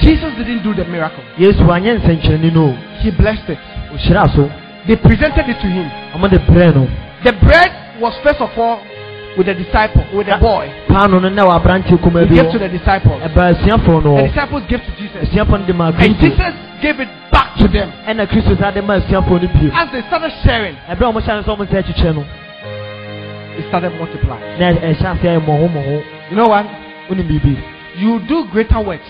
Jesus 0.00 0.34
didn't 0.36 0.62
do 0.64 0.74
the 0.74 0.84
miracle. 0.84 1.22
yesu 1.38 1.62
anyɛ 1.70 2.00
nsɛnkyerɛnne 2.00 2.52
no 2.52 2.74
He 3.02 3.10
blessed 3.10 3.48
it. 3.48 4.61
They 4.86 4.96
presented 4.96 5.46
it 5.48 5.58
to 5.62 5.68
him. 5.68 5.86
ɔmo 6.14 6.28
de 6.30 6.38
brɛ 6.38 6.74
no 6.74 6.88
The 7.22 7.32
bread 7.32 7.70
was 8.00 8.14
first 8.24 8.40
of 8.40 8.50
all 8.58 8.82
with 9.36 9.46
the 9.46 9.54
disciple, 9.54 10.04
with 10.12 10.26
the 10.26 10.34
ah, 10.34 10.40
boy. 10.40 10.66
paano 10.88 11.22
no 11.22 11.28
na 11.28 11.44
wɔ 11.46 11.54
aberanteɛ 11.62 11.98
kumaa 12.02 12.26
He 12.28 12.34
gave 12.34 12.50
to 12.50 12.58
the 12.58 12.68
disciples. 12.68 13.22
Eh, 13.22 13.28
no 13.30 14.16
The 14.16 14.28
disciples 14.28 14.62
gave 14.68 14.80
to 14.84 14.92
Jesus. 14.98 15.28
asuafoɔ 15.30 15.60
no 15.60 15.66
de 15.66 15.72
maa 15.72 15.92
And 15.94 16.18
Jesus 16.18 16.54
gave 16.82 16.98
it 16.98 17.08
back 17.30 17.54
to 17.58 17.68
them. 17.68 17.92
Eh, 18.06 18.12
ɛna 18.12 18.26
kristo 18.26 18.58
saa 18.58 18.72
de 18.72 18.82
maa 18.82 18.98
asuafoɔ 18.98 19.42
no 19.42 19.48
bio 19.54 19.70
As 19.72 19.88
they 19.92 20.02
started 20.10 20.32
sharing, 20.42 20.74
ɛberɛ 20.90 21.06
a 21.06 21.12
ɔmo 21.12 21.20
hyɛ 21.22 21.32
no 21.38 21.42
sɛ 21.42 21.50
ɔmo 21.56 21.62
nsa 21.68 21.78
akyikyɛ 21.82 22.14
no 22.14 22.24
it 23.58 23.68
started 23.68 23.92
multiplying. 23.98 24.58
na 24.58 24.68
eh, 24.70 24.94
ɛhyɛ 24.94 25.06
aseɛ 25.14 25.28
ayɛ 25.30 25.40
mmɔho 25.46 25.68
mmɔho 25.70 26.02
You 26.30 26.36
know 26.36 26.48
what? 26.48 26.66
You 27.98 28.18
do 28.26 28.46
greater 28.50 28.80
works 28.80 29.06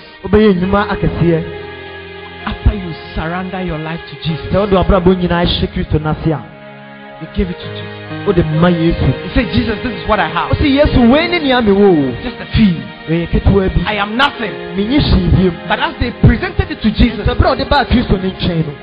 surrender 3.15 3.61
your 3.63 3.79
life 3.79 4.01
to 4.11 4.17
Jesus. 4.23 4.47
sɛ 4.53 4.57
wode 4.59 4.73
wabrabɔ 4.73 5.15
nyinaa 5.17 5.45
hyɛ 5.45 5.67
kristo 5.73 5.99
n'ase 5.99 6.33
a 6.33 6.41
You 7.23 7.29
give 7.37 7.51
it 7.51 7.59
to 7.59 7.69
Jesus. 7.71 8.27
wode 8.27 8.43
ma 8.61 8.69
yesu 8.69 9.07
You 9.07 9.31
say, 9.35 9.45
Jesus, 9.55 9.79
this 9.83 9.93
is 9.95 10.09
what 10.09 10.19
I 10.19 10.29
have. 10.29 10.51
wosi 10.51 10.75
yesu 10.79 10.99
wei 11.11 11.29
ne 11.29 11.39
nea 11.39 11.61
mewɔ 11.63 12.23
Just 12.23 12.41
a 12.41 12.47
fee. 12.57 12.77
ɛyɛ 13.09 13.27
ketewa 13.31 13.69
bi 13.75 13.81
I 13.87 13.95
am 14.03 14.17
nothing. 14.17 14.53
menye 14.77 14.99
hwee 14.99 15.29
biem 15.37 15.55
But 15.69 15.79
as 15.81 15.95
they 16.01 16.11
presented 16.27 16.71
it 16.71 16.81
to 16.83 16.91
Jesus, 16.91 17.27
sɛ 17.27 17.35
berɛ 17.37 17.53
a 17.53 17.57
ɔde 17.57 17.69
baa 17.69 17.85
kristo 17.85 18.17
no 18.19 18.29
nkyɛn 18.29 18.67
no 18.67 18.75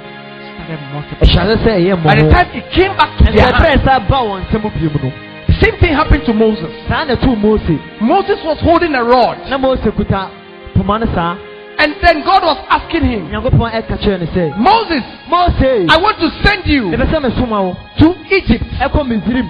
started 0.50 0.80
multiplying. 0.94 1.48
ɛhyɛ 1.48 1.56
sɛ 1.64 1.72
ɛyɛ 1.80 2.04
By 2.04 2.16
the 2.16 2.22
mmɔho 2.24 2.32
time 2.32 2.48
it 2.54 2.72
came 2.72 2.94
back 2.96 3.12
to 3.18 3.24
their 3.26 3.34
ɛsɛ 3.34 3.52
hand, 3.52 3.82
berɛ 3.82 3.84
sa 3.84 4.00
ba 4.00 4.18
wɔn 4.24 4.42
nsɛm 4.46 4.62
biem 4.72 5.04
no 5.04 5.12
the 5.48 5.54
same 5.66 5.76
thing 5.82 5.94
happened 5.94 6.24
to 6.26 6.34
Moses. 6.34 6.72
saa 6.88 7.04
na 7.04 7.16
ɛtoo 7.16 7.36
mose 7.38 7.76
Moses 8.00 8.40
was 8.46 8.60
holding 8.62 8.96
a 8.96 9.04
rod, 9.04 9.38
na 9.50 9.58
mose 9.58 9.82
kuta 9.98 10.30
poma 10.76 11.00
no 11.00 11.06
saa 11.14 11.36
and 11.80 11.96
then 12.04 12.22
God 12.28 12.44
was 12.44 12.60
asking 12.70 13.06
him, 13.08 13.32
nyankopɔn 13.32 13.72
ɛka 13.72 13.96
kyerɛ 14.04 14.20
no 14.20 14.28
sɛ 14.36 14.58
Moses, 14.60 15.04
mose 15.32 15.88
I 15.88 15.98
want 15.98 16.20
to 16.20 16.30
send 16.44 16.68
you 16.68 16.92
mepɛ 16.92 17.08
sɛ 17.08 17.18
mesoma 17.24 17.64
wo 17.64 17.78
to 18.00 18.16
Egypt 18.36 18.66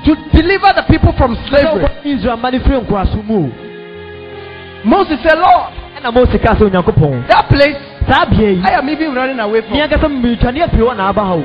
to 0.05 0.13
deliver 0.31 0.69
the 0.77 0.85
people 0.87 1.13
from 1.17 1.35
slavery. 1.49 1.83
wokɔ 1.83 2.05
israel 2.05 2.37
ma 2.37 2.49
no 2.51 2.59
firi 2.59 2.85
nkoaso 2.85 3.23
mu 3.25 3.49
o 3.49 3.51
Moses 4.85 5.19
said, 5.23 5.37
Lord, 5.37 5.73
ɛna 5.97 6.13
mose 6.13 6.37
kaa 6.37 6.53
sɛ 6.53 6.69
onyankopɔn 6.69 7.27
that 7.27 7.49
place 7.49 7.75
saa 8.07 8.25
bea 8.29 8.53
yi 8.53 8.61
I 8.63 8.77
am 8.77 8.87
even 8.89 9.15
running 9.15 9.39
away 9.39 9.61
from. 9.61 9.73
meankasa 9.73 10.07
meretwane 10.07 10.61
afiri 10.61 10.85
hɔ 10.85 10.97
na 10.97 11.09
aba 11.09 11.21
ha 11.25 11.33
o 11.35 11.43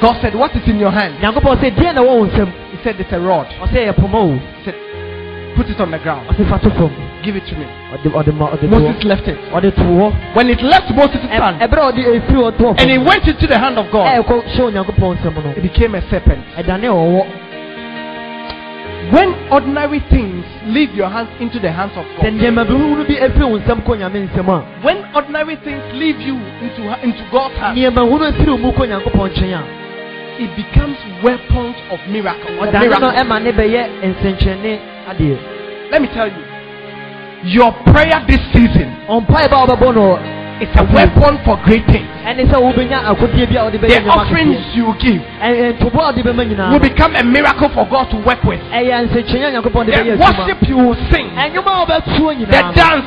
God 0.00 0.20
said, 0.22 0.34
What 0.34 0.54
is 0.54 0.62
in 0.68 0.78
your 0.78 0.90
hand? 0.92 1.14
nyankopɔn 1.22 1.56
sɛ 1.64 1.74
deɛ 1.74 1.94
na 1.94 2.02
ɛwɔ 2.02 2.18
wo 2.20 2.26
nsɛm 2.26 2.52
He 2.72 2.78
said, 2.84 3.00
It's 3.00 3.12
a 3.12 3.18
rod. 3.18 3.46
ɔsɛ 3.58 3.88
ɛyɛ 3.88 3.96
poma 3.96 4.18
o 4.18 4.32
He 4.36 4.64
said, 4.64 4.74
Put 5.56 5.66
it 5.70 5.80
on 5.80 5.90
the 5.90 5.98
ground. 5.98 6.28
Ɔsɛ 7.18 7.24
fa 7.24 7.24
to 7.24 7.24
fam 7.24 7.24
Give 7.24 7.36
it 7.36 7.46
to 7.46 7.54
me. 7.56 7.66
ɔde 7.92 8.08
ɔde 8.12 8.32
ma 8.34 8.46
ɔde 8.50 8.60
to 8.60 8.68
Moses 8.68 9.04
left 9.04 9.28
it. 9.28 9.38
ɔde 9.52 9.74
to 9.74 9.82
hɔ 9.82 10.12
When 10.34 10.50
it 10.50 10.62
left 10.62 10.90
Moses' 10.90 11.22
hand 11.30 11.60
ɔde 11.60 11.70
ɛfiri 11.70 12.36
hɔ 12.36 12.52
tɔɔ 12.52 12.80
and 12.80 12.90
it 12.90 12.98
went 12.98 13.26
into 13.26 13.46
the 13.46 13.58
hand 13.58 13.78
of 13.78 13.90
God, 13.90 14.06
ɛɛkɔ 14.06 14.42
hyɛ 14.44 14.60
onyankopɔn 14.72 15.16
nsɛm 15.18 15.34
no 15.44 15.50
it 15.56 15.62
became 15.62 15.94
a 15.94 16.02
serpent. 16.10 16.44
When 19.10 19.32
ordinary 19.50 20.00
things 20.10 20.44
leave 20.66 20.94
your 20.94 21.08
hands 21.08 21.30
into 21.40 21.58
the 21.60 21.70
hands 21.72 21.92
of 21.96 22.04
God, 22.16 22.26
nneɛma 22.26 22.66
bihuru 22.66 23.06
bi 23.08 23.14
ɛfiri 23.14 23.48
wo 23.50 23.58
nsɛm 23.58 23.80
kɔ 23.82 23.96
nyame 23.98 24.82
when 24.82 24.98
ordinary 25.14 25.56
things 25.64 25.82
leave 25.94 26.20
you 26.20 26.34
into, 26.60 26.82
into 27.02 27.24
God's 27.32 27.54
hands, 27.56 27.78
nneɛma 27.78 28.04
hunu 28.04 28.30
ɛfiri 28.32 28.50
wo 28.50 28.58
mu 28.58 28.70
kɔ 28.72 28.86
nyankopɔn 28.88 29.30
nkyɛn 29.32 29.54
a 29.54 29.78
it 30.40 30.54
becomes 30.54 30.96
weapons 31.24 31.74
of 31.90 31.98
miracle. 32.08 32.62
of 32.62 32.72
miracle. 32.72 33.10
ɛma 33.10 33.42
ne 33.42 33.50
bɛyɛ 33.52 33.82
nsɛnkyerɛnne 34.02 34.78
adeɛ 35.10 35.36
Let 35.90 36.02
me 36.02 36.08
tell 36.08 36.28
you, 36.28 36.44
your 37.44 37.72
prayer 37.86 38.24
this 38.26 38.40
season 38.52 38.88
ba 39.06 39.46
a 39.46 40.38
is 40.60 40.68
a 40.74 40.84
weapon 40.92 41.38
for 41.44 41.56
great 41.64 41.86
things. 41.86 42.08
ɛne 42.26 42.42
sɛ 42.50 42.56
wobɛnya 42.58 42.98
akodeɛ 43.06 43.46
bi 43.48 43.56
a 43.56 43.64
wode 43.64 43.78
bɛyɛ 43.78 44.02
The 44.04 44.10
offerings 44.10 44.74
you 44.74 44.94
give 44.98 45.22
Ɛ- 45.40 45.78
ntoboa 45.78 46.02
a 46.02 46.06
wode 46.12 46.22
bɛma 46.24 46.42
nyinaa 46.50 46.72
will 46.72 46.80
become 46.80 47.14
a 47.14 47.22
miracle 47.22 47.68
for 47.70 47.86
God 47.86 48.10
to 48.10 48.16
work 48.16 48.42
with. 48.44 48.60
ɛyɛ 48.72 49.06
nsɛnkyerɛnne 49.08 49.46
a 49.46 49.50
nyankopɔn 49.54 49.86
de 49.86 49.92
The 49.92 50.16
worship 50.18 50.68
you 50.68 50.76
will 50.78 50.96
sing, 51.12 51.30
ɛnwoma 51.30 51.70
a 51.70 51.86
wobɛtuo 51.86 52.38
the 52.38 52.46
dance, 52.74 53.06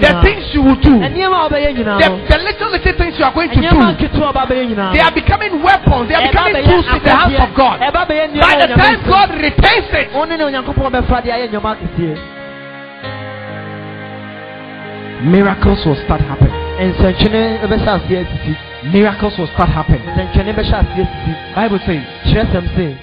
the 0.00 0.20
things 0.22 0.44
you 0.52 0.62
will 0.62 0.76
do, 0.76 1.00
ɛnneɛma 1.00 1.36
a 1.40 1.48
wobɛyɛ 1.48 1.72
nyinaa 1.74 1.98
the, 2.04 2.08
the 2.28 2.38
little 2.44 2.68
little 2.70 2.92
things 2.92 3.18
you 3.18 3.24
are 3.24 3.32
going 3.32 3.48
to 3.48 3.56
do, 3.56 3.66
nketewa 3.66 4.28
a 4.28 4.32
wobɛbɛyɛ 4.32 4.64
nyinaa 4.68 4.92
they 4.92 5.00
are 5.00 5.12
becoming 5.12 5.62
weapons. 5.62 6.08
They 6.08 6.14
are 6.14 6.28
becoming 6.28 6.64
tools 6.64 6.84
in 6.92 7.02
the 7.02 7.10
hands 7.10 7.40
of 7.40 7.54
God. 7.56 7.80
By 7.80 8.04
the 8.60 8.74
time 8.76 9.00
God 9.08 9.30
retains 9.40 9.88
it, 9.88 10.12
miracles 15.24 15.84
will 15.86 15.96
start 16.04 16.20
happening. 16.20 16.52
nsɛnkyerɛnne 16.80 17.66
bɛhyɛ 17.70 17.90
aseɛ 17.96 18.18
asisi 18.24 18.56
Miracles 18.92 19.38
will 19.38 19.46
start 19.54 19.68
happening. 19.70 20.02
nsɛnkyerɛnne 20.02 20.52
bɛhyɛ 20.54 20.74
aseɛ 20.82 21.02
asisi 21.02 21.32
Bible 21.54 21.78
says 21.86 22.02
kyerɛsɛm 22.26 22.66
se 22.76 22.96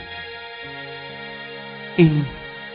in 1.97 2.25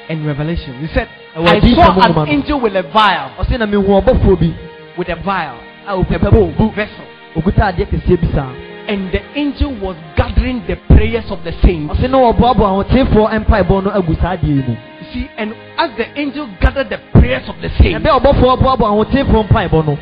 in 0.09 0.24
Revelation, 0.24 0.72
He 0.80 0.86
said, 0.95 1.07
I 1.36 1.61
saw 1.74 2.01
an 2.01 2.14
no. 2.14 2.24
angel 2.26 2.61
with 2.61 2.74
a 2.74 2.82
vial, 2.82 3.30
ɔse 3.39 3.59
na 3.59 3.66
mehu 3.66 3.84
ɔbɔfoɔ 4.01 4.41
bi 4.41 4.55
with 4.97 5.09
a 5.11 5.16
vial, 5.16 5.57
a 5.86 5.95
a 5.95 6.03
ɔkuta 6.03 6.30
bowl, 6.32 6.70
vessel, 6.74 7.05
ɔkuta 7.36 7.72
adeɛ 7.74 7.86
kɛseɛ 7.91 8.20
bi 8.20 8.28
saa 8.34 8.51
and 8.89 9.12
the 9.12 9.20
angel 9.39 9.74
was 9.82 9.97
gathering 10.16 10.62
the 10.66 10.76
prayers 10.97 11.30
of 11.30 11.45
the 11.45 11.53
saints. 11.62 11.93
ɔse 11.95 12.09
na 12.11 12.18
wɔboaboa 12.18 12.68
ahotefoɔ 12.72 13.45
mpaebɔ 13.45 13.84
no 13.84 13.91
agu 13.91 14.14
saa 14.20 14.32
adeɛ 14.36 14.49
yi 14.49 14.62
mu 14.66 14.76
You 15.09 15.22
see, 15.22 15.30
and 15.38 15.52
as 15.78 15.96
the 15.96 16.04
angel 16.20 16.48
gathered 16.61 16.90
the 16.90 16.98
prayers 17.18 17.48
of 17.48 17.56
the 17.62 17.68
saints, 17.80 17.96
ɛbɛ 18.04 18.20
ɔbɔfoɔ 18.20 18.61
boaboa 18.61 18.88
ahotefoɔ 18.92 19.48
mpaebɔ 19.48 19.86
no 19.86 19.98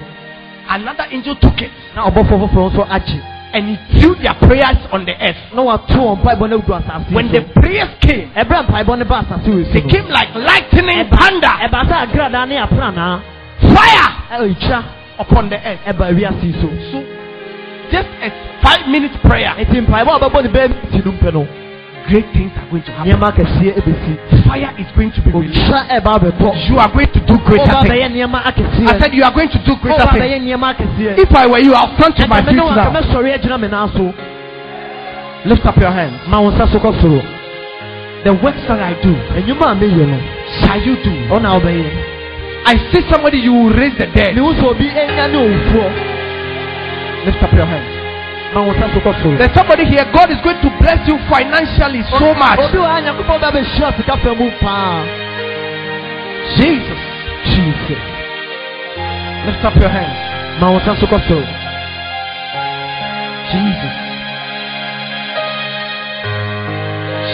another 0.69 1.07
angel 1.11 1.37
took 1.37 1.61
it 1.63 1.71
na 1.95 2.09
ɔbɔfoɔ 2.11 2.49
foforɔ 2.51 2.73
nso 2.73 2.87
agye 2.91 3.21
and 3.55 3.69
he 3.69 4.01
threw 4.01 4.15
their 4.17 4.35
prayers 4.35 4.77
on 4.93 5.05
the 5.05 5.15
earth. 5.23 5.37
na 5.55 5.63
wato 5.63 5.95
wɔn 5.95 6.19
mpaebɔ 6.23 6.51
no 6.51 6.59
agu 6.59 6.73
asase 6.75 7.13
When 7.13 7.27
so 7.29 7.33
the 7.39 7.41
prayers 7.61 7.89
came, 8.01 8.31
ɛberɛ 8.35 8.59
a 8.59 8.65
mpaebɔ 8.65 8.99
no 8.99 9.05
ba 9.05 9.23
asase 9.23 9.47
wɔ 9.47 9.73
they 9.73 9.81
so 9.81 9.87
no 9.87 9.93
came 9.93 10.09
like 10.09 10.35
lightning, 10.35 10.99
ɛba 11.07 11.19
thunder, 11.19 11.55
ɛba 11.67 11.81
sɛ 11.87 11.95
agradaa 12.07 12.49
ne 12.49 12.57
apranaa 12.57 13.21
fire 13.75 14.09
ɛtwa 14.43 14.85
upon 15.19 15.49
the 15.51 15.57
earth. 15.69 15.81
ɛba 15.87 16.15
wiase 16.19 16.43
yi 16.43 16.53
so 16.61 16.69
So, 16.91 17.05
just 17.93 18.09
a 18.23 18.31
five 18.63 18.89
minute 18.89 19.13
prayer, 19.23 19.55
eti 22.09 22.41
mpaebɔ 22.47 22.77
a 22.77 23.03
ɔbɛbɔ 23.03 23.07
ne 23.07 23.15
bɛyɛ 23.15 23.17
miniti 23.17 23.17
no 23.17 23.17
mpɛ 23.27 23.43
no 23.43 23.77
great 23.87 23.87
things 23.87 23.87
are 23.87 23.91
going 23.91 23.93
to 23.97 24.13
happen. 24.13 24.41
Fire 24.47 24.73
is 24.79 24.87
going 24.95 25.11
to 25.11 25.21
be 25.23 25.31
released. 25.31 25.59
otwa 25.67 25.81
ɛba 25.91 26.11
abɛtɔ 26.19 26.69
You 26.69 26.79
are 26.79 26.93
going 26.93 27.11
to 27.11 27.21
do 27.21 27.37
greater 27.45 27.73
things. 27.83 28.91
I 28.91 28.99
said 28.99 29.15
you 29.15 29.25
are 29.25 29.33
going 29.35 29.49
to 29.51 29.59
do 29.67 29.77
greater 29.83 30.07
things. 30.07 30.23
bɛyɛ 30.23 30.39
nneɛma 30.41 30.75
akɛseɛ 30.75 31.19
If 31.19 31.35
I 31.35 31.47
were 31.47 31.59
you, 31.59 31.75
I'll 31.75 31.95
stand 31.99 32.17
to 32.17 32.27
my 32.29 32.43
feet 32.43 32.47
me 32.47 32.55
ne 32.55 32.63
wɔn 32.63 32.77
now. 32.77 32.91
aka 32.91 33.03
mɛsɔre 33.03 33.39
agyina 33.39 33.61
me 33.61 33.69
nan 33.69 33.91
so 33.93 34.15
Lift 35.47 35.67
up 35.67 35.77
your 35.77 35.91
hands. 35.91 36.17
ma 36.29 36.41
wo 36.41 36.51
nsa 36.51 36.67
so 36.73 36.79
kɔ 36.79 37.01
soro 37.01 37.23
The 38.25 38.33
works 38.35 38.63
that 38.67 38.81
I 38.81 38.95
do, 39.03 39.13
enyuma 39.39 39.73
a 39.73 39.75
meyɛ 39.75 40.07
no 40.07 40.19
shall 40.63 40.81
you 40.81 40.97
do? 41.03 41.13
I 42.67 42.75
see 42.91 43.01
somebody 43.11 43.39
you 43.39 43.53
will 43.53 43.71
raise 43.71 43.95
the 43.99 44.07
dead. 44.07 44.35
mehu 44.35 44.55
sɛ 44.55 44.65
obi 44.65 44.89
anya 44.91 45.29
ne 45.29 45.39
owufoɔ 45.39 45.89
Lift 47.27 47.43
up 47.43 47.53
your 47.53 47.67
hands. 47.67 47.96
There's 48.55 49.55
somebody 49.55 49.85
here. 49.85 50.05
God 50.15 50.31
is 50.31 50.41
going 50.41 50.61
to 50.63 50.71
bless 50.81 51.03
you 51.09 51.19
financially 51.29 52.03
so 52.19 52.33
much. 52.35 52.59
obi 52.63 52.79
wɔ 52.79 52.87
ha 52.89 53.01
nyankopɔn 53.05 53.39
bɛ 53.43 53.49
bɛhyira 53.53 53.91
sika 53.97 54.17
fa 54.23 54.35
mu 54.35 54.51
paa 54.61 55.05
Jesus. 56.57 57.01
jesus 57.53 58.03
Lift 59.47 59.65
up 59.65 59.77
your 59.77 59.91
hands. 59.91 60.19
ma 60.61 60.71
wo 60.71 60.79
nsa 60.79 60.97
so 61.01 61.07
kɔ 61.07 61.19
soro 61.29 61.47
Jesus. 63.53 63.95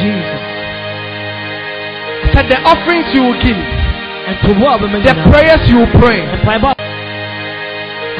Jesus. 0.01 0.43
I 2.25 2.27
said 2.35 2.47
the 2.51 2.59
offerings 2.67 3.09
you 3.15 3.23
will 3.23 3.39
give, 3.41 3.57
ntoboa 4.33 4.75
a 4.75 4.79
wobɛma 4.81 4.99
the 5.07 5.15
prayers 5.31 5.63
you 5.71 5.77
will 5.79 5.93
pray. 6.01 6.21
I 6.27 6.67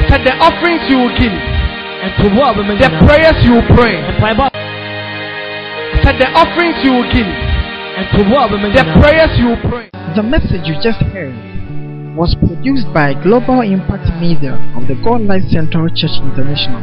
said 0.09 0.21
the 0.23 0.33
offerings 0.39 0.87
you 0.89 0.97
will 1.03 1.15
give, 1.17 1.33
ntoboa 1.33 1.41
a 1.41 1.41
wobɛma 1.43 1.62
the 2.03 2.91
prayers 3.07 3.39
you 3.45 3.51
will 3.55 3.67
pray. 3.75 3.95
mpaebɔ 4.19 4.45
I 4.51 4.53
said 6.03 6.19
the 6.19 6.27
offerings 6.35 6.75
you 6.83 6.91
will 6.91 7.07
give, 7.13 7.27
ntoboa 7.95 8.43
a 8.43 8.47
wobɛma 8.51 8.67
the 8.75 8.83
prayers 8.99 9.31
you 9.39 9.47
will 9.47 9.63
pray. 9.69 9.87
The 10.15 10.23
message 10.23 10.67
you 10.67 10.75
just 10.83 10.99
heard 11.15 11.33
was 12.15 12.35
produced 12.35 12.93
by 12.93 13.13
Global 13.23 13.61
Impact 13.61 14.11
Media 14.19 14.59
of 14.75 14.87
the 14.87 14.95
God 15.01 15.21
Life 15.21 15.43
Central 15.49 15.87
Church 15.89 16.19
International. 16.21 16.81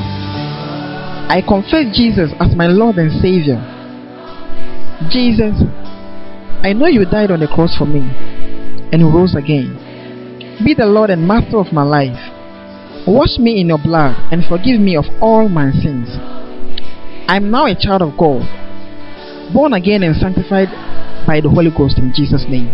I 1.28 1.42
confess 1.46 1.90
Jesus 1.96 2.32
as 2.40 2.54
my 2.54 2.68
Lord 2.68 2.96
and 2.96 3.12
Savior. 3.20 3.60
Jesus, 5.10 5.60
I 6.62 6.72
know 6.72 6.86
you 6.86 7.04
died 7.04 7.30
on 7.30 7.40
the 7.40 7.48
cross 7.48 7.76
for 7.76 7.84
me 7.84 8.00
and 8.92 9.12
rose 9.12 9.34
again. 9.34 9.85
Be 10.64 10.74
the 10.74 10.86
Lord 10.86 11.10
and 11.10 11.26
Master 11.26 11.58
of 11.58 11.72
my 11.72 11.82
life. 11.82 12.16
Wash 13.06 13.38
me 13.38 13.60
in 13.60 13.68
your 13.68 13.78
blood 13.78 14.16
and 14.32 14.44
forgive 14.44 14.80
me 14.80 14.96
of 14.96 15.04
all 15.20 15.48
my 15.48 15.70
sins. 15.70 16.08
I 17.28 17.36
am 17.36 17.50
now 17.50 17.66
a 17.66 17.74
child 17.74 18.02
of 18.02 18.16
God 18.18 18.42
born 19.52 19.72
again 19.72 20.02
and 20.02 20.16
sanctified 20.16 20.68
by 21.26 21.40
the 21.40 21.48
Holy 21.48 21.70
Ghost 21.70 21.98
in 21.98 22.12
Jesus' 22.14 22.44
name. 22.48 22.68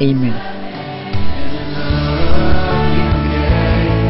Amen. 0.00 0.61